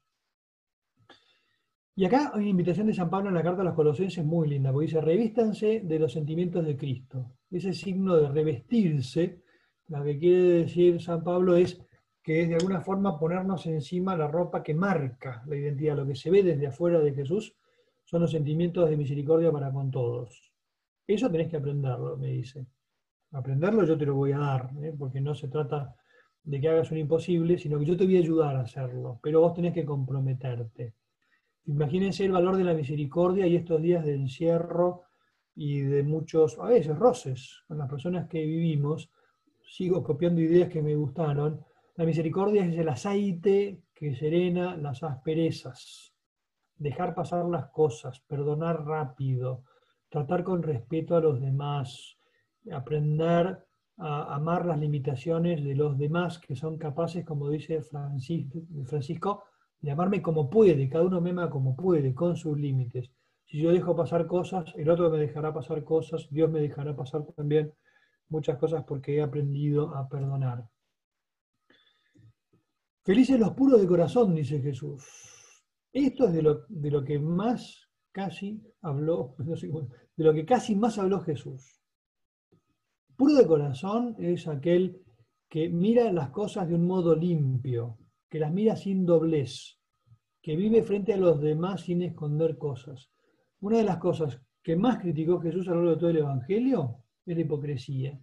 Y 1.97 2.05
acá 2.05 2.33
hay 2.35 2.41
una 2.41 2.49
invitación 2.49 2.89
de 2.89 2.95
San 2.95 3.09
Pablo 3.09 3.29
en 3.29 3.37
la 3.37 3.43
carta 3.43 3.63
a 3.63 3.65
los 3.65 3.75
Colosenses 3.75 4.25
muy 4.25 4.49
linda, 4.49 4.73
porque 4.73 4.87
dice, 4.87 5.01
revístanse 5.01 5.81
de 5.85 5.99
los 6.01 6.13
sentimientos 6.13 6.67
de 6.67 6.77
Cristo. 6.77 7.37
Ese 7.51 7.73
signo 7.73 8.17
de 8.17 8.29
revestirse, 8.29 9.43
lo 9.89 10.03
que 10.03 10.19
quiere 10.19 10.43
decir 10.63 11.01
San 11.01 11.23
Pablo 11.23 11.55
es 11.55 11.81
que 12.21 12.43
es 12.43 12.49
de 12.49 12.57
alguna 12.57 12.81
forma 12.81 13.19
ponernos 13.19 13.67
encima 13.67 14.17
la 14.17 14.27
ropa 14.27 14.63
que 14.63 14.75
marca 14.75 15.45
la 15.47 15.57
identidad, 15.57 15.97
lo 15.97 16.07
que 16.07 16.17
se 16.17 16.31
ve 16.31 16.43
desde 16.43 16.67
afuera 16.67 16.99
de 16.99 17.15
Jesús 17.15 17.55
son 18.03 18.23
los 18.23 18.31
sentimientos 18.31 18.91
de 18.91 18.97
misericordia 18.97 19.53
para 19.53 19.71
con 19.71 19.91
todos. 19.91 20.53
Eso 21.07 21.31
tenés 21.31 21.49
que 21.49 21.59
aprenderlo, 21.59 22.17
me 22.17 22.29
dice. 22.29 22.67
Aprenderlo 23.33 23.85
yo 23.85 23.97
te 23.97 24.07
lo 24.07 24.15
voy 24.15 24.33
a 24.33 24.39
dar, 24.39 24.71
¿eh? 24.83 24.95
porque 24.99 25.21
no 25.21 25.35
se 25.35 25.49
trata 25.49 25.95
de 26.43 26.61
que 26.61 26.69
hagas 26.69 26.91
un 26.91 26.99
imposible, 26.99 27.59
sino 27.59 27.79
que 27.79 27.85
yo 27.85 27.97
te 27.97 28.05
voy 28.05 28.17
a 28.17 28.21
ayudar 28.21 28.57
a 28.57 28.63
hacerlo, 28.63 29.21
pero 29.23 29.41
vos 29.41 29.55
tenés 29.55 29.75
que 29.75 29.85
comprometerte. 29.85 30.95
Imagínense 31.67 32.25
el 32.25 32.33
valor 32.33 32.57
de 32.57 32.65
la 32.65 32.75
misericordia 32.75 33.47
y 33.47 33.57
estos 33.57 33.81
días 33.81 34.05
de 34.05 34.15
encierro 34.15 35.05
y 35.57 35.81
de 35.81 36.03
muchos, 36.03 36.59
a 36.59 36.67
veces, 36.67 36.99
roces 36.99 37.63
con 37.67 37.79
las 37.79 37.89
personas 37.89 38.29
que 38.29 38.45
vivimos. 38.45 39.11
Sigo 39.63 40.03
copiando 40.03 40.41
ideas 40.41 40.69
que 40.69 40.83
me 40.83 40.95
gustaron. 40.95 41.65
La 41.97 42.05
misericordia 42.05 42.67
es 42.67 42.77
el 42.77 42.89
aceite 42.89 43.81
que 43.95 44.15
serena 44.15 44.77
las 44.77 45.03
asperezas. 45.03 46.13
Dejar 46.77 47.15
pasar 47.15 47.47
las 47.47 47.71
cosas, 47.71 48.21
perdonar 48.21 48.85
rápido, 48.85 49.65
tratar 50.11 50.45
con 50.45 50.63
respeto 50.63 51.17
a 51.17 51.21
los 51.21 51.41
demás, 51.41 52.19
aprender 52.73 53.65
a 53.97 54.35
amar 54.35 54.67
las 54.67 54.79
limitaciones 54.79 55.65
de 55.65 55.75
los 55.77 55.97
demás 55.97 56.39
que 56.39 56.57
son 56.57 56.77
capaces, 56.77 57.25
como 57.25 57.49
dice 57.49 57.81
Francisco, 57.83 59.45
amarme 59.91 60.23
como 60.23 60.49
puede, 60.49 60.89
cada 60.89 61.05
uno 61.05 61.21
me 61.21 61.31
ama 61.31 61.51
como 61.51 61.77
puede, 61.77 62.15
con 62.15 62.37
sus 62.37 62.59
límites. 62.59 63.11
Si 63.45 63.61
yo 63.61 63.71
dejo 63.71 63.95
pasar 63.95 64.27
cosas, 64.27 64.73
el 64.77 64.89
otro 64.89 65.11
me 65.11 65.19
dejará 65.19 65.53
pasar 65.53 65.85
cosas, 65.85 66.27
Dios 66.31 66.51
me 66.51 66.61
dejará 66.61 66.97
pasar 66.97 67.25
también 67.37 67.73
muchas 68.29 68.59
cosas 68.59 68.85
porque 68.85 69.17
he 69.17 69.23
aprendido 69.23 69.95
a 69.95 70.09
perdonar. 70.09 70.65
Felices 73.05 73.39
los 73.39 73.53
puros 73.53 73.81
de 73.81 73.87
corazón, 73.87 74.35
dice 74.35 74.61
Jesús. 74.61 75.05
Esto 75.93 76.27
es 76.27 76.33
de 76.33 76.43
lo, 76.43 76.65
de 76.69 76.91
lo 76.91 77.05
que 77.05 77.19
más 77.19 77.89
casi 78.11 78.63
habló, 78.81 79.37
de 80.17 80.25
lo 80.25 80.33
que 80.33 80.47
casi 80.47 80.75
más 80.75 80.99
habló 80.99 81.21
Jesús. 81.21 81.81
Puro 83.17 83.35
de 83.35 83.47
corazón 83.47 84.17
es 84.19 84.49
aquel 84.49 85.03
que 85.49 85.69
mira 85.69 86.11
las 86.13 86.31
cosas 86.31 86.67
de 86.67 86.75
un 86.75 86.87
modo 86.87 87.15
limpio, 87.15 87.99
que 88.35 88.41
las 88.41 88.53
mira 88.53 88.75
sin 88.75 89.07
doblez, 89.07 89.79
que 90.43 90.57
vive 90.57 90.83
frente 90.83 91.15
a 91.15 91.17
los 91.17 91.41
demás 91.41 91.83
sin 91.83 92.03
esconder 92.03 92.59
cosas. 92.59 93.09
Una 93.61 93.79
de 93.79 93.85
las 93.85 93.99
cosas 93.99 94.43
que 94.61 94.75
más 94.75 94.99
criticó 94.99 95.39
Jesús 95.39 95.69
a 95.69 95.71
lo 95.71 95.77
largo 95.77 95.91
de 95.93 95.97
todo 95.99 96.11
el 96.11 96.17
Evangelio 96.17 97.05
es 97.25 97.37
la 97.37 97.43
hipocresía. 97.43 98.21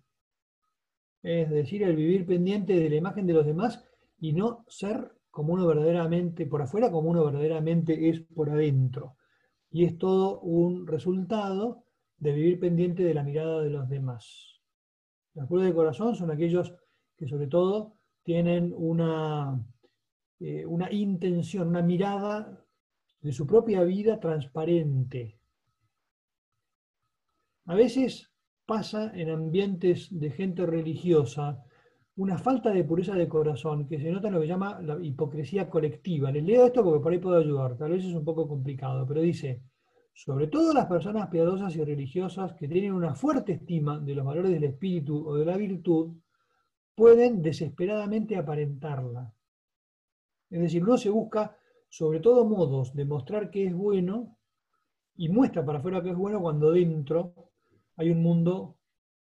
Es 1.24 1.50
decir, 1.50 1.84
el 1.84 1.96
vivir 1.96 2.26
pendiente 2.26 2.78
de 2.78 2.90
la 2.90 2.98
imagen 2.98 3.26
de 3.26 3.32
los 3.32 3.46
demás 3.46 3.86
y 4.20 4.34
no 4.34 4.66
ser 4.68 5.14
como 5.30 5.54
uno 5.54 5.66
verdaderamente, 5.66 6.46
por 6.46 6.62
afuera, 6.62 6.92
como 6.92 7.10
uno 7.10 7.24
verdaderamente 7.24 8.10
es 8.10 8.20
por 8.20 8.50
adentro. 8.50 9.16
Y 9.70 9.86
es 9.86 9.98
todo 9.98 10.42
un 10.42 10.88
resultado 10.88 11.86
de 12.18 12.34
vivir 12.34 12.60
pendiente 12.60 13.06
de 13.06 13.14
la 13.14 13.24
mirada 13.24 13.62
de 13.62 13.70
los 13.70 13.88
demás. 13.88 14.60
Los 15.36 15.48
puros 15.48 15.64
de 15.64 15.74
corazón 15.74 16.18
son 16.18 16.32
aquellos 16.32 16.74
que 17.16 17.30
sobre 17.30 17.48
todo 17.48 17.94
tienen 18.24 18.74
una 18.76 19.58
eh, 20.44 20.66
una 20.66 20.92
intención, 20.92 21.68
una 21.68 21.84
mirada 21.84 22.66
de 23.22 23.32
su 23.32 23.46
propia 23.46 23.84
vida 23.84 24.20
transparente. 24.20 25.38
A 27.66 27.76
veces 27.76 28.32
pasa 28.66 29.12
en 29.14 29.30
ambientes 29.30 30.08
de 30.10 30.32
gente 30.32 30.66
religiosa 30.66 31.64
una 32.16 32.40
falta 32.40 32.72
de 32.72 32.84
pureza 32.84 33.14
de 33.14 33.28
corazón 33.28 33.88
que 33.88 34.00
se 34.00 34.12
nota 34.12 34.30
en 34.30 34.34
lo 34.34 34.42
que 34.42 34.48
llama 34.48 34.82
la 34.82 34.98
hipocresía 35.00 35.70
colectiva. 35.70 36.32
Les 36.32 36.44
leo 36.44 36.66
esto 36.66 36.84
porque 36.84 37.04
por 37.04 37.12
ahí 37.14 37.20
puedo 37.20 37.38
ayudar, 37.38 37.78
tal 37.78 37.92
vez 37.92 38.04
es 38.04 38.16
un 38.16 38.26
poco 38.26 38.48
complicado, 38.48 39.06
pero 39.06 39.22
dice, 39.22 39.62
sobre 40.12 40.48
todo 40.48 40.74
las 40.74 40.88
personas 40.88 41.30
piadosas 41.30 41.76
y 41.76 41.84
religiosas 41.84 42.54
que 42.54 42.68
tienen 42.68 42.94
una 42.94 43.14
fuerte 43.14 43.54
estima 43.54 44.00
de 44.00 44.16
los 44.16 44.26
valores 44.26 44.52
del 44.52 44.64
espíritu 44.64 45.24
o 45.24 45.36
de 45.36 45.46
la 45.46 45.56
virtud, 45.56 46.16
pueden 46.96 47.44
desesperadamente 47.44 48.36
aparentarla. 48.38 49.32
Es 50.52 50.60
decir, 50.60 50.84
uno 50.84 50.98
se 50.98 51.10
busca 51.10 51.58
sobre 51.90 52.20
todo 52.20 52.46
modos 52.46 52.94
de 52.94 53.06
mostrar 53.06 53.50
que 53.50 53.66
es 53.66 53.74
bueno 53.74 54.38
y 55.16 55.30
muestra 55.30 55.66
para 55.66 55.80
afuera 55.80 56.04
que 56.04 56.12
es 56.12 56.16
bueno 56.16 56.42
cuando 56.42 56.72
dentro 56.72 57.34
hay 57.96 58.12
un 58.12 58.22
mundo 58.22 58.78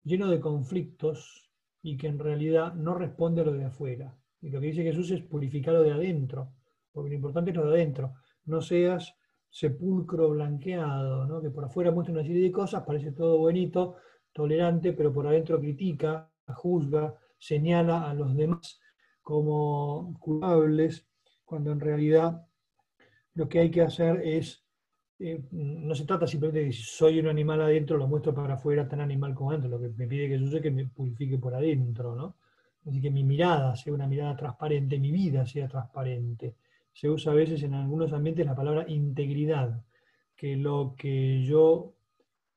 lleno 0.04 0.30
de 0.30 0.40
conflictos 0.40 1.50
y 1.82 1.98
que 1.98 2.08
en 2.08 2.20
realidad 2.20 2.74
no 2.74 2.96
responde 2.96 3.42
a 3.42 3.46
lo 3.46 3.54
de 3.54 3.66
afuera. 3.66 4.18
Y 4.42 4.50
lo 4.50 4.60
que 4.60 4.68
dice 4.68 4.84
Jesús 4.84 5.12
es 5.12 5.22
purificar 5.22 5.74
lo 5.74 5.84
de 5.84 5.92
adentro, 5.92 6.54
porque 6.92 7.10
lo 7.10 7.16
importante 7.16 7.52
es 7.52 7.58
lo 7.58 7.70
de 7.70 7.76
adentro. 7.76 8.14
No 8.46 8.62
seas 8.62 9.16
sepulcro 9.50 10.30
blanqueado, 10.30 11.26
¿no? 11.26 11.42
que 11.42 11.50
por 11.50 11.66
afuera 11.66 11.92
muestra 11.92 12.14
una 12.14 12.24
serie 12.24 12.44
de 12.44 12.52
cosas, 12.52 12.84
parece 12.84 13.12
todo 13.12 13.38
bonito, 13.38 13.96
tolerante, 14.34 14.94
pero 14.94 15.14
por 15.14 15.28
adentro 15.28 15.60
critica, 15.60 16.30
juzga, 16.48 17.16
señala 17.38 18.10
a 18.10 18.14
los 18.14 18.36
demás 18.36 18.80
como 19.26 20.16
culpables, 20.20 21.08
cuando 21.46 21.72
en 21.72 21.80
realidad 21.80 22.46
lo 23.34 23.50
que 23.50 23.58
hay 23.58 23.72
que 23.72 23.82
hacer 23.82 24.22
es, 24.24 24.64
eh, 25.18 25.42
no 25.50 25.96
se 25.96 26.06
trata 26.06 26.28
simplemente 26.28 26.64
de 26.64 26.72
si 26.72 26.84
soy 26.84 27.20
un 27.20 27.28
animal 27.28 27.60
adentro, 27.64 27.98
lo 27.98 28.08
muestro 28.08 28.36
para 28.36 28.54
afuera 28.54 28.88
tan 28.88 29.02
animal 29.02 29.34
como 29.34 29.50
adentro, 29.50 29.72
lo 29.72 29.82
que 29.82 29.90
me 29.90 30.06
pide 30.06 30.30
que 30.30 30.38
suceda 30.38 30.58
es 30.58 30.62
que 30.62 30.70
me 30.70 30.86
purifique 30.86 31.40
por 31.40 31.56
adentro, 31.56 32.16
¿no? 32.16 32.36
Así 32.86 33.02
que 33.02 33.10
mi 33.10 33.24
mirada 33.24 33.76
sea 33.76 33.94
una 33.94 34.06
mirada 34.06 34.38
transparente, 34.38 35.00
mi 35.00 35.10
vida 35.12 35.44
sea 35.48 35.68
transparente. 35.68 36.58
Se 36.94 37.10
usa 37.10 37.32
a 37.32 37.36
veces 37.36 37.64
en 37.64 37.74
algunos 37.74 38.14
ambientes 38.14 38.46
la 38.46 38.54
palabra 38.54 38.86
integridad, 38.88 39.84
que 40.36 40.56
lo 40.56 40.94
que 40.96 41.44
yo 41.44 41.96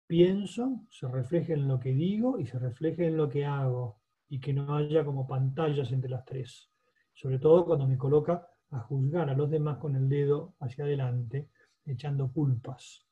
pienso 0.07 0.83
se 0.91 1.09
refleje 1.09 1.55
en 1.55 1.66
lo 1.66 1.81
que 1.81 1.95
digo 1.95 2.39
y 2.39 2.45
se 2.45 2.59
refleje 2.59 3.07
en 3.07 3.16
lo 3.16 3.31
que 3.31 3.47
hago 3.47 3.97
y 4.29 4.41
que 4.41 4.53
no 4.53 4.76
haya 4.76 5.05
como 5.05 5.26
pantallas 5.26 5.91
entre 5.93 6.11
las 6.11 6.24
tres. 6.24 6.70
Sobre 7.12 7.39
todo 7.39 7.64
cuando 7.64 7.87
me 7.87 7.97
coloca 7.97 8.49
a 8.70 8.81
juzgar 8.81 9.31
a 9.31 9.35
los 9.35 9.51
demás 9.51 9.79
con 9.79 9.97
el 9.97 10.09
dedo 10.09 10.55
hacia 10.61 10.85
adelante, 10.85 11.49
echando 11.87 12.31
culpas. 12.33 13.07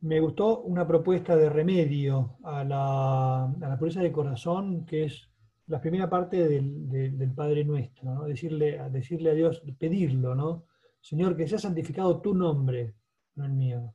Me 0.00 0.20
gustó 0.20 0.60
una 0.60 0.86
propuesta 0.86 1.34
de 1.34 1.48
remedio 1.48 2.36
a 2.44 2.62
la, 2.62 3.44
a 3.44 3.78
pureza 3.78 4.02
de 4.02 4.12
corazón, 4.12 4.84
que 4.84 5.04
es 5.04 5.30
la 5.66 5.80
primera 5.80 6.10
parte 6.10 6.46
del, 6.46 7.32
Padre 7.34 7.64
Nuestro, 7.64 8.14
¿no? 8.14 8.24
decirle, 8.24 8.78
decirle 8.90 9.30
a 9.30 9.34
Dios, 9.34 9.62
pedirlo, 9.78 10.34
¿no? 10.34 10.66
Señor, 11.00 11.36
que 11.36 11.48
sea 11.48 11.58
santificado 11.58 12.20
tu 12.20 12.34
nombre, 12.34 12.94
no 13.36 13.46
el 13.46 13.52
mío. 13.52 13.94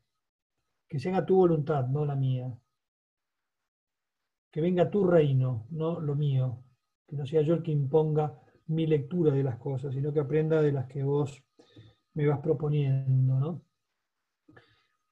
Que 0.87 0.99
se 0.99 1.09
haga 1.09 1.25
tu 1.25 1.35
voluntad, 1.35 1.87
no 1.87 2.05
la 2.05 2.15
mía 2.15 2.51
que 4.51 4.61
venga 4.61 4.89
tu 4.89 5.05
reino, 5.05 5.67
no 5.71 5.99
lo 5.99 6.15
mío, 6.15 6.63
que 7.07 7.15
no 7.15 7.25
sea 7.25 7.41
yo 7.41 7.53
el 7.55 7.63
que 7.63 7.71
imponga 7.71 8.33
mi 8.67 8.85
lectura 8.87 9.33
de 9.33 9.43
las 9.43 9.57
cosas, 9.57 9.93
sino 9.93 10.13
que 10.13 10.19
aprenda 10.19 10.61
de 10.61 10.71
las 10.71 10.87
que 10.87 11.03
vos 11.03 11.43
me 12.13 12.27
vas 12.27 12.39
proponiendo, 12.39 13.39
¿no? 13.39 13.61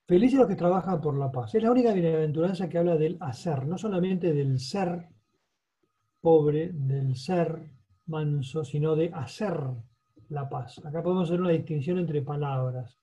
Felices 0.08 0.40
los 0.40 0.48
que 0.48 0.56
trabajan 0.56 1.02
por 1.02 1.18
la 1.18 1.32
paz. 1.32 1.54
Es 1.54 1.62
la 1.62 1.72
única 1.72 1.92
bienaventuranza 1.92 2.70
que 2.70 2.78
habla 2.78 2.96
del 2.96 3.18
hacer, 3.20 3.68
no 3.68 3.78
solamente 3.78 4.34
del 4.34 4.58
ser 4.60 5.10
pobre, 6.22 6.72
del 6.74 7.16
ser 7.16 7.70
manso, 8.06 8.64
sino 8.64 8.96
de 8.96 9.12
hacer 9.14 9.60
la 10.30 10.48
paz. 10.48 10.80
Acá 10.86 11.04
podemos 11.04 11.30
hacer 11.30 11.42
una 11.42 11.52
distinción 11.52 12.00
entre 12.00 12.22
palabras. 12.22 12.98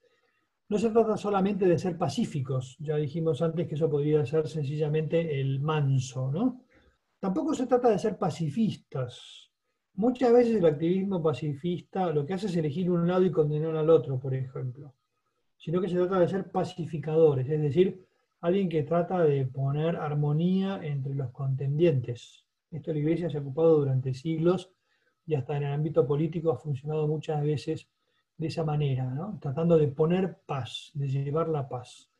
No 0.74 0.80
se 0.80 0.90
trata 0.90 1.16
solamente 1.16 1.66
de 1.66 1.78
ser 1.78 1.96
pacíficos, 1.96 2.76
ya 2.80 2.96
dijimos 2.96 3.40
antes 3.42 3.68
que 3.68 3.76
eso 3.76 3.88
podría 3.88 4.26
ser 4.26 4.48
sencillamente 4.48 5.40
el 5.40 5.60
manso, 5.60 6.32
¿no? 6.32 6.62
Tampoco 7.20 7.54
se 7.54 7.68
trata 7.68 7.90
de 7.90 7.98
ser 8.00 8.18
pacifistas. 8.18 9.52
Muchas 9.94 10.32
veces 10.32 10.56
el 10.56 10.66
activismo 10.66 11.22
pacifista 11.22 12.10
lo 12.10 12.26
que 12.26 12.34
hace 12.34 12.46
es 12.46 12.56
elegir 12.56 12.90
un 12.90 13.06
lado 13.06 13.24
y 13.24 13.30
condenar 13.30 13.76
al 13.76 13.88
otro, 13.88 14.18
por 14.18 14.34
ejemplo. 14.34 14.92
Sino 15.56 15.80
que 15.80 15.88
se 15.88 15.94
trata 15.94 16.18
de 16.18 16.26
ser 16.26 16.50
pacificadores, 16.50 17.48
es 17.48 17.62
decir, 17.62 18.04
alguien 18.40 18.68
que 18.68 18.82
trata 18.82 19.22
de 19.22 19.46
poner 19.46 19.94
armonía 19.94 20.80
entre 20.82 21.14
los 21.14 21.30
contendientes. 21.30 22.46
Esto 22.72 22.92
la 22.92 22.98
Iglesia 22.98 23.30
se 23.30 23.38
ha 23.38 23.42
ocupado 23.42 23.78
durante 23.78 24.12
siglos 24.12 24.72
y 25.24 25.36
hasta 25.36 25.56
en 25.56 25.62
el 25.62 25.72
ámbito 25.72 26.04
político 26.04 26.50
ha 26.50 26.58
funcionado 26.58 27.06
muchas 27.06 27.44
veces 27.44 27.88
de 28.36 28.46
esa 28.46 28.64
manera, 28.64 29.04
¿no? 29.04 29.38
tratando 29.40 29.76
de 29.78 29.88
poner 29.88 30.38
paz, 30.46 30.90
de 30.94 31.08
llevar 31.08 31.48
la 31.48 31.68
paz. 31.68 32.10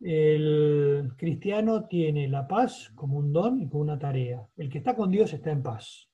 El 0.00 1.12
cristiano 1.16 1.86
tiene 1.86 2.28
la 2.28 2.46
paz 2.46 2.92
como 2.94 3.18
un 3.18 3.32
don 3.32 3.62
y 3.62 3.68
como 3.68 3.82
una 3.82 3.98
tarea. 3.98 4.46
El 4.56 4.68
que 4.68 4.78
está 4.78 4.94
con 4.94 5.10
Dios 5.10 5.32
está 5.32 5.50
en 5.50 5.62
paz. 5.62 6.08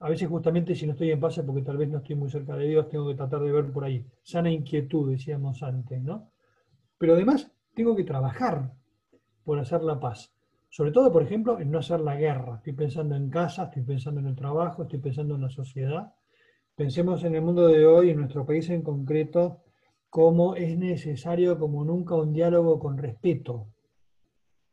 A 0.00 0.08
veces 0.08 0.28
justamente 0.28 0.74
si 0.74 0.86
no 0.86 0.92
estoy 0.92 1.10
en 1.10 1.20
paz 1.20 1.38
es 1.38 1.44
porque 1.44 1.62
tal 1.62 1.76
vez 1.76 1.88
no 1.88 1.98
estoy 1.98 2.16
muy 2.16 2.30
cerca 2.30 2.56
de 2.56 2.68
Dios, 2.68 2.88
tengo 2.88 3.08
que 3.08 3.14
tratar 3.14 3.42
de 3.42 3.52
ver 3.52 3.72
por 3.72 3.84
ahí. 3.84 4.04
Sana 4.22 4.50
inquietud, 4.50 5.10
decíamos 5.10 5.62
antes, 5.62 6.00
¿no? 6.02 6.30
Pero 6.98 7.14
además 7.14 7.50
tengo 7.74 7.96
que 7.96 8.04
trabajar 8.04 8.72
por 9.44 9.58
hacer 9.58 9.82
la 9.82 9.98
paz. 9.98 10.32
Sobre 10.68 10.92
todo, 10.92 11.10
por 11.10 11.22
ejemplo, 11.22 11.58
en 11.58 11.70
no 11.70 11.78
hacer 11.78 12.00
la 12.00 12.16
guerra. 12.16 12.56
Estoy 12.56 12.74
pensando 12.74 13.16
en 13.16 13.30
casa, 13.30 13.64
estoy 13.64 13.82
pensando 13.82 14.20
en 14.20 14.26
el 14.26 14.36
trabajo, 14.36 14.82
estoy 14.82 14.98
pensando 14.98 15.34
en 15.34 15.42
la 15.42 15.50
sociedad. 15.50 16.12
Pensemos 16.78 17.24
en 17.24 17.34
el 17.34 17.42
mundo 17.42 17.66
de 17.66 17.84
hoy, 17.84 18.10
en 18.10 18.18
nuestro 18.18 18.46
país 18.46 18.70
en 18.70 18.82
concreto, 18.82 19.64
cómo 20.08 20.54
es 20.54 20.78
necesario 20.78 21.58
como 21.58 21.84
nunca 21.84 22.14
un 22.14 22.32
diálogo 22.32 22.78
con 22.78 22.96
respeto. 22.96 23.66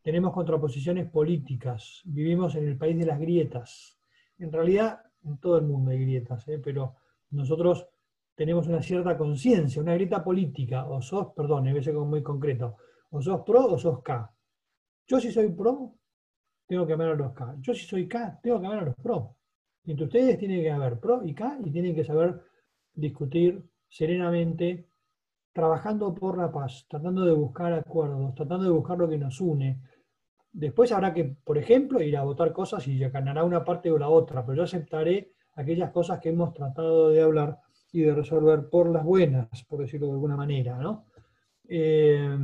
Tenemos 0.03 0.31
contraposiciones 0.31 1.09
políticas, 1.09 2.03
vivimos 2.05 2.53
en 2.53 2.67
el 2.67 2.77
país 2.77 2.95
de 2.99 3.07
las 3.07 3.19
grietas. 3.19 3.97
En 4.37 4.51
realidad, 4.51 4.99
en 5.23 5.39
todo 5.39 5.57
el 5.57 5.65
mundo 5.65 5.89
hay 5.89 6.01
grietas, 6.01 6.47
¿eh? 6.47 6.61
pero 6.63 6.93
nosotros 7.31 7.87
tenemos 8.35 8.67
una 8.67 8.83
cierta 8.83 9.17
conciencia, 9.17 9.81
una 9.81 9.95
grieta 9.95 10.23
política, 10.23 10.85
o 10.87 11.01
sos, 11.01 11.33
perdón, 11.35 11.67
a 11.69 11.73
veces 11.73 11.95
muy 11.95 12.21
concreto, 12.21 12.75
o 13.09 13.19
sos 13.19 13.41
pro 13.41 13.65
o 13.65 13.79
sos 13.79 14.03
K. 14.03 14.31
Yo 15.07 15.19
si 15.19 15.31
soy 15.31 15.49
pro, 15.49 15.95
tengo 16.67 16.85
que 16.85 16.93
amar 16.93 17.07
a 17.07 17.15
los 17.15 17.33
K. 17.33 17.55
Yo 17.61 17.73
si 17.73 17.83
soy 17.87 18.07
K, 18.07 18.39
tengo 18.43 18.61
que 18.61 18.67
amar 18.67 18.79
a 18.83 18.85
los 18.85 18.95
pro. 18.95 19.37
Entre 19.87 20.05
ustedes 20.05 20.37
tiene 20.37 20.61
que 20.61 20.71
haber 20.71 20.99
pro 20.99 21.21
y 21.23 21.33
K 21.33 21.59
y 21.63 21.71
tienen 21.71 21.95
que 21.95 22.03
saber 22.03 22.41
discutir 22.93 23.63
serenamente, 23.87 24.87
trabajando 25.53 26.13
por 26.13 26.37
la 26.37 26.51
paz, 26.51 26.85
tratando 26.89 27.23
de 27.23 27.31
buscar 27.31 27.73
acuerdos, 27.73 28.35
tratando 28.35 28.65
de 28.65 28.71
buscar 28.71 28.97
lo 28.97 29.07
que 29.07 29.17
nos 29.17 29.39
une. 29.39 29.79
Después 30.51 30.91
habrá 30.91 31.13
que, 31.13 31.35
por 31.43 31.57
ejemplo, 31.57 32.01
ir 32.01 32.17
a 32.17 32.23
votar 32.23 32.51
cosas 32.51 32.87
y 32.87 32.97
ya 32.97 33.09
ganará 33.09 33.43
una 33.43 33.63
parte 33.63 33.91
o 33.91 33.97
la 33.97 34.09
otra, 34.09 34.45
pero 34.45 34.57
yo 34.57 34.63
aceptaré 34.63 35.33
aquellas 35.55 35.91
cosas 35.91 36.19
que 36.19 36.29
hemos 36.29 36.53
tratado 36.53 37.09
de 37.09 37.21
hablar 37.21 37.59
y 37.91 38.01
de 38.01 38.13
resolver 38.13 38.69
por 38.69 38.89
las 38.89 39.05
buenas, 39.05 39.47
por 39.69 39.79
decirlo 39.79 40.07
de 40.07 40.13
alguna 40.13 40.35
manera. 40.35 40.77
¿no? 40.77 41.05
Eh, 41.67 42.37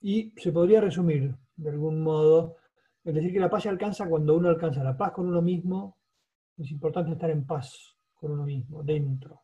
y 0.00 0.32
se 0.36 0.52
podría 0.52 0.80
resumir 0.80 1.34
de 1.56 1.70
algún 1.70 2.00
modo. 2.02 2.56
Es 3.04 3.14
decir, 3.14 3.32
que 3.32 3.40
la 3.40 3.50
paz 3.50 3.64
se 3.64 3.68
alcanza 3.68 4.08
cuando 4.08 4.36
uno 4.36 4.48
alcanza 4.48 4.82
la 4.82 4.96
paz 4.96 5.12
con 5.12 5.26
uno 5.26 5.42
mismo. 5.42 5.97
Es 6.58 6.72
importante 6.72 7.12
estar 7.12 7.30
en 7.30 7.46
paz 7.46 7.96
con 8.14 8.32
uno 8.32 8.44
mismo, 8.44 8.82
dentro. 8.82 9.42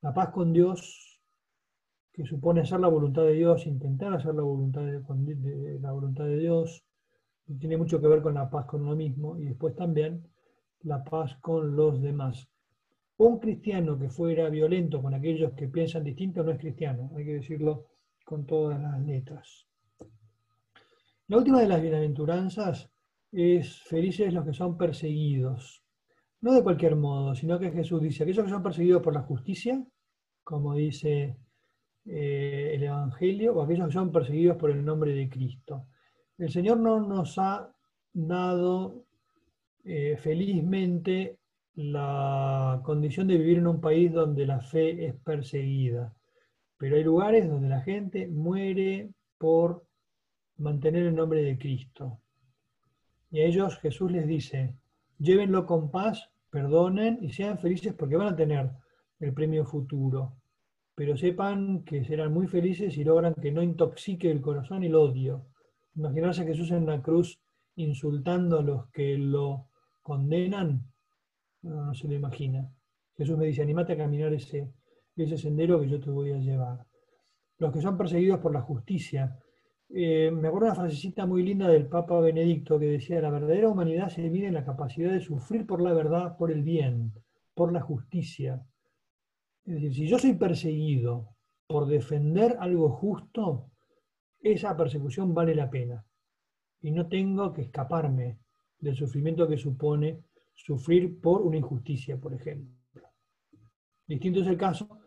La 0.00 0.14
paz 0.14 0.30
con 0.30 0.50
Dios, 0.50 1.20
que 2.10 2.24
supone 2.24 2.62
hacer 2.62 2.80
la 2.80 2.88
voluntad 2.88 3.22
de 3.22 3.34
Dios, 3.34 3.66
intentar 3.66 4.14
hacer 4.14 4.34
la 4.34 4.42
voluntad 4.42 4.80
de, 4.80 5.78
la 5.78 5.92
voluntad 5.92 6.24
de 6.24 6.38
Dios, 6.38 6.84
tiene 7.60 7.76
mucho 7.76 8.00
que 8.00 8.08
ver 8.08 8.22
con 8.22 8.34
la 8.34 8.48
paz 8.48 8.64
con 8.64 8.82
uno 8.82 8.96
mismo 8.96 9.38
y 9.38 9.44
después 9.44 9.76
también 9.76 10.26
la 10.82 11.04
paz 11.04 11.36
con 11.36 11.76
los 11.76 12.00
demás. 12.00 12.48
Un 13.18 13.38
cristiano 13.38 13.98
que 13.98 14.08
fuera 14.08 14.48
violento 14.48 15.02
con 15.02 15.12
aquellos 15.12 15.52
que 15.52 15.68
piensan 15.68 16.04
distinto 16.04 16.42
no 16.42 16.52
es 16.52 16.58
cristiano, 16.58 17.10
hay 17.14 17.24
que 17.26 17.34
decirlo 17.34 17.88
con 18.24 18.46
todas 18.46 18.80
las 18.80 19.00
letras. 19.02 19.66
La 21.26 21.36
última 21.36 21.60
de 21.60 21.68
las 21.68 21.82
bienaventuranzas 21.82 22.90
es 23.32 23.82
felices 23.82 24.32
los 24.32 24.44
que 24.44 24.52
son 24.52 24.76
perseguidos. 24.76 25.82
No 26.40 26.52
de 26.52 26.62
cualquier 26.62 26.96
modo, 26.96 27.34
sino 27.34 27.58
que 27.58 27.70
Jesús 27.70 28.00
dice, 28.00 28.22
aquellos 28.22 28.44
que 28.44 28.50
son 28.50 28.62
perseguidos 28.62 29.02
por 29.02 29.14
la 29.14 29.22
justicia, 29.22 29.84
como 30.44 30.74
dice 30.74 31.36
eh, 32.06 32.72
el 32.74 32.82
Evangelio, 32.84 33.54
o 33.54 33.62
aquellos 33.62 33.88
que 33.88 33.92
son 33.92 34.12
perseguidos 34.12 34.56
por 34.56 34.70
el 34.70 34.84
nombre 34.84 35.12
de 35.12 35.28
Cristo. 35.28 35.86
El 36.38 36.50
Señor 36.50 36.78
no 36.78 37.00
nos 37.00 37.38
ha 37.38 37.70
dado 38.12 39.04
eh, 39.84 40.16
felizmente 40.16 41.38
la 41.74 42.80
condición 42.84 43.26
de 43.26 43.38
vivir 43.38 43.58
en 43.58 43.66
un 43.66 43.80
país 43.80 44.12
donde 44.12 44.46
la 44.46 44.60
fe 44.60 45.06
es 45.06 45.14
perseguida, 45.16 46.12
pero 46.76 46.96
hay 46.96 47.04
lugares 47.04 47.48
donde 47.48 47.68
la 47.68 47.80
gente 47.82 48.28
muere 48.28 49.10
por 49.38 49.86
mantener 50.56 51.04
el 51.06 51.14
nombre 51.14 51.42
de 51.42 51.58
Cristo. 51.58 52.20
Y 53.30 53.40
a 53.40 53.44
ellos 53.44 53.78
Jesús 53.78 54.10
les 54.10 54.26
dice, 54.26 54.74
llévenlo 55.18 55.66
con 55.66 55.90
paz, 55.90 56.30
perdonen 56.50 57.18
y 57.22 57.32
sean 57.32 57.58
felices 57.58 57.94
porque 57.94 58.16
van 58.16 58.32
a 58.32 58.36
tener 58.36 58.70
el 59.20 59.32
premio 59.32 59.64
futuro. 59.64 60.34
Pero 60.94 61.16
sepan 61.16 61.84
que 61.84 62.04
serán 62.04 62.32
muy 62.32 62.46
felices 62.46 62.94
si 62.94 63.04
logran 63.04 63.34
que 63.34 63.52
no 63.52 63.62
intoxique 63.62 64.30
el 64.30 64.40
corazón 64.40 64.82
el 64.82 64.94
odio. 64.94 65.46
Imaginarse 65.94 66.42
a 66.42 66.46
Jesús 66.46 66.70
en 66.70 66.86
la 66.86 67.02
cruz 67.02 67.38
insultando 67.76 68.58
a 68.58 68.62
los 68.62 68.88
que 68.88 69.16
lo 69.16 69.68
condenan, 70.02 70.90
no, 71.62 71.94
se 71.94 72.08
lo 72.08 72.14
imagina. 72.14 72.68
Jesús 73.16 73.36
me 73.36 73.46
dice, 73.46 73.62
animate 73.62 73.92
a 73.92 73.96
caminar 73.96 74.32
ese, 74.32 74.72
ese 75.16 75.36
sendero 75.36 75.80
que 75.80 75.88
yo 75.88 76.00
te 76.00 76.10
voy 76.10 76.32
a 76.32 76.38
llevar. 76.38 76.86
Los 77.58 77.72
que 77.72 77.80
son 77.80 77.96
perseguidos 77.96 78.38
por 78.40 78.52
la 78.52 78.62
justicia, 78.62 79.38
eh, 79.90 80.30
me 80.30 80.48
acuerdo 80.48 80.66
una 80.66 80.74
frasecita 80.74 81.24
muy 81.24 81.42
linda 81.42 81.68
del 81.68 81.86
Papa 81.86 82.20
Benedicto 82.20 82.78
que 82.78 82.86
decía, 82.86 83.20
la 83.20 83.30
verdadera 83.30 83.68
humanidad 83.68 84.10
se 84.10 84.28
mide 84.28 84.48
en 84.48 84.54
la 84.54 84.64
capacidad 84.64 85.10
de 85.10 85.20
sufrir 85.20 85.66
por 85.66 85.80
la 85.80 85.94
verdad, 85.94 86.36
por 86.36 86.50
el 86.50 86.62
bien, 86.62 87.12
por 87.54 87.72
la 87.72 87.80
justicia. 87.80 88.62
Es 89.64 89.74
decir, 89.74 89.94
si 89.94 90.06
yo 90.06 90.18
soy 90.18 90.34
perseguido 90.34 91.30
por 91.66 91.86
defender 91.86 92.56
algo 92.60 92.90
justo, 92.90 93.70
esa 94.40 94.76
persecución 94.76 95.34
vale 95.34 95.54
la 95.54 95.70
pena. 95.70 96.04
Y 96.80 96.90
no 96.90 97.08
tengo 97.08 97.52
que 97.52 97.62
escaparme 97.62 98.38
del 98.78 98.94
sufrimiento 98.94 99.48
que 99.48 99.56
supone 99.56 100.22
sufrir 100.54 101.20
por 101.20 101.42
una 101.42 101.56
injusticia, 101.56 102.18
por 102.18 102.34
ejemplo. 102.34 102.78
Distinto 104.06 104.40
es 104.40 104.46
el 104.46 104.56
caso 104.56 105.00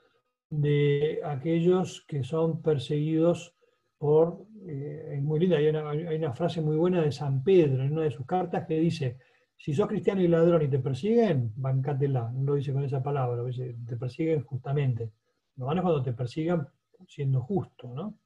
de 0.50 1.22
aquellos 1.24 2.04
que 2.08 2.24
son 2.24 2.62
perseguidos 2.62 3.56
por, 4.02 4.48
eh, 4.68 5.14
es 5.14 5.22
muy 5.22 5.40
linda, 5.40 5.58
hay 5.58 5.68
una, 5.68 6.34
frase 6.34 6.60
muy 6.60 6.76
buena 6.76 7.04
de 7.04 7.12
San 7.12 7.44
Pedro 7.44 7.84
en 7.84 7.92
una 7.92 8.02
de 8.02 8.10
sus 8.10 8.26
cartas 8.26 8.66
que 8.66 8.80
dice, 8.80 9.20
si 9.56 9.76
sos 9.76 9.88
cristiano 9.88 10.24
y 10.24 10.28
ladrón 10.28 10.64
y 10.64 10.68
te 10.68 10.80
persiguen, 10.80 11.54
bancátela, 11.56 12.32
no 12.34 12.42
lo 12.42 12.56
dice 12.56 12.74
con 12.74 12.84
esa 12.84 13.04
palabra, 13.04 13.44
te 13.86 13.98
persiguen 13.98 14.42
justamente. 14.42 15.12
Lo 15.58 15.68
van 15.68 15.78
es 15.78 15.84
cuando 15.84 16.02
te 16.02 16.14
persigan 16.14 16.68
siendo 17.08 17.42
justo, 17.42 17.94
¿no? 17.94 18.18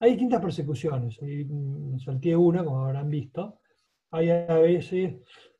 Hay 0.00 0.10
distintas 0.10 0.40
persecuciones, 0.40 1.22
ahí 1.22 1.44
mm, 1.44 2.00
salté 2.00 2.34
una, 2.34 2.64
como 2.64 2.84
habrán 2.84 3.08
visto, 3.08 3.60
hay 4.10 4.30
a 4.30 4.58
veces 4.58 5.14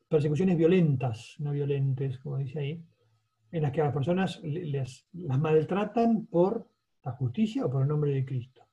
persecuciones 0.09 0.59
violentas, 0.59 1.36
no 1.38 1.52
violentes, 1.52 2.18
como 2.18 2.38
dice 2.38 2.59
ahí, 2.59 2.84
en 3.52 3.62
las 3.62 3.70
que 3.70 3.82
a 3.82 3.84
las 3.84 3.94
personas 3.94 4.42
les, 4.42 5.07
las 5.12 5.38
maltratan 5.38 6.26
por 6.26 6.66
la 7.05 7.12
justicia 7.12 7.64
o 7.64 7.70
por 7.70 7.82
el 7.82 7.88
nombre 7.88 8.11
de 8.14 8.24
Cristo. 8.24 8.63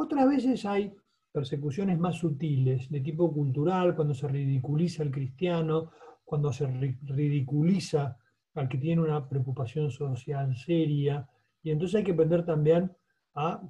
Otras 0.00 0.28
veces 0.28 0.64
hay 0.64 0.94
persecuciones 1.32 1.98
más 1.98 2.18
sutiles, 2.18 2.88
de 2.88 3.00
tipo 3.00 3.32
cultural, 3.32 3.96
cuando 3.96 4.14
se 4.14 4.28
ridiculiza 4.28 5.02
al 5.02 5.10
cristiano, 5.10 5.90
cuando 6.24 6.52
se 6.52 6.68
ridiculiza 7.02 8.16
al 8.54 8.68
que 8.68 8.78
tiene 8.78 9.02
una 9.02 9.28
preocupación 9.28 9.90
social 9.90 10.56
seria, 10.56 11.28
y 11.64 11.72
entonces 11.72 11.96
hay 11.96 12.04
que 12.04 12.12
aprender 12.12 12.44
también 12.44 12.92
a, 13.34 13.60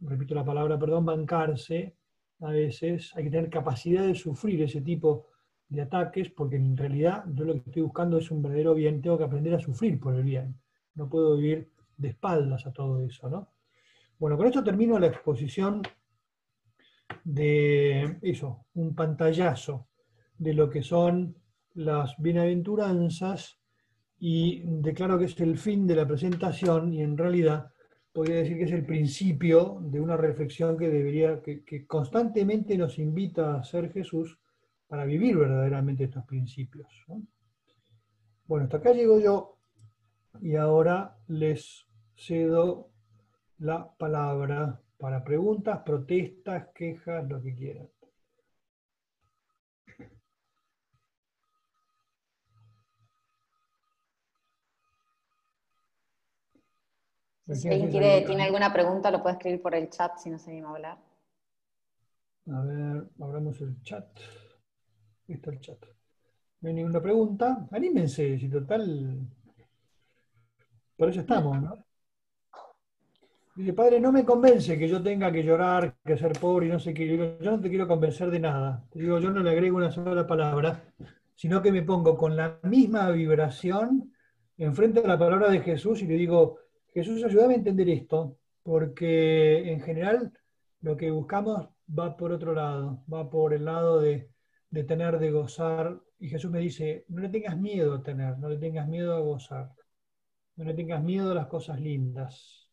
repito 0.00 0.34
la 0.34 0.44
palabra, 0.44 0.78
perdón, 0.78 1.06
bancarse, 1.06 1.96
a 2.40 2.50
veces. 2.50 3.10
Hay 3.16 3.24
que 3.24 3.30
tener 3.30 3.48
capacidad 3.48 4.06
de 4.06 4.14
sufrir 4.14 4.62
ese 4.62 4.82
tipo 4.82 5.28
de 5.70 5.80
ataques, 5.80 6.28
porque 6.28 6.56
en 6.56 6.76
realidad 6.76 7.24
yo 7.32 7.46
lo 7.46 7.54
que 7.54 7.70
estoy 7.70 7.80
buscando 7.80 8.18
es 8.18 8.30
un 8.30 8.42
verdadero 8.42 8.74
bien, 8.74 9.00
tengo 9.00 9.16
que 9.16 9.24
aprender 9.24 9.54
a 9.54 9.60
sufrir 9.60 9.98
por 9.98 10.14
el 10.14 10.22
bien, 10.22 10.54
no 10.96 11.08
puedo 11.08 11.38
vivir 11.38 11.70
de 11.96 12.08
espaldas 12.08 12.66
a 12.66 12.74
todo 12.74 13.00
eso, 13.00 13.30
¿no? 13.30 13.48
Bueno, 14.18 14.36
con 14.36 14.46
esto 14.48 14.64
termino 14.64 14.98
la 14.98 15.06
exposición 15.06 15.80
de 17.22 18.18
eso, 18.22 18.66
un 18.74 18.94
pantallazo 18.94 19.86
de 20.36 20.54
lo 20.54 20.68
que 20.68 20.82
son 20.82 21.36
las 21.74 22.16
bienaventuranzas 22.18 23.60
y 24.18 24.62
declaro 24.64 25.18
que 25.18 25.26
es 25.26 25.40
el 25.40 25.56
fin 25.56 25.86
de 25.86 25.94
la 25.94 26.06
presentación 26.06 26.92
y 26.92 27.02
en 27.02 27.16
realidad 27.16 27.70
podría 28.12 28.38
decir 28.38 28.56
que 28.56 28.64
es 28.64 28.72
el 28.72 28.84
principio 28.84 29.78
de 29.82 30.00
una 30.00 30.16
reflexión 30.16 30.76
que 30.76 30.88
debería, 30.88 31.40
que, 31.40 31.86
constantemente 31.86 32.76
nos 32.76 32.98
invita 32.98 33.52
a 33.52 33.60
hacer 33.60 33.92
Jesús 33.92 34.36
para 34.88 35.04
vivir 35.04 35.36
verdaderamente 35.36 36.04
estos 36.04 36.24
principios. 36.24 36.88
Bueno, 38.46 38.64
hasta 38.64 38.78
acá 38.78 38.92
llego 38.92 39.20
yo 39.20 39.58
y 40.40 40.56
ahora 40.56 41.16
les 41.28 41.86
cedo 42.16 42.87
la 43.58 43.90
palabra 43.96 44.80
para 44.98 45.22
preguntas, 45.24 45.80
protestas, 45.84 46.68
quejas, 46.74 47.28
lo 47.28 47.40
que 47.42 47.54
quieran. 47.54 47.88
Si 57.54 57.66
alguien 57.66 57.90
quiere, 57.90 58.22
tiene 58.26 58.42
alguna 58.42 58.70
pregunta, 58.70 59.10
lo 59.10 59.22
puede 59.22 59.36
escribir 59.36 59.62
por 59.62 59.74
el 59.74 59.88
chat 59.88 60.18
si 60.18 60.28
no 60.28 60.38
se 60.38 60.50
anima 60.50 60.68
a 60.68 60.72
hablar. 60.72 60.98
A 62.50 62.60
ver, 62.60 63.08
abramos 63.20 63.58
el 63.62 63.80
chat. 63.82 64.06
Ahí 65.28 65.34
está 65.34 65.50
el 65.50 65.60
chat. 65.60 65.78
No 66.60 66.68
hay 66.68 66.74
ninguna 66.74 67.00
pregunta. 67.00 67.66
Anímense, 67.70 68.38
si 68.38 68.50
total. 68.50 69.26
Por 70.96 71.08
eso 71.08 71.20
estamos, 71.20 71.62
¿no? 71.62 71.87
Dice, 73.58 73.72
padre, 73.72 73.98
no 73.98 74.12
me 74.12 74.24
convence 74.24 74.78
que 74.78 74.86
yo 74.86 75.02
tenga 75.02 75.32
que 75.32 75.42
llorar, 75.42 75.96
que 76.04 76.16
ser 76.16 76.30
pobre 76.38 76.66
y 76.66 76.68
no 76.68 76.78
sé 76.78 76.94
qué. 76.94 77.08
Yo 77.40 77.50
no 77.50 77.60
te 77.60 77.68
quiero 77.68 77.88
convencer 77.88 78.30
de 78.30 78.38
nada. 78.38 78.84
Digo, 78.94 79.18
yo 79.18 79.32
no 79.32 79.42
le 79.42 79.50
agrego 79.50 79.78
una 79.78 79.90
sola 79.90 80.24
palabra, 80.24 80.84
sino 81.34 81.60
que 81.60 81.72
me 81.72 81.82
pongo 81.82 82.16
con 82.16 82.36
la 82.36 82.60
misma 82.62 83.10
vibración 83.10 84.12
enfrente 84.58 85.02
de 85.02 85.08
la 85.08 85.18
palabra 85.18 85.50
de 85.50 85.58
Jesús 85.58 86.02
y 86.02 86.06
le 86.06 86.14
digo, 86.14 86.58
Jesús, 86.94 87.24
ayúdame 87.24 87.54
a 87.54 87.56
entender 87.56 87.88
esto, 87.88 88.36
porque 88.62 89.72
en 89.72 89.80
general 89.80 90.32
lo 90.80 90.96
que 90.96 91.10
buscamos 91.10 91.68
va 91.98 92.16
por 92.16 92.30
otro 92.30 92.54
lado, 92.54 93.02
va 93.12 93.28
por 93.28 93.54
el 93.54 93.64
lado 93.64 94.00
de, 94.00 94.30
tener, 94.86 95.18
de 95.18 95.32
gozar. 95.32 96.00
Y 96.20 96.28
Jesús 96.28 96.52
me 96.52 96.60
dice, 96.60 97.06
no 97.08 97.22
le 97.22 97.28
tengas 97.28 97.58
miedo 97.58 97.94
a 97.94 98.04
tener, 98.04 98.38
no 98.38 98.48
le 98.48 98.58
tengas 98.58 98.86
miedo 98.86 99.16
a 99.16 99.18
gozar, 99.18 99.72
no 100.54 100.64
le 100.64 100.74
tengas 100.74 101.02
miedo 101.02 101.32
a 101.32 101.34
las 101.34 101.48
cosas 101.48 101.80
lindas. 101.80 102.67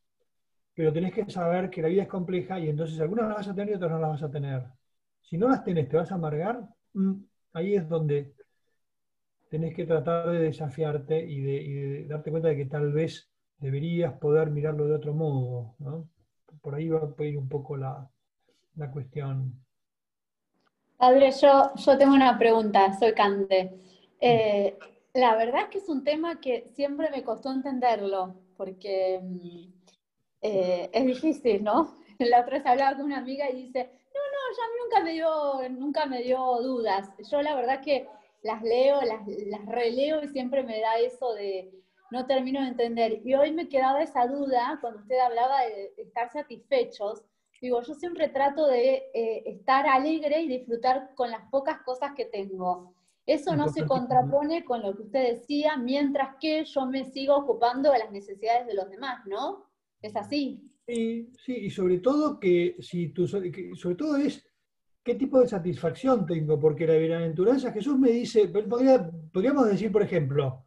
Pero 0.76 0.94
tenés 0.94 1.14
que 1.14 1.30
saber 1.30 1.70
que 1.70 1.82
la 1.82 1.88
vida 1.88 2.04
es 2.04 2.10
compleja 2.10 2.60
y 2.60 2.70
entonces 2.70 3.00
algunas 3.00 3.28
las 3.28 3.38
vas 3.38 3.48
a 3.48 3.56
tener 3.56 3.72
y 3.72 3.76
otras 3.76 3.92
no 3.92 4.00
las 4.00 4.10
vas 4.10 4.24
a 4.24 4.32
tener. 4.32 4.64
Si 5.22 5.38
no 5.38 5.48
las 5.48 5.64
tenés, 5.64 5.90
te 5.90 5.98
vas 5.98 6.12
a 6.12 6.16
amargar, 6.16 6.62
mm, 6.94 7.14
ahí 7.54 7.76
es 7.76 7.88
donde 7.88 8.34
tenés 9.50 9.74
que 9.74 9.86
tratar 9.86 10.30
de 10.30 10.40
desafiarte 10.40 11.18
y 11.26 11.42
de, 11.42 11.54
y 11.56 11.74
de 11.74 12.08
darte 12.08 12.30
cuenta 12.30 12.50
de 12.50 12.58
que 12.58 12.66
tal 12.66 12.92
vez 12.92 13.30
deberías 13.58 14.14
poder 14.14 14.50
mirarlo 14.52 14.86
de 14.86 14.96
otro 14.96 15.14
modo. 15.14 15.76
¿no? 15.80 16.10
Por 16.62 16.76
ahí 16.76 16.90
va 16.90 17.02
a 17.18 17.24
ir 17.24 17.38
un 17.38 17.48
poco 17.48 17.78
la, 17.78 18.10
cuestión. 18.92 19.54
Padre, 20.98 21.32
yo, 21.32 21.72
yo 21.76 21.98
tengo 21.98 22.14
una 22.14 22.38
pregunta, 22.38 22.94
soy 22.94 23.14
Cande. 23.14 23.80
Eh, 24.20 24.78
la 25.14 25.36
verdad 25.36 25.64
es 25.64 25.70
que 25.70 25.78
es 25.78 25.90
un 25.90 26.04
tema 26.04 26.40
que 26.40 26.70
siempre 26.74 27.10
me 27.10 27.24
costó 27.24 27.52
entenderlo, 27.52 28.36
porque 28.58 29.20
mm, 29.22 29.76
eh, 30.46 30.90
es 30.94 31.06
difícil, 31.06 31.64
¿no? 31.64 31.98
La 32.20 32.42
otra 32.42 32.58
vez 32.58 32.66
hablaba 32.66 32.96
con 32.96 33.06
una 33.06 33.18
amiga 33.18 33.50
y 33.50 33.64
dice, 33.64 33.90
no, 34.14 34.22
no, 34.22 34.56
ya 34.56 34.64
a 34.64 34.68
mí 34.68 34.76
nunca 34.84 35.04
me 35.04 35.12
dio, 35.14 35.70
nunca 35.70 36.06
me 36.06 36.22
dio 36.22 36.62
dudas. 36.62 37.10
Yo 37.32 37.42
la 37.42 37.56
verdad 37.56 37.82
que 37.82 38.08
las 38.44 38.62
leo, 38.62 39.02
las, 39.02 39.28
las 39.28 39.66
releo 39.66 40.24
y 40.24 40.28
siempre 40.28 40.62
me 40.64 40.80
da 40.80 41.00
eso 41.00 41.34
de, 41.34 41.72
no 42.12 42.28
termino 42.28 42.62
de 42.62 42.68
entender. 42.68 43.22
Y 43.26 43.34
hoy 43.34 43.52
me 43.52 43.68
quedaba 43.68 44.04
esa 44.04 44.28
duda 44.28 44.78
cuando 44.82 45.00
usted 45.00 45.18
hablaba 45.18 45.62
de 45.62 45.94
estar 45.98 46.32
satisfechos. 46.32 47.24
Digo, 47.60 47.82
yo 47.82 47.96
siempre 47.96 48.28
trato 48.28 48.68
de 48.68 49.10
eh, 49.14 49.44
estar 49.48 49.88
alegre 49.88 50.42
y 50.42 50.48
disfrutar 50.48 51.16
con 51.16 51.32
las 51.32 51.42
pocas 51.50 51.82
cosas 51.82 52.12
que 52.16 52.26
tengo. 52.26 52.94
Eso 53.26 53.56
no 53.56 53.70
se 53.70 53.88
contrapone 53.88 54.64
con 54.64 54.84
lo 54.84 54.96
que 54.96 55.02
usted 55.02 55.34
decía, 55.34 55.76
mientras 55.78 56.36
que 56.40 56.64
yo 56.64 56.86
me 56.86 57.06
sigo 57.06 57.36
ocupando 57.36 57.92
de 57.92 57.98
las 57.98 58.12
necesidades 58.12 58.68
de 58.68 58.76
los 58.76 58.88
demás, 58.92 59.26
¿no? 59.26 59.65
Es 60.06 60.16
así. 60.16 60.62
Sí, 60.88 61.32
sí, 61.44 61.56
y 61.56 61.70
sobre 61.72 61.98
todo 61.98 62.40
que 62.40 62.76
si 62.80 63.08
tú, 63.08 63.28
sobre 63.28 63.96
todo 63.96 64.18
es 64.18 64.48
qué 65.04 65.16
tipo 65.16 65.40
de 65.40 65.48
satisfacción 65.48 66.28
tengo, 66.28 66.60
porque 66.60 66.86
la 66.86 66.94
bienaventuranza, 66.94 67.72
Jesús 67.72 67.98
me 67.98 68.12
dice, 68.12 68.48
podríamos 68.50 69.68
decir, 69.68 69.92
por 69.92 70.04
ejemplo, 70.04 70.64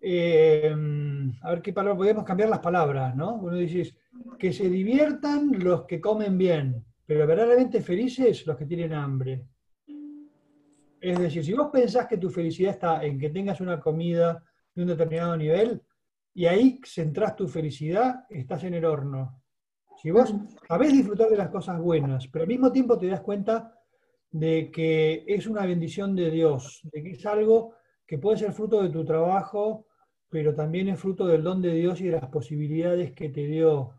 eh, 0.00 0.74
a 1.42 1.50
ver 1.50 1.60
qué 1.60 1.74
palabra, 1.74 1.98
podemos 1.98 2.24
cambiar 2.24 2.48
las 2.48 2.60
palabras, 2.60 3.14
¿no? 3.14 3.34
Uno 3.34 3.56
dice, 3.56 3.94
que 4.38 4.50
se 4.50 4.70
diviertan 4.70 5.62
los 5.62 5.84
que 5.84 6.00
comen 6.00 6.38
bien, 6.38 6.82
pero 7.04 7.26
verdaderamente 7.26 7.82
felices 7.82 8.46
los 8.46 8.56
que 8.56 8.64
tienen 8.64 8.94
hambre. 8.94 9.44
Es 11.02 11.18
decir, 11.18 11.44
si 11.44 11.52
vos 11.52 11.68
pensás 11.70 12.06
que 12.06 12.16
tu 12.16 12.30
felicidad 12.30 12.72
está 12.72 13.04
en 13.04 13.18
que 13.18 13.28
tengas 13.28 13.60
una 13.60 13.78
comida 13.78 14.42
de 14.74 14.82
un 14.82 14.88
determinado 14.88 15.36
nivel, 15.36 15.82
y 16.34 16.46
ahí 16.46 16.80
centrás 16.84 17.36
tu 17.36 17.46
felicidad, 17.46 18.26
estás 18.28 18.64
en 18.64 18.74
el 18.74 18.84
horno. 18.84 19.40
Si 20.02 20.10
vos 20.10 20.34
sabés 20.66 20.92
disfrutar 20.92 21.30
de 21.30 21.36
las 21.36 21.48
cosas 21.48 21.80
buenas, 21.80 22.26
pero 22.28 22.42
al 22.42 22.48
mismo 22.48 22.72
tiempo 22.72 22.98
te 22.98 23.06
das 23.06 23.20
cuenta 23.20 23.78
de 24.30 24.70
que 24.72 25.24
es 25.28 25.46
una 25.46 25.64
bendición 25.64 26.16
de 26.16 26.30
Dios, 26.30 26.80
de 26.92 27.02
que 27.02 27.10
es 27.12 27.24
algo 27.24 27.74
que 28.04 28.18
puede 28.18 28.36
ser 28.36 28.52
fruto 28.52 28.82
de 28.82 28.90
tu 28.90 29.04
trabajo, 29.04 29.86
pero 30.28 30.52
también 30.54 30.88
es 30.88 30.98
fruto 30.98 31.26
del 31.26 31.44
don 31.44 31.62
de 31.62 31.72
Dios 31.72 32.00
y 32.00 32.06
de 32.06 32.12
las 32.12 32.28
posibilidades 32.28 33.12
que 33.12 33.28
te 33.28 33.46
dio. 33.46 33.92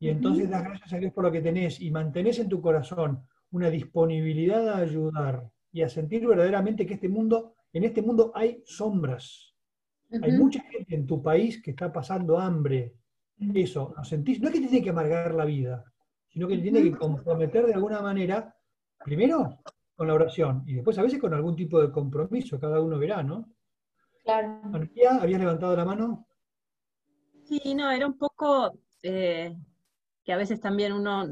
Y 0.00 0.08
entonces 0.08 0.50
das 0.50 0.64
gracias 0.64 0.92
a 0.92 0.98
Dios 0.98 1.12
por 1.12 1.24
lo 1.24 1.30
que 1.30 1.40
tenés 1.40 1.80
y 1.80 1.92
mantenés 1.92 2.40
en 2.40 2.48
tu 2.48 2.60
corazón 2.60 3.24
una 3.52 3.70
disponibilidad 3.70 4.68
a 4.68 4.78
ayudar 4.78 5.48
y 5.72 5.82
a 5.82 5.88
sentir 5.88 6.26
verdaderamente 6.26 6.84
que 6.84 6.94
este 6.94 7.08
mundo, 7.08 7.54
en 7.72 7.84
este 7.84 8.02
mundo 8.02 8.32
hay 8.34 8.62
sombras. 8.66 9.47
Hay 10.10 10.32
mucha 10.32 10.62
gente 10.62 10.94
en 10.94 11.06
tu 11.06 11.22
país 11.22 11.62
que 11.62 11.72
está 11.72 11.92
pasando 11.92 12.38
hambre. 12.38 12.94
Eso, 13.54 13.94
¿lo 13.96 14.04
sentís? 14.04 14.40
No 14.40 14.48
es 14.48 14.54
que 14.54 14.60
te 14.60 14.66
tiene 14.68 14.84
que 14.84 14.90
amargar 14.90 15.34
la 15.34 15.44
vida, 15.44 15.84
sino 16.28 16.48
que 16.48 16.56
te 16.56 16.62
tiene 16.62 16.82
que 16.82 16.92
comprometer 16.92 17.66
de 17.66 17.74
alguna 17.74 18.00
manera, 18.00 18.54
primero 19.04 19.60
con 19.98 20.06
la 20.06 20.14
oración 20.14 20.62
y 20.64 20.74
después 20.74 20.96
a 20.96 21.02
veces 21.02 21.18
con 21.18 21.34
algún 21.34 21.56
tipo 21.56 21.80
de 21.80 21.90
compromiso, 21.90 22.60
cada 22.60 22.80
uno 22.80 22.98
verá, 23.00 23.20
¿no? 23.24 23.48
Claro. 24.22 24.60
¿habías 25.20 25.40
levantado 25.40 25.74
la 25.74 25.84
mano? 25.84 26.28
Sí, 27.42 27.74
no, 27.74 27.90
era 27.90 28.06
un 28.06 28.16
poco 28.16 28.78
eh, 29.02 29.56
que 30.22 30.32
a 30.32 30.36
veces 30.36 30.60
también 30.60 30.92
uno, 30.92 31.24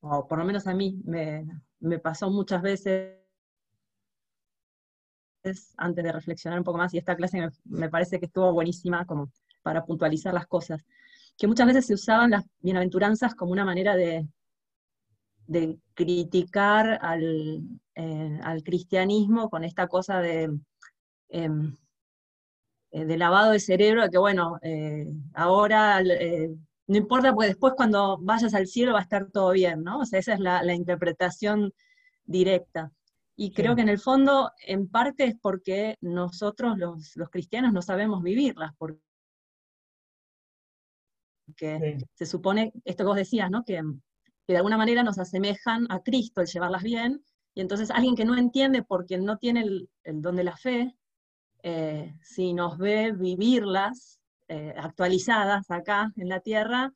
o 0.00 0.28
por 0.28 0.38
lo 0.38 0.44
menos 0.44 0.68
a 0.68 0.74
mí, 0.74 1.02
me, 1.06 1.98
pasó 1.98 2.30
muchas 2.30 2.62
veces 2.62 3.17
antes 5.76 6.04
de 6.04 6.12
reflexionar 6.12 6.58
un 6.58 6.64
poco 6.64 6.78
más, 6.78 6.92
y 6.94 6.98
esta 6.98 7.16
clase 7.16 7.48
me, 7.64 7.88
parece 7.88 8.18
que 8.18 8.26
estuvo 8.26 8.52
buenísima 8.52 9.06
como 9.06 9.30
para 9.62 9.84
puntualizar 9.84 10.34
las 10.34 10.46
cosas, 10.46 10.84
que 11.36 11.46
muchas 11.46 11.66
veces 11.66 11.86
se 11.86 11.94
usaban 11.94 12.30
las 12.30 12.44
bienaventuranzas 12.60 13.34
como 13.34 13.52
una 13.52 13.64
manera 13.64 13.96
de, 13.96 14.26
de 15.46 15.78
criticar 15.94 16.98
al, 17.02 17.62
eh, 17.94 18.40
al, 18.42 18.62
cristianismo 18.62 19.50
con 19.50 19.64
esta 19.64 19.86
cosa 19.86 20.20
de... 20.20 20.58
Em, 21.28 21.76
eh, 22.90 23.04
de 23.04 23.18
lavado 23.18 23.52
de 23.52 23.60
cerebro, 23.60 24.02
de 24.02 24.08
que 24.08 24.16
bueno, 24.16 24.58
eh, 24.62 25.06
ahora 25.34 26.00
no 26.88 26.96
importa, 26.96 27.34
porque 27.34 27.48
después 27.48 27.74
cuando 27.76 28.18
vayas 28.18 28.54
al 28.54 28.66
cielo 28.66 28.94
va 28.94 29.00
a 29.00 29.02
estar 29.02 29.30
todo 29.30 29.52
bien, 29.52 29.84
¿no? 29.84 30.00
O 30.00 30.06
sea, 30.06 30.18
esa 30.18 30.32
es 30.32 30.40
la, 30.40 30.74
interpretación 30.74 31.74
directa. 32.24 32.90
Y 33.40 33.52
creo 33.52 33.76
que 33.76 33.82
en 33.82 33.88
el 33.88 34.00
fondo, 34.00 34.50
en 34.66 34.88
parte 34.88 35.22
es 35.24 35.36
porque 35.40 35.96
nosotros 36.00 36.76
los, 36.76 37.14
cristianos 37.30 37.72
no 37.72 37.82
sabemos 37.82 38.20
vivirlas, 38.20 38.72
porque 38.76 39.00
se 42.14 42.26
supone, 42.26 42.72
esto 42.84 43.04
que 43.04 43.06
vos 43.06 43.16
decías, 43.16 43.48
¿no? 43.48 43.64
Que, 43.64 43.80
de 44.48 44.56
alguna 44.56 44.76
manera 44.76 45.04
nos 45.04 45.20
asemejan 45.20 45.86
a 45.88 46.00
Cristo 46.00 46.40
el 46.40 46.48
llevarlas 46.48 46.82
bien, 46.82 47.22
y 47.54 47.60
entonces 47.60 47.92
alguien 47.92 48.16
que 48.16 48.24
no 48.24 48.36
entiende 48.36 48.82
porque 48.82 49.18
no 49.18 49.36
tiene 49.38 49.60
el, 49.60 49.88
el 50.02 50.20
don 50.20 50.34
de 50.34 50.42
la 50.44 50.56
fe, 50.56 50.96
eh, 51.62 52.16
si 52.20 52.54
nos 52.54 52.76
ve 52.76 53.12
vivirlas 53.12 54.20
eh, 54.48 54.74
actualizadas 54.76 55.70
acá 55.70 56.12
en 56.16 56.28
la 56.28 56.40
Tierra, 56.40 56.92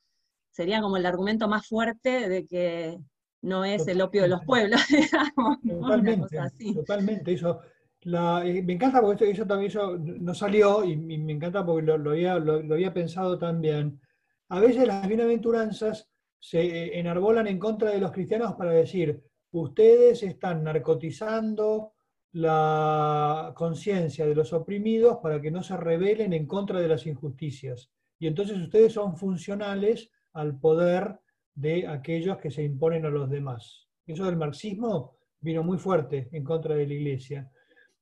sería 0.50 0.80
como 0.80 0.96
el 0.96 1.06
argumento 1.06 1.46
más 1.46 1.68
fuerte 1.68 2.28
de 2.28 2.46
que 2.48 2.98
no 3.42 3.64
es 3.64 3.86
el 3.88 4.00
opio 4.00 4.22
de 4.22 4.28
los 4.28 4.44
pueblos, 4.44 4.80
Totalmente, 5.68 6.38
totalmente. 6.74 7.32
Eso, 7.32 7.60
eh, 8.04 8.62
me 8.62 8.72
encanta 8.72 9.00
porque 9.00 9.30
eso 9.30 9.46
también 9.46 9.70
eso 9.70 9.98
no 9.98 10.34
salió 10.34 10.84
y, 10.84 10.96
me 10.96 11.32
encanta 11.32 11.64
porque 11.66 11.82
lo, 11.82 12.10
había, 12.10 12.38
lo, 12.38 12.54
había, 12.72 12.94
pensado 12.94 13.38
también. 13.38 14.00
A 14.48 14.60
veces 14.60 14.86
las 14.86 15.06
bienaventuranzas 15.06 16.08
se 16.38 16.98
enarbolan 16.98 17.46
en 17.46 17.58
contra 17.58 17.90
de 17.90 18.00
los 18.00 18.12
cristianos 18.12 18.54
para 18.54 18.72
decir, 18.72 19.22
ustedes 19.50 20.22
están 20.22 20.64
narcotizando 20.64 21.94
la 22.32 23.52
conciencia 23.54 24.26
de 24.26 24.34
los 24.34 24.52
oprimidos 24.52 25.18
para 25.18 25.40
que 25.40 25.50
no 25.50 25.62
se 25.62 25.76
rebelen 25.76 26.32
en 26.32 26.46
contra 26.46 26.80
de 26.80 26.88
las 26.88 27.06
injusticias. 27.06 27.90
Y 28.18 28.26
entonces 28.26 28.58
ustedes 28.58 28.92
son 28.92 29.16
funcionales 29.16 30.10
al 30.32 30.58
poder 30.58 31.20
de 31.54 31.86
aquellos 31.86 32.38
que 32.38 32.50
se 32.50 32.62
imponen 32.62 33.04
a 33.04 33.10
los 33.10 33.28
demás. 33.28 33.88
Eso 34.06 34.26
del 34.26 34.36
marxismo 34.36 35.16
vino 35.40 35.62
muy 35.62 35.78
fuerte 35.78 36.28
en 36.32 36.44
contra 36.44 36.74
de 36.74 36.86
la 36.86 36.94
iglesia. 36.94 37.50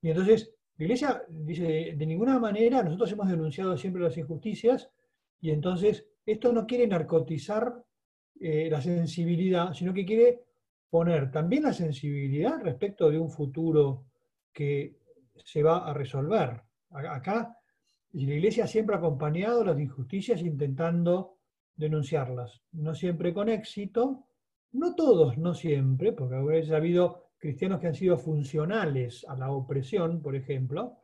Y 0.02 0.10
entonces 0.10 0.54
la 0.76 0.84
iglesia 0.84 1.22
dice, 1.28 1.94
de 1.96 2.06
ninguna 2.06 2.38
manera, 2.38 2.82
nosotros 2.82 3.12
hemos 3.12 3.28
denunciado 3.28 3.76
siempre 3.76 4.02
las 4.02 4.16
injusticias, 4.16 4.90
y 5.40 5.50
entonces 5.50 6.06
esto 6.24 6.52
no 6.52 6.66
quiere 6.66 6.86
narcotizar 6.86 7.82
eh, 8.40 8.68
la 8.70 8.80
sensibilidad, 8.80 9.74
sino 9.74 9.92
que 9.92 10.06
quiere 10.06 10.40
poner 10.88 11.30
también 11.30 11.62
la 11.64 11.72
sensibilidad 11.72 12.60
respecto 12.62 13.10
de 13.10 13.18
un 13.18 13.30
futuro 13.30 14.06
que 14.52 14.96
se 15.44 15.62
va 15.62 15.88
a 15.88 15.94
resolver. 15.94 16.62
Acá 16.90 17.56
la 18.12 18.34
Iglesia 18.34 18.66
siempre 18.66 18.96
ha 18.96 18.98
acompañado 18.98 19.64
las 19.64 19.78
injusticias 19.78 20.40
intentando 20.42 21.38
denunciarlas, 21.76 22.60
no 22.72 22.94
siempre 22.94 23.32
con 23.32 23.48
éxito, 23.48 24.26
no 24.72 24.94
todos, 24.94 25.38
no 25.38 25.54
siempre, 25.54 26.12
porque 26.12 26.34
ha 26.34 26.76
habido 26.76 27.30
cristianos 27.38 27.80
que 27.80 27.88
han 27.88 27.94
sido 27.94 28.18
funcionales 28.18 29.24
a 29.28 29.36
la 29.36 29.50
opresión, 29.50 30.20
por 30.22 30.36
ejemplo, 30.36 30.98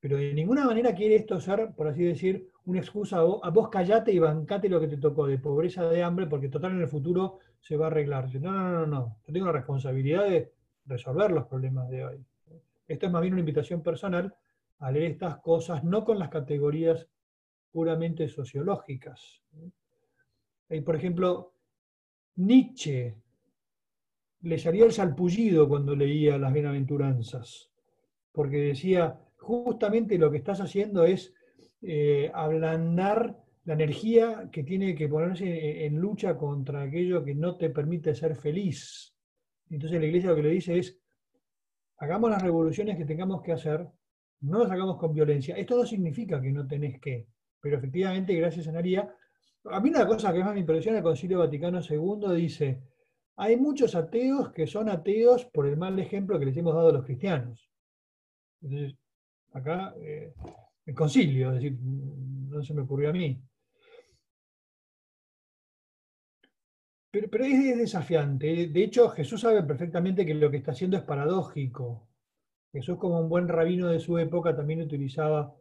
pero 0.00 0.16
de 0.16 0.32
ninguna 0.32 0.64
manera 0.64 0.94
quiere 0.94 1.16
esto 1.16 1.40
ser, 1.40 1.74
por 1.74 1.88
así 1.88 2.02
decir, 2.02 2.50
una 2.66 2.80
excusa 2.80 3.18
a 3.18 3.22
vos, 3.22 3.40
a 3.42 3.70
callate 3.70 4.12
y 4.12 4.18
bancate 4.18 4.68
lo 4.68 4.80
que 4.80 4.88
te 4.88 4.96
tocó 4.98 5.26
de 5.26 5.38
pobreza, 5.38 5.88
de 5.88 6.02
hambre, 6.02 6.26
porque 6.26 6.48
total 6.48 6.72
en 6.72 6.82
el 6.82 6.88
futuro 6.88 7.38
se 7.60 7.76
va 7.76 7.86
a 7.86 7.88
arreglar. 7.88 8.32
No, 8.40 8.52
no, 8.52 8.70
no, 8.70 8.86
no, 8.86 9.16
yo 9.26 9.32
tengo 9.32 9.46
la 9.46 9.52
responsabilidad 9.52 10.28
de 10.28 10.52
resolver 10.86 11.30
los 11.30 11.46
problemas 11.46 11.88
de 11.88 12.04
hoy. 12.04 12.24
Esto 12.86 13.06
es 13.06 13.12
más 13.12 13.22
bien 13.22 13.34
una 13.34 13.40
invitación 13.40 13.82
personal 13.82 14.34
a 14.78 14.90
leer 14.90 15.12
estas 15.12 15.38
cosas, 15.38 15.82
no 15.82 16.04
con 16.04 16.18
las 16.18 16.28
categorías 16.28 17.06
puramente 17.72 18.28
sociológicas. 18.28 19.42
Por 20.84 20.96
ejemplo, 20.96 21.54
Nietzsche 22.36 23.16
le 24.42 24.58
salía 24.58 24.84
el 24.84 24.92
salpullido 24.92 25.68
cuando 25.68 25.96
leía 25.96 26.38
las 26.38 26.52
bienaventuranzas, 26.52 27.70
porque 28.32 28.58
decía, 28.58 29.18
justamente 29.38 30.18
lo 30.18 30.30
que 30.30 30.38
estás 30.38 30.60
haciendo 30.60 31.04
es 31.04 31.34
eh, 31.82 32.30
ablandar 32.34 33.36
la 33.64 33.74
energía 33.74 34.48
que 34.52 34.62
tiene 34.62 34.94
que 34.94 35.08
ponerse 35.08 35.84
en 35.84 35.96
lucha 35.96 36.36
contra 36.36 36.82
aquello 36.82 37.24
que 37.24 37.34
no 37.34 37.56
te 37.56 37.70
permite 37.70 38.14
ser 38.14 38.34
feliz. 38.36 39.14
Entonces 39.70 40.00
la 40.00 40.06
iglesia 40.06 40.30
lo 40.30 40.36
que 40.36 40.42
le 40.42 40.50
dice 40.50 40.78
es, 40.78 40.98
hagamos 41.98 42.30
las 42.30 42.42
revoluciones 42.42 42.96
que 42.96 43.04
tengamos 43.04 43.42
que 43.42 43.52
hacer, 43.52 43.86
no 44.40 44.60
las 44.60 44.70
hagamos 44.70 44.96
con 44.96 45.12
violencia. 45.12 45.56
Esto 45.56 45.76
no 45.76 45.84
significa 45.84 46.40
que 46.40 46.52
no 46.52 46.66
tenés 46.66 47.00
que, 47.00 47.26
pero 47.60 47.76
efectivamente, 47.78 48.34
gracias 48.34 48.68
a 48.68 48.72
María, 48.72 49.14
a 49.70 49.80
mí 49.80 49.90
una 49.90 50.06
cosa 50.06 50.32
que 50.32 50.44
más 50.44 50.54
me 50.54 50.60
impresiona, 50.60 50.98
el 50.98 51.04
Concilio 51.04 51.38
Vaticano 51.38 51.80
II 51.80 52.34
dice, 52.34 52.82
hay 53.36 53.56
muchos 53.56 53.94
ateos 53.94 54.52
que 54.52 54.66
son 54.66 54.88
ateos 54.88 55.44
por 55.46 55.66
el 55.66 55.76
mal 55.76 55.98
ejemplo 55.98 56.38
que 56.38 56.46
les 56.46 56.56
hemos 56.56 56.74
dado 56.74 56.88
a 56.88 56.92
los 56.92 57.04
cristianos. 57.04 57.70
Entonces, 58.60 58.96
acá, 59.52 59.94
eh, 60.00 60.34
el 60.86 60.94
concilio, 60.94 61.50
es 61.50 61.54
decir, 61.56 61.78
no 61.80 62.62
se 62.62 62.74
me 62.74 62.82
ocurrió 62.82 63.10
a 63.10 63.12
mí. 63.12 63.40
Pero, 67.10 67.44
es 67.44 67.78
desafiante. 67.78 68.68
De 68.68 68.82
hecho, 68.82 69.08
Jesús 69.10 69.40
sabe 69.40 69.62
perfectamente 69.62 70.26
que 70.26 70.34
lo 70.34 70.50
que 70.50 70.58
está 70.58 70.72
haciendo 70.72 70.96
es 70.96 71.04
paradójico. 71.04 72.08
Jesús, 72.72 72.98
como 72.98 73.20
un 73.20 73.28
buen 73.28 73.48
rabino 73.48 73.88
de 73.88 74.00
su 74.00 74.18
época, 74.18 74.54
también 74.54 74.82
utilizaba 74.82 75.54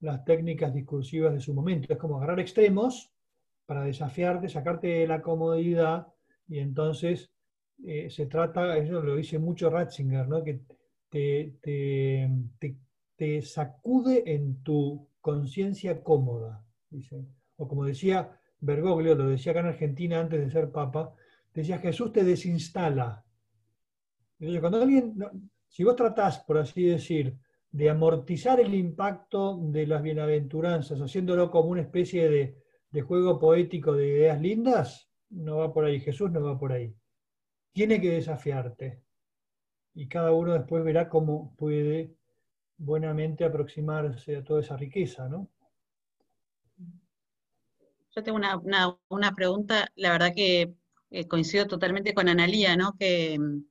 las 0.00 0.24
técnicas 0.24 0.74
discursivas 0.74 1.32
de 1.32 1.40
su 1.40 1.54
momento. 1.54 1.92
Es 1.92 1.98
como 1.98 2.16
agarrar 2.16 2.40
extremos 2.40 3.12
para 3.70 3.84
desafiarte, 3.84 4.48
sacarte 4.48 4.88
de 4.88 5.06
la 5.06 5.22
comodidad, 5.22 6.08
y 6.48 6.58
entonces 6.58 7.30
eh, 7.86 8.10
se 8.10 8.26
trata, 8.26 8.76
eso 8.76 9.00
lo 9.00 9.14
dice 9.14 9.38
mucho 9.38 9.70
Ratzinger, 9.70 10.26
¿no? 10.26 10.42
que 10.42 10.58
te, 11.08 11.54
sacude 13.42 14.24
en 14.26 14.64
tu 14.64 15.06
conciencia 15.20 16.02
cómoda. 16.02 16.64
O 17.58 17.68
como 17.68 17.84
decía 17.84 18.36
Bergoglio, 18.58 19.14
lo 19.14 19.28
decía 19.28 19.52
acá 19.52 19.60
en 19.60 19.66
Argentina 19.66 20.18
antes 20.18 20.40
de 20.40 20.50
ser 20.50 20.72
papa, 20.72 21.14
decía 21.54 21.78
Jesús 21.78 22.12
te 22.12 22.24
desinstala. 22.24 23.24
cuando 24.58 24.82
alguien, 24.82 25.14
si 25.68 25.84
vos 25.84 25.94
tratás, 25.94 26.40
por 26.40 26.58
así 26.58 26.86
decir, 26.86 27.36
de 27.70 27.88
amortizar 27.88 28.58
el 28.58 28.74
impacto 28.74 29.60
de 29.62 29.86
las 29.86 30.02
bienaventuranzas, 30.02 31.00
haciéndolo 31.00 31.52
como 31.52 31.68
una 31.68 31.82
especie 31.82 32.28
de, 32.28 32.59
de 32.90 33.02
juego 33.02 33.38
poético 33.38 33.92
de 33.92 34.08
ideas 34.08 34.40
lindas, 34.40 35.08
no 35.30 35.58
va 35.58 35.72
por 35.72 35.84
ahí, 35.84 36.00
Jesús 36.00 36.30
no 36.30 36.42
va 36.42 36.58
por 36.58 36.72
ahí. 36.72 36.94
Tiene 37.72 38.00
que 38.00 38.10
desafiarte. 38.10 39.02
Y 39.94 40.08
cada 40.08 40.32
uno 40.32 40.54
después 40.54 40.84
verá 40.84 41.08
cómo 41.08 41.54
puede 41.56 42.14
buenamente 42.76 43.44
aproximarse 43.44 44.36
a 44.36 44.44
toda 44.44 44.60
esa 44.60 44.76
riqueza, 44.76 45.28
¿no? 45.28 45.48
Yo 48.14 48.22
tengo 48.24 48.38
una, 48.38 49.34
pregunta, 49.34 49.88
la 49.94 50.10
verdad 50.10 50.32
que 50.34 50.72
eh, 51.10 51.28
coincido 51.28 51.66
totalmente 51.66 52.12
con 52.12 52.28
Analía, 52.28 52.76
¿no? 52.76 52.96
Que 52.98 53.38
mm, 53.38 53.64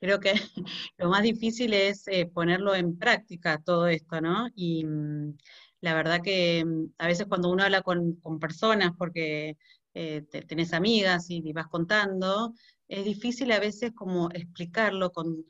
creo 0.00 0.20
que 0.20 0.32
lo 0.96 1.10
más 1.10 1.22
difícil 1.22 1.74
es 1.74 2.08
eh, 2.08 2.26
ponerlo 2.26 2.74
en 2.74 2.96
práctica 2.96 3.60
todo 3.62 3.88
esto, 3.88 4.20
¿no? 4.22 4.48
Y 4.54 4.84
mm, 4.84 5.36
la 5.84 5.94
verdad 5.94 6.20
que 6.22 6.64
mm, 6.64 6.94
a 6.98 7.06
veces 7.06 7.26
cuando 7.26 7.50
uno 7.50 7.62
habla 7.62 7.82
con, 7.82 8.18
personas, 8.40 8.92
porque 8.98 9.56
eh, 9.94 10.22
tenés 10.48 10.72
amigas 10.72 11.26
y, 11.30 11.52
vas 11.52 11.68
contando, 11.68 12.54
es 12.88 13.04
difícil 13.04 13.52
a 13.52 13.60
veces 13.60 13.92
como 13.94 14.30
explicarlo 14.30 15.10
con 15.12 15.44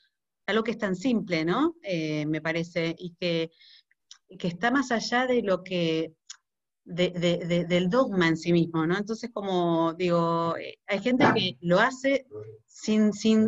algo 0.46 0.62
que 0.64 0.72
es 0.72 0.78
tan 0.78 0.94
simple, 0.94 1.44
¿no? 1.44 1.74
me 1.82 2.40
parece, 2.42 2.94
y 2.98 3.14
que, 3.18 3.50
que 4.38 4.48
está 4.48 4.70
más 4.70 4.92
allá 4.92 5.26
de 5.26 5.42
lo 5.42 5.62
que 5.62 6.12
del 6.84 7.88
dogma 7.88 8.28
en 8.28 8.36
sí 8.36 8.52
mismo, 8.52 8.86
¿no? 8.86 8.96
Entonces, 8.96 9.30
como 9.32 9.94
digo, 9.94 10.56
eh, 10.58 10.78
hay 10.86 11.00
gente 11.00 11.24
que 11.34 11.56
lo 11.60 11.80
hace 11.80 12.26
sin, 12.66 13.12
sin 13.12 13.46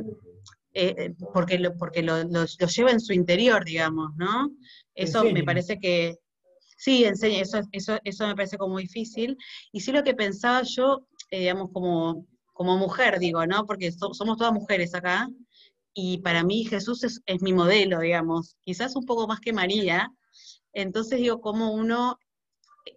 eh, 0.73 0.95
eh, 0.99 1.15
porque, 1.33 1.59
lo, 1.59 1.77
porque 1.77 2.03
lo, 2.03 2.23
lleva 2.23 2.91
en 2.91 3.01
su 3.01 3.13
interior, 3.13 3.65
digamos, 3.65 4.11
¿no? 4.17 4.51
Eso 4.95 5.25
me 5.25 5.45
parece 5.45 5.79
que, 5.79 6.17
sí, 6.77 7.05
enseña, 7.05 7.43
eso, 7.43 7.61
eso, 7.73 7.99
eso 8.05 8.27
me 8.27 8.37
parece 8.37 8.59
como 8.59 8.79
difícil. 8.79 9.37
Y 9.73 9.81
sí 9.81 9.93
lo 9.93 10.05
que 10.05 10.15
pensaba 10.15 10.63
yo, 10.63 11.07
digamos, 11.31 11.71
como, 11.73 12.27
como 12.53 12.77
mujer, 12.79 13.19
digo, 13.19 13.47
¿no? 13.47 13.67
Porque 13.67 13.91
somos 13.93 14.37
todas 14.39 14.53
mujeres 14.53 14.95
acá, 14.95 15.29
y 15.95 16.19
para 16.19 16.45
mí 16.45 16.65
Jesús 16.65 17.05
es, 17.05 17.23
es 17.27 17.43
mi 17.43 17.53
modelo, 17.53 18.01
digamos, 18.01 18.57
quizás 18.65 18.97
un 18.97 19.07
poco 19.07 19.27
más 19.27 19.41
que 19.41 19.53
María, 19.53 20.13
entonces 20.75 21.19
digo, 21.19 21.41
como 21.41 21.73
uno 21.73 22.19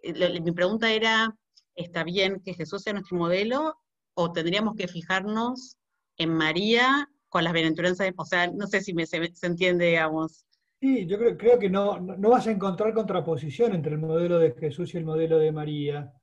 eh, 0.04 0.42
mi 0.42 0.52
pregunta 0.52 0.92
era, 0.92 1.36
¿está 1.76 2.04
bien 2.04 2.42
que 2.42 2.54
Jesús 2.54 2.84
sea 2.84 2.94
nuestro 2.94 3.18
modelo 3.18 3.76
o 4.14 4.32
tendríamos 4.32 4.76
que 4.76 4.88
fijarnos 4.88 5.78
en 6.18 6.34
María 6.34 7.10
con 7.30 7.44
las 7.44 7.54
bienaventuranzas? 7.54 8.12
O 8.18 8.26
sea, 8.26 8.48
no 8.48 8.68
sé 8.68 8.82
si 8.82 8.94
me, 8.94 9.06
se, 9.06 9.32
entiende, 9.42 9.88
digamos. 9.88 10.46
Sí, 10.82 11.06
yo 11.06 11.18
creo, 11.18 11.38
creo 11.38 11.60
que 11.60 11.70
no, 11.70 12.00
no, 12.00 12.30
vas 12.30 12.48
a 12.48 12.52
encontrar 12.52 12.94
contraposición 12.94 13.76
entre 13.76 13.94
el 13.94 14.00
modelo 14.00 14.40
de 14.40 14.54
Jesús 14.54 14.94
y 14.94 14.98
el 14.98 15.06
modelo 15.06 15.38
de 15.38 15.52
María. 15.52 16.14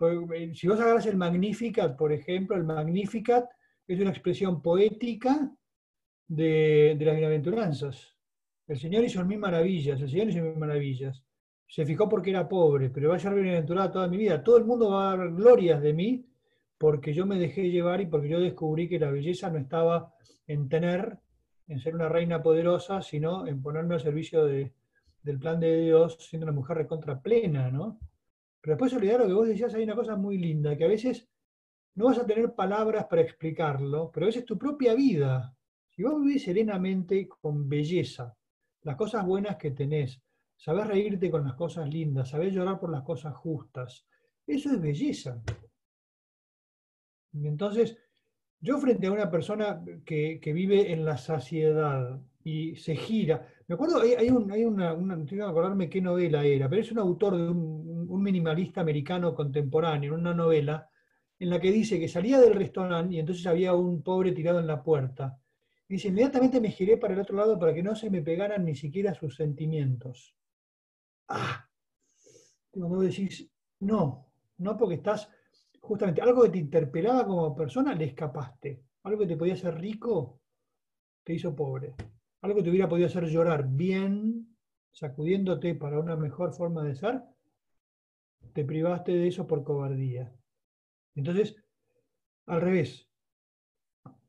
Eh, 0.00 0.52
si 0.54 0.66
vos 0.66 0.80
agarras 0.80 1.06
el 1.06 1.16
Magnificat, 1.16 1.96
por 1.96 2.12
ejemplo, 2.12 2.56
el 2.56 2.64
Magnificat 2.64 3.48
es 3.86 4.00
una 4.00 4.10
expresión 4.10 4.60
poética 4.60 5.52
de, 6.26 6.96
las 7.00 7.14
bienaventuranzas. 7.14 8.16
El 8.66 8.78
Señor 8.78 9.04
hizo 9.04 9.24
mil 9.24 9.38
maravillas, 9.38 10.00
el 10.00 10.10
Señor 10.10 10.28
hizo 10.28 10.42
mil 10.42 10.56
maravillas 10.56 11.22
se 11.68 11.84
fijó 11.84 12.08
porque 12.08 12.30
era 12.30 12.48
pobre, 12.48 12.90
pero 12.90 13.10
va 13.10 13.16
a 13.16 13.18
ser 13.18 13.34
bienaventurada 13.34 13.90
toda 13.90 14.08
mi 14.08 14.16
vida. 14.16 14.42
Todo 14.42 14.56
el 14.58 14.64
mundo 14.64 14.90
va 14.90 15.12
a 15.12 15.16
dar 15.16 15.32
glorias 15.32 15.82
de 15.82 15.92
mí 15.92 16.26
porque 16.78 17.12
yo 17.12 17.26
me 17.26 17.38
dejé 17.38 17.70
llevar 17.70 18.00
y 18.00 18.06
porque 18.06 18.28
yo 18.28 18.40
descubrí 18.40 18.88
que 18.88 18.98
la 18.98 19.10
belleza 19.10 19.50
no 19.50 19.58
estaba 19.58 20.12
en 20.46 20.68
tener, 20.68 21.18
en 21.68 21.80
ser 21.80 21.94
una 21.94 22.08
reina 22.08 22.42
poderosa, 22.42 23.02
sino 23.02 23.46
en 23.46 23.62
ponerme 23.62 23.94
al 23.94 24.00
servicio 24.00 24.44
del 24.44 25.38
plan 25.38 25.58
de 25.58 25.82
Dios, 25.82 26.16
siendo 26.20 26.44
una 26.46 26.54
mujer 26.54 26.76
recontra 26.76 27.20
plena, 27.20 27.70
¿no? 27.70 27.98
Pero 28.60 28.74
después 28.74 28.92
olvidar 28.92 29.20
lo 29.20 29.26
que 29.26 29.32
vos 29.32 29.48
decías, 29.48 29.74
hay 29.74 29.84
una 29.84 29.94
cosa 29.94 30.16
muy 30.16 30.38
linda, 30.38 30.76
que 30.76 30.84
a 30.84 30.88
veces 30.88 31.28
no 31.94 32.06
vas 32.06 32.18
a 32.18 32.26
tener 32.26 32.54
palabras 32.54 33.06
para 33.06 33.22
explicarlo, 33.22 34.10
pero 34.12 34.26
a 34.26 34.28
veces 34.28 34.44
tu 34.44 34.58
propia 34.58 34.94
vida. 34.94 35.56
Si 35.90 36.02
vos 36.02 36.22
vivís 36.22 36.44
serenamente 36.44 37.26
con 37.26 37.68
belleza, 37.68 38.36
las 38.82 38.96
cosas 38.96 39.24
buenas 39.24 39.56
que 39.56 39.70
tenés, 39.70 40.20
sabés 40.56 40.86
reírte 40.86 41.30
con 41.30 41.44
las 41.44 41.54
cosas 41.54 41.88
lindas, 41.88 42.30
sabés 42.30 42.52
llorar 42.52 42.78
por 42.78 42.90
las 42.90 43.02
cosas 43.02 43.34
justas. 43.34 44.06
Eso 44.46 44.72
es 44.72 44.80
belleza. 44.80 45.42
Y 47.32 47.46
entonces, 47.46 47.96
yo 48.60 48.78
frente 48.78 49.06
a 49.06 49.12
una 49.12 49.30
persona 49.30 49.82
que, 50.04 50.40
vive 50.42 50.92
en 50.92 51.04
la 51.04 51.18
saciedad 51.18 52.20
y 52.42 52.76
se 52.76 52.96
gira, 52.96 53.46
me 53.68 53.74
acuerdo, 53.74 54.00
hay, 54.00 54.28
una, 54.30 54.94
no 54.94 55.24
tengo 55.26 55.44
que 55.44 55.50
acordarme 55.50 55.90
qué 55.90 56.00
novela 56.00 56.44
era, 56.44 56.68
pero 56.68 56.82
es 56.82 56.92
un 56.92 56.98
autor 56.98 57.36
de 57.36 57.48
un, 57.48 58.06
un 58.08 58.22
minimalista 58.22 58.80
americano 58.80 59.34
contemporáneo, 59.34 60.14
una 60.14 60.34
novela, 60.34 60.88
en 61.38 61.50
la 61.50 61.60
que 61.60 61.70
dice 61.70 61.98
que 61.98 62.08
salía 62.08 62.40
del 62.40 62.54
restaurante 62.54 63.14
y 63.14 63.18
entonces 63.18 63.46
había 63.46 63.74
un 63.74 64.02
pobre 64.02 64.32
tirado 64.32 64.60
en 64.60 64.66
la 64.66 64.82
puerta. 64.82 65.38
Y 65.88 65.94
dice, 65.94 66.08
inmediatamente 66.08 66.60
me 66.60 66.70
giré 66.70 66.96
para 66.96 67.14
el 67.14 67.20
otro 67.20 67.36
lado 67.36 67.58
para 67.58 67.74
que 67.74 67.82
no 67.82 67.94
se 67.94 68.10
me 68.10 68.22
pegaran 68.22 68.64
ni 68.64 68.74
siquiera 68.74 69.14
sus 69.14 69.36
sentimientos. 69.36 70.34
Ah, 71.28 71.68
cuando 72.70 72.88
vos 72.88 73.04
decís, 73.04 73.50
no, 73.80 74.26
no 74.58 74.76
porque 74.76 74.96
estás, 74.96 75.28
justamente, 75.86 76.20
algo 76.20 76.42
que 76.42 76.50
te 76.50 76.58
interpelaba 76.58 77.24
como 77.26 77.54
persona, 77.54 77.94
le 77.94 78.06
escapaste. 78.06 78.82
Algo 79.04 79.20
que 79.20 79.26
te 79.26 79.36
podía 79.36 79.54
hacer 79.54 79.78
rico, 79.78 80.40
te 81.24 81.34
hizo 81.34 81.54
pobre. 81.54 81.94
Algo 82.42 82.56
que 82.56 82.64
te 82.64 82.70
hubiera 82.70 82.88
podido 82.88 83.06
hacer 83.06 83.24
llorar 83.26 83.68
bien, 83.68 84.56
sacudiéndote 84.92 85.74
para 85.74 86.00
una 86.00 86.16
mejor 86.16 86.52
forma 86.52 86.82
de 86.84 86.94
ser, 86.94 87.22
te 88.52 88.64
privaste 88.64 89.12
de 89.12 89.28
eso 89.28 89.46
por 89.46 89.62
cobardía. 89.62 90.32
Entonces, 91.14 91.56
al 92.46 92.60
revés, 92.60 93.08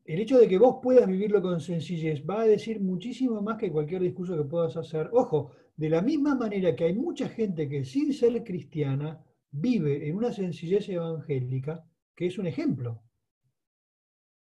el 0.04 0.20
hecho 0.20 0.38
de 0.38 0.48
que 0.48 0.58
vos 0.58 0.78
puedas 0.82 1.06
vivirlo 1.06 1.42
con 1.42 1.60
sencillez 1.60 2.24
va 2.24 2.42
a 2.42 2.46
decir 2.46 2.80
muchísimo 2.80 3.42
más 3.42 3.58
que 3.58 3.70
cualquier 3.70 4.02
discurso 4.02 4.36
que 4.36 4.48
puedas 4.48 4.76
hacer. 4.76 5.10
Ojo, 5.12 5.52
de 5.76 5.90
la 5.90 6.02
misma 6.02 6.34
manera 6.34 6.74
que 6.74 6.84
hay 6.84 6.94
mucha 6.94 7.28
gente 7.28 7.68
que 7.68 7.84
sin 7.84 8.12
ser 8.12 8.42
cristiana 8.42 9.22
vive 9.50 10.08
en 10.08 10.16
una 10.16 10.32
sencillez 10.32 10.88
evangélica, 10.88 11.84
que 12.14 12.26
es 12.26 12.38
un 12.38 12.46
ejemplo. 12.46 13.02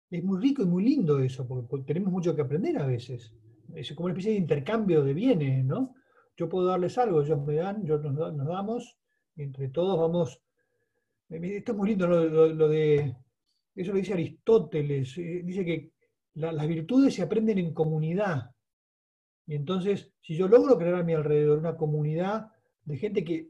Es 0.09 0.23
muy 0.23 0.39
rico 0.41 0.63
y 0.63 0.65
muy 0.65 0.83
lindo 0.83 1.19
eso, 1.19 1.47
porque 1.47 1.85
tenemos 1.85 2.11
mucho 2.11 2.35
que 2.35 2.41
aprender 2.41 2.77
a 2.77 2.85
veces. 2.85 3.33
Es 3.75 3.93
como 3.93 4.05
una 4.05 4.13
especie 4.13 4.31
de 4.31 4.37
intercambio 4.37 5.03
de 5.03 5.13
bienes, 5.13 5.65
¿no? 5.65 5.95
Yo 6.37 6.47
puedo 6.47 6.67
darles 6.67 6.97
algo, 6.97 7.21
ellos 7.21 7.45
me 7.45 7.55
dan, 7.55 7.85
yo 7.85 7.97
nos, 7.97 8.47
damos, 8.47 8.97
entre 9.35 9.69
todos 9.69 9.99
vamos 9.99 10.41
esto 11.29 11.71
es 11.73 11.77
muy 11.77 11.89
lindo 11.89 12.07
lo, 12.07 12.69
de, 12.69 13.15
eso 13.75 13.91
lo 13.91 13.97
dice 13.97 14.13
Aristóteles, 14.13 15.17
eh, 15.17 15.41
dice 15.43 15.65
que 15.65 15.91
las 16.35 16.67
virtudes 16.67 17.15
se 17.15 17.23
aprenden 17.23 17.57
en 17.57 17.73
comunidad. 17.73 18.51
Y 19.45 19.55
entonces, 19.55 20.13
si 20.21 20.35
yo 20.35 20.47
logro 20.47 20.77
crear 20.77 20.95
a 20.95 21.03
mi 21.03 21.13
alrededor 21.13 21.57
una 21.57 21.75
comunidad 21.75 22.51
de 22.87 22.97
gente 22.97 23.23
que 23.23 23.49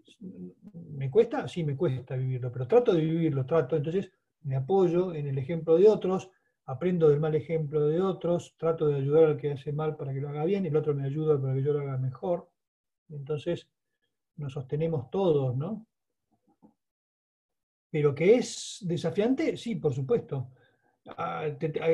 me 0.95 1.11
cuesta, 1.11 1.47
sí 1.47 1.63
me 1.63 1.77
cuesta 1.77 2.15
vivirlo, 2.15 2.51
pero 2.51 2.67
trato 2.67 2.91
de 2.91 3.01
vivirlo, 3.01 3.45
trato, 3.45 3.75
entonces 3.75 4.11
me 4.41 4.55
apoyo 4.55 5.13
en 5.13 5.27
el 5.27 5.37
ejemplo 5.37 5.77
de 5.77 5.87
otros, 5.87 6.31
aprendo 6.65 7.07
del 7.07 7.19
mal 7.19 7.35
ejemplo 7.35 7.87
de 7.87 8.01
otros, 8.01 8.55
trato 8.57 8.87
de 8.87 8.95
ayudar 8.95 9.25
al 9.25 9.37
que 9.37 9.51
hace 9.51 9.71
mal 9.71 9.95
para 9.95 10.11
que 10.11 10.21
lo 10.21 10.29
haga 10.29 10.43
bien, 10.43 10.65
el 10.65 10.75
otro 10.75 10.95
me 10.95 11.05
ayuda 11.05 11.39
para 11.39 11.53
que 11.53 11.61
yo 11.61 11.71
lo 11.71 11.81
haga 11.81 11.97
mejor. 11.97 12.49
Entonces 13.09 13.69
nos 14.37 14.53
sostenemos 14.53 15.11
todos, 15.11 15.55
¿no? 15.55 15.85
Pero 17.91 18.15
que 18.15 18.35
es 18.37 18.79
desafiante, 18.81 19.55
sí, 19.55 19.75
por 19.75 19.93
supuesto. 19.93 20.49
Ah, 21.15 21.47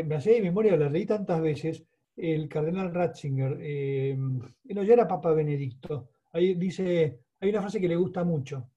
me 0.05 0.15
hace 0.15 0.31
de 0.31 0.41
memoria, 0.41 0.77
la 0.77 0.89
leí 0.89 1.05
tantas 1.05 1.41
veces, 1.41 1.83
el 2.15 2.47
cardenal 2.47 2.93
Ratzinger, 2.93 3.57
eh, 3.59 4.15
no, 4.17 4.83
ya 4.83 4.93
era 4.93 5.07
Papa 5.07 5.33
Benedicto, 5.33 6.09
ahí 6.31 6.55
dice, 6.55 7.22
hay 7.43 7.49
una 7.49 7.61
frase 7.61 7.81
que 7.81 7.89
le 7.89 7.97
gusta 7.97 8.23
mucho, 8.23 8.69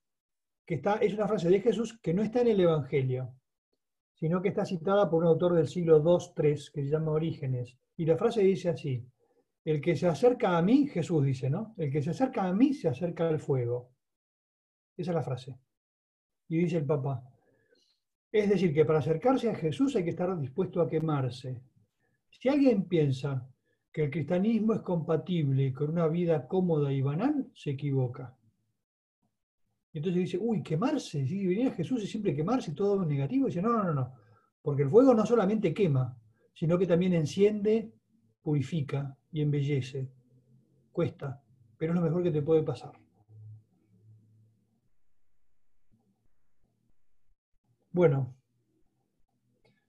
que 0.67 0.75
está, 0.75 0.95
es 0.97 1.15
una 1.15 1.29
frase 1.29 1.49
de 1.49 1.61
Jesús 1.61 2.01
que 2.03 2.13
no 2.13 2.25
está 2.25 2.41
en 2.41 2.49
el 2.49 2.61
Evangelio, 2.61 3.33
sino 4.13 4.43
que 4.43 4.49
está 4.49 4.65
citada 4.65 5.09
por 5.09 5.23
un 5.23 5.29
autor 5.29 5.55
del 5.55 5.69
siglo 5.69 5.99
II-III 5.99 6.55
que 6.75 6.83
se 6.83 6.91
llama 6.91 7.13
Orígenes. 7.13 7.77
Y 7.97 8.05
la 8.07 8.17
frase 8.17 8.43
dice 8.43 8.71
así, 8.71 9.07
el 9.65 9.81
que 9.81 9.95
se 9.95 10.09
acerca 10.09 10.59
a 10.59 10.63
mí, 10.63 10.89
Jesús 10.89 11.25
dice, 11.25 11.49
¿no? 11.49 11.75
El 11.77 11.93
que 11.93 12.03
se 12.03 12.11
acerca 12.11 12.43
a 12.43 12.53
mí 12.53 12.75
se 12.75 12.89
acerca 12.89 13.29
al 13.29 13.39
fuego. 13.39 13.93
Esa 14.97 15.13
es 15.13 15.15
la 15.15 15.23
frase. 15.23 15.57
Y 16.49 16.59
dice 16.59 16.79
el 16.79 16.87
Papa, 16.87 17.23
es 18.33 18.49
decir, 18.49 18.75
que 18.75 18.85
para 18.85 18.99
acercarse 18.99 19.49
a 19.49 19.55
Jesús 19.55 19.95
hay 19.95 20.03
que 20.03 20.11
estar 20.11 20.37
dispuesto 20.41 20.81
a 20.81 20.89
quemarse. 20.89 21.61
Si 22.31 22.49
alguien 22.49 22.89
piensa 22.89 23.49
que 23.93 24.03
el 24.03 24.11
cristianismo 24.11 24.75
es 24.75 24.81
compatible 24.81 25.73
con 25.73 25.91
una 25.91 26.09
vida 26.09 26.49
cómoda 26.49 26.93
y 26.93 27.01
banal, 27.01 27.49
se 27.55 27.71
equivoca. 27.71 28.37
Y 29.97 29.99
entonces 29.99 30.25
dice, 30.25 30.39
uy, 30.39 30.63
quemarse, 30.63 31.27
si 31.27 31.47
venía 31.47 31.73
Jesús 31.73 32.03
y 32.03 32.07
siempre 32.07 32.37
quemarse, 32.37 32.73
todo 32.73 33.03
negativo. 33.07 33.47
Y 33.47 33.51
dice, 33.51 33.63
no, 33.63 33.73
no, 33.73 33.83
no, 33.83 33.95
no, 33.95 34.13
porque 34.61 34.83
el 34.83 34.91
fuego 34.91 35.15
no 35.15 35.25
solamente 35.25 35.73
quema, 35.73 36.15
sino 36.53 36.77
que 36.77 36.87
también 36.87 37.15
enciende, 37.15 37.95
purifica 38.43 39.17
y 39.33 39.41
embellece. 39.41 40.11
Cuesta, 40.93 41.43
pero 41.79 41.95
es 41.95 41.97
lo 41.99 42.05
mejor 42.05 42.23
que 42.23 42.31
te 42.31 42.43
puede 42.43 42.63
pasar. 42.63 42.93
Bueno, 47.91 48.37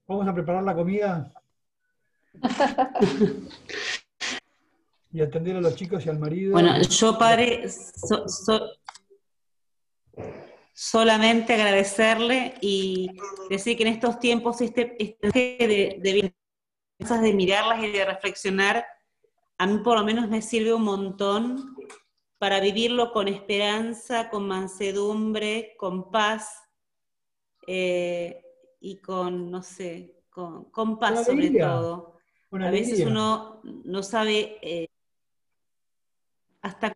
vamos 0.06 0.26
a 0.26 0.32
preparar 0.32 0.64
la 0.64 0.74
comida 0.74 1.30
y 5.12 5.20
atender 5.20 5.56
a 5.56 5.60
los 5.60 5.74
chicos 5.74 6.06
y 6.06 6.08
al 6.08 6.18
marido. 6.18 6.52
Bueno, 6.52 6.80
yo 6.80 7.18
padre, 7.18 7.68
solamente 10.80 11.54
agradecerle 11.54 12.54
y 12.60 13.10
decir 13.50 13.76
que 13.76 13.82
en 13.82 13.88
estos 13.88 14.20
tiempos 14.20 14.60
este, 14.60 14.94
este 15.02 15.28
de, 15.66 15.98
de, 16.00 16.34
de 17.20 17.32
mirarlas 17.34 17.82
y 17.82 17.90
de 17.90 18.04
reflexionar, 18.04 18.86
a 19.58 19.66
mí 19.66 19.78
por 19.78 19.98
lo 19.98 20.04
menos 20.04 20.28
me 20.28 20.40
sirve 20.40 20.72
un 20.72 20.84
montón 20.84 21.74
para 22.38 22.60
vivirlo 22.60 23.10
con 23.10 23.26
esperanza, 23.26 24.30
con 24.30 24.46
mansedumbre, 24.46 25.74
con 25.76 26.12
paz, 26.12 26.62
eh, 27.66 28.40
y 28.78 28.98
con, 28.98 29.50
no 29.50 29.64
sé, 29.64 30.22
con, 30.30 30.96
paz 31.00 31.26
sobre 31.26 31.50
todo. 31.50 32.20
a 32.52 32.70
veces 32.70 33.04
uno 33.04 33.60
no 33.64 34.04
sabe 34.04 34.58
eh, 34.62 34.88
hasta, 36.62 36.94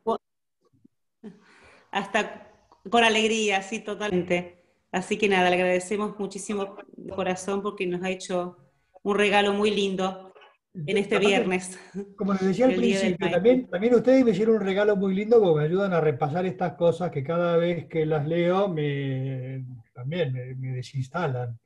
hasta 1.91 2.52
con 2.91 3.05
alegría, 3.05 3.63
sí, 3.63 3.81
totalmente. 3.81 4.63
Así 4.91 5.17
que 5.17 5.29
nada, 5.29 5.49
le 5.49 5.57
agradecemos 5.57 6.19
muchísimo 6.19 6.77
de 6.97 7.13
corazón 7.15 7.63
porque 7.63 7.87
nos 7.87 8.03
ha 8.03 8.11
hecho 8.11 8.59
un 9.03 9.17
regalo 9.17 9.53
muy 9.53 9.71
lindo 9.71 10.33
en 10.75 10.97
este 10.97 11.19
viernes. 11.19 11.79
Como 12.17 12.33
les 12.33 12.43
decía 12.43 12.67
al 12.67 12.75
principio, 12.75 13.31
también, 13.31 13.69
también 13.69 13.95
ustedes 13.95 14.25
me 14.25 14.33
hicieron 14.33 14.57
un 14.57 14.63
regalo 14.63 14.97
muy 14.97 15.15
lindo 15.15 15.41
porque 15.41 15.61
me 15.61 15.67
ayudan 15.67 15.93
a 15.93 16.01
repasar 16.01 16.47
estas 16.47 16.75
cosas 16.75 17.11
que 17.11 17.23
cada 17.23 17.57
vez 17.57 17.87
que 17.87 18.07
las 18.07 18.27
leo 18.27 18.69
me, 18.69 19.65
también 19.95 20.33
me, 20.59 20.73
desinstalan. 20.73 21.59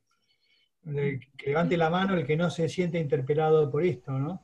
que 0.85 1.47
levante 1.47 1.77
la 1.77 1.89
mano 1.89 2.15
el 2.15 2.25
que 2.25 2.37
no 2.37 2.49
se 2.49 2.69
siente 2.69 2.99
interpelado 2.99 3.69
por 3.69 3.83
esto, 3.83 4.11
¿no? 4.11 4.41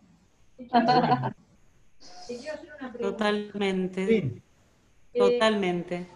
Totalmente. 3.00 4.08
Sí. 4.08 4.42
Totalmente. 5.14 6.08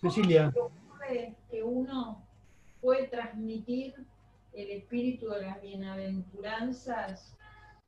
Cecilia. 0.00 0.52
Que 1.50 1.62
uno 1.62 2.22
puede 2.80 3.08
transmitir 3.08 3.94
el 4.52 4.70
espíritu 4.70 5.30
de 5.30 5.42
las 5.42 5.60
bienaventuranzas 5.62 7.34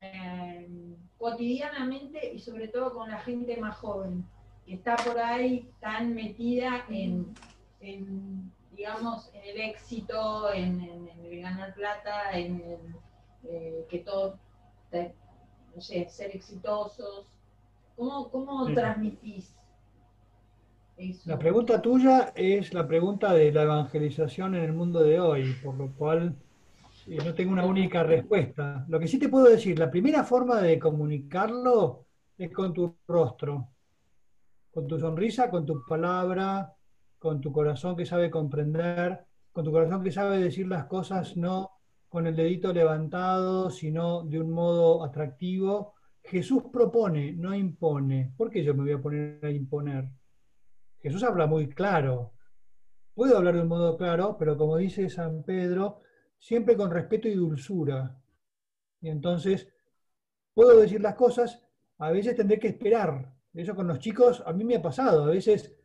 eh, 0.01 0.67
cotidianamente 1.19 2.33
y 2.33 2.39
sobre 2.39 2.69
todo 2.69 2.95
con 2.95 3.11
la 3.11 3.19
gente 3.19 3.57
más 3.59 3.77
joven, 3.77 4.25
que 4.65 4.75
está 4.75 4.97
por 4.97 5.19
ahí 5.19 5.71
tan 5.81 6.15
metida 6.15 6.87
en 6.89 7.35
digamos, 8.81 9.31
en 9.35 9.45
el 9.45 9.61
éxito, 9.61 10.51
en, 10.55 10.81
el 11.23 11.43
ganar 11.43 11.75
plata, 11.75 12.33
en 12.33 12.63
el, 12.63 12.95
eh, 13.45 13.87
que 13.91 13.99
todo, 13.99 14.39
no 15.75 15.81
sé, 15.83 16.09
ser 16.09 16.35
exitosos. 16.35 17.27
¿Cómo, 17.95 18.31
cómo 18.31 18.73
transmitís? 18.73 19.55
La 21.24 21.38
pregunta 21.38 21.80
tuya 21.80 22.32
es 22.34 22.74
la 22.74 22.86
pregunta 22.86 23.32
de 23.32 23.51
la 23.53 23.62
evangelización 23.62 24.55
en 24.55 24.64
el 24.64 24.74
mundo 24.74 25.03
de 25.03 25.18
hoy, 25.18 25.55
por 25.64 25.74
lo 25.74 25.90
cual 25.94 26.36
eh, 27.07 27.16
no 27.24 27.32
tengo 27.32 27.53
una 27.53 27.64
única 27.64 28.03
respuesta. 28.03 28.84
Lo 28.86 29.01
que 29.01 29.09
sí 29.09 29.18
te 29.18 29.30
puedo 29.30 29.46
decir, 29.46 29.78
la 29.78 29.90
primera 29.90 30.24
forma 30.24 30.61
de 30.61 30.78
comunicarlo 30.78 32.05
es 32.36 32.53
con 32.53 32.74
tu 32.74 32.96
rostro, 33.09 33.68
con 34.70 34.86
tu 34.86 34.98
sonrisa, 34.98 35.48
con 35.48 35.64
tu 35.64 35.82
palabra, 35.88 36.74
con 37.18 37.40
tu 37.40 37.51
corazón 37.51 37.96
que 37.96 38.05
sabe 38.05 38.30
comprender, 38.30 39.20
con 39.53 39.64
tu 39.64 39.72
corazón 39.72 40.05
que 40.05 40.12
sabe 40.12 40.38
decir 40.38 40.68
las 40.68 40.84
cosas 40.84 41.34
no 41.34 41.70
con 42.11 42.26
el 42.26 42.36
dedito 42.36 42.74
levantado, 42.74 43.70
sino 43.70 44.24
de 44.24 44.38
un 44.38 44.51
modo 44.51 45.03
atractivo. 45.03 45.94
Jesús 46.24 46.64
propone, 46.70 47.32
no 47.32 47.55
impone. 47.55 48.32
¿Por 48.36 48.51
qué 48.51 48.62
yo 48.62 48.74
me 48.74 48.82
voy 48.82 48.92
a 48.92 49.01
poner 49.01 49.38
a 49.42 49.51
imponer? 49.51 50.11
Jesús 51.03 51.22
habla 51.22 51.46
muy 51.46 51.68
claro. 51.68 52.32
Puedo 53.14 53.36
hablar 53.36 53.55
de 53.55 53.62
un 53.62 53.68
modo 53.68 53.96
claro, 53.96 54.36
pero 54.38 54.57
como 54.57 54.76
dice 54.76 55.09
San 55.09 55.42
Pedro, 55.42 56.01
siempre 56.38 56.76
con 56.76 56.90
respeto 56.90 57.28
y 57.28 57.34
dulzura. 57.34 58.16
Y 59.01 59.09
entonces, 59.09 59.68
puedo 60.55 60.78
decir 60.78 61.01
las 61.01 61.14
cosas, 61.14 61.62
a 61.98 62.11
veces 62.11 62.36
tendré 62.36 62.59
que 62.59 62.68
esperar. 62.68 63.34
Eso 63.53 63.74
con 63.74 63.88
los 63.88 63.98
chicos, 63.98 64.42
a 64.46 64.53
mí 64.53 64.64
me 64.64 64.76
ha 64.76 64.82
pasado, 64.82 65.24
a 65.24 65.30
veces 65.30 65.76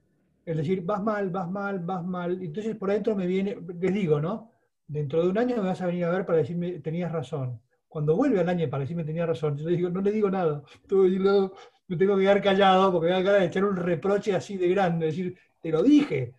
es 0.46 0.56
decir, 0.56 0.84
vas 0.86 1.02
mal, 1.02 1.30
vas 1.32 1.50
mal, 1.50 1.80
vas 1.80 2.06
mal. 2.06 2.42
Entonces 2.42 2.76
por 2.76 2.92
adentro 2.92 3.16
me 3.16 3.26
viene, 3.26 3.58
les 3.80 3.94
digo, 3.94 4.22
¿no? 4.22 4.52
Dentro 4.88 5.24
de 5.24 5.30
un 5.30 5.38
año 5.40 5.58
me 5.58 5.64
vas 5.64 5.82
a 5.82 5.88
venir 5.88 6.06
a 6.06 6.12
ver 6.12 6.26
para 6.26 6.38
decirme, 6.38 6.80
tenías 6.80 7.12
razón. 7.12 7.60
Cuando 7.88 8.16
vuelve 8.16 8.40
al 8.40 8.50
año 8.50 8.70
para 8.70 8.82
decirme, 8.82 9.04
tenías 9.04 9.28
razón, 9.28 9.58
yo 9.58 9.68
le 9.68 9.76
digo, 9.76 9.90
no 9.90 10.02
le 10.02 10.12
digo 10.12 10.30
nada. 10.30 10.62
me 11.88 11.98
tengo 11.98 12.16
que 12.16 12.24
quedar 12.24 12.42
callado 12.42 12.92
porque 12.92 13.08
me 13.08 13.14
va 13.14 13.20
a 13.20 13.24
quedar 13.24 13.40
de 13.40 13.46
echar 13.48 13.66
un 13.66 13.76
reproche 13.76 14.36
así 14.36 14.58
de 14.58 14.70
grande, 14.70 15.08
decir, 15.08 15.38
te 15.62 15.70
lo 15.70 15.84
dije, 15.84 16.34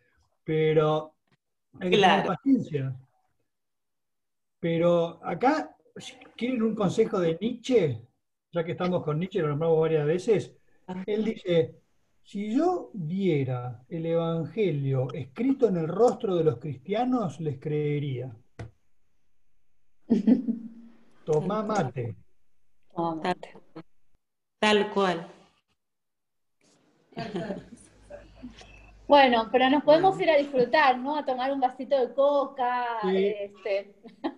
pero 0.44 1.14
hay 1.80 1.90
que 1.90 1.96
tener 1.96 2.26
paciencia. 2.26 2.96
Pero 4.58 5.20
acá, 5.24 5.76
¿quieren 6.36 6.62
un 6.62 6.74
consejo 6.74 7.20
de 7.20 7.38
Nietzsche? 7.40 8.00
Ya 8.52 8.64
que 8.64 8.72
estamos 8.72 9.04
con 9.04 9.18
Nietzsche, 9.18 9.40
lo 9.40 9.48
nombramos 9.48 9.80
varias 9.80 10.06
veces. 10.06 10.56
Él 11.06 11.24
dice, 11.24 11.76
si 12.22 12.54
yo 12.56 12.90
viera 12.94 13.84
el 13.88 14.06
Evangelio 14.06 15.08
escrito 15.12 15.68
en 15.68 15.76
el 15.76 15.88
rostro 15.88 16.34
de 16.34 16.44
los 16.44 16.58
cristianos, 16.58 17.40
les 17.40 17.58
creería. 17.58 18.34
Tomá 21.24 21.62
mate. 21.62 22.16
Tal 24.60 24.90
cual. 24.92 25.35
Bueno, 29.08 29.48
pero 29.52 29.70
nos 29.70 29.84
podemos 29.84 30.20
ir 30.20 30.28
a 30.30 30.36
disfrutar, 30.36 30.98
¿no? 30.98 31.16
A 31.16 31.24
tomar 31.24 31.52
un 31.52 31.60
vasito 31.60 31.96
de 31.96 32.12
coca. 32.12 32.98
Este. 33.12 33.94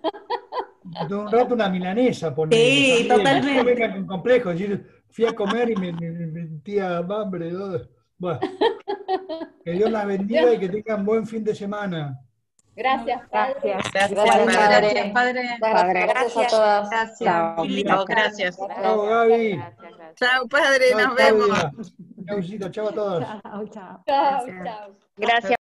Un 1.10 1.30
rato 1.30 1.54
una 1.54 1.68
milanesa, 1.68 2.34
poner. 2.34 2.58
Sí, 2.58 3.06
totalmente. 3.08 3.88
No 3.88 4.06
complejo, 4.06 4.50
decir, 4.50 4.86
fui 5.10 5.26
a 5.26 5.34
comer 5.34 5.70
y 5.70 5.76
me, 5.76 5.92
metía 5.92 6.98
hambre. 6.98 7.52
Bueno, 8.16 8.40
que 9.64 9.70
Dios 9.72 9.90
las 9.90 10.06
bendiga 10.06 10.54
y 10.54 10.58
que 10.58 10.68
tengan 10.68 11.04
buen 11.04 11.26
fin 11.26 11.44
de 11.44 11.54
semana. 11.54 12.18
Gracias, 12.78 13.22
Padre. 13.28 13.54
Gracias, 13.64 14.10
Gracias, 14.12 15.12
Padre. 15.12 15.58
Padre. 15.60 16.06
Gracias 16.06 16.36
a 16.36 16.46
todas. 16.46 16.90
Gracias. 16.90 17.18
Chao. 17.18 18.04
Gracias. 18.06 18.56
Chao, 18.56 19.02
Gaby. 19.02 19.60
Chao, 20.14 20.48
Padre. 20.48 20.94
Nos 20.94 21.14
vemos. 21.16 21.94
Chao, 22.60 22.70
chao 22.70 22.88
a 22.88 22.92
todos. 22.92 23.24
Chao, 23.24 23.66
chao. 23.66 24.02
Chao, 24.06 24.46
chao. 24.64 24.96
Gracias. 25.16 25.58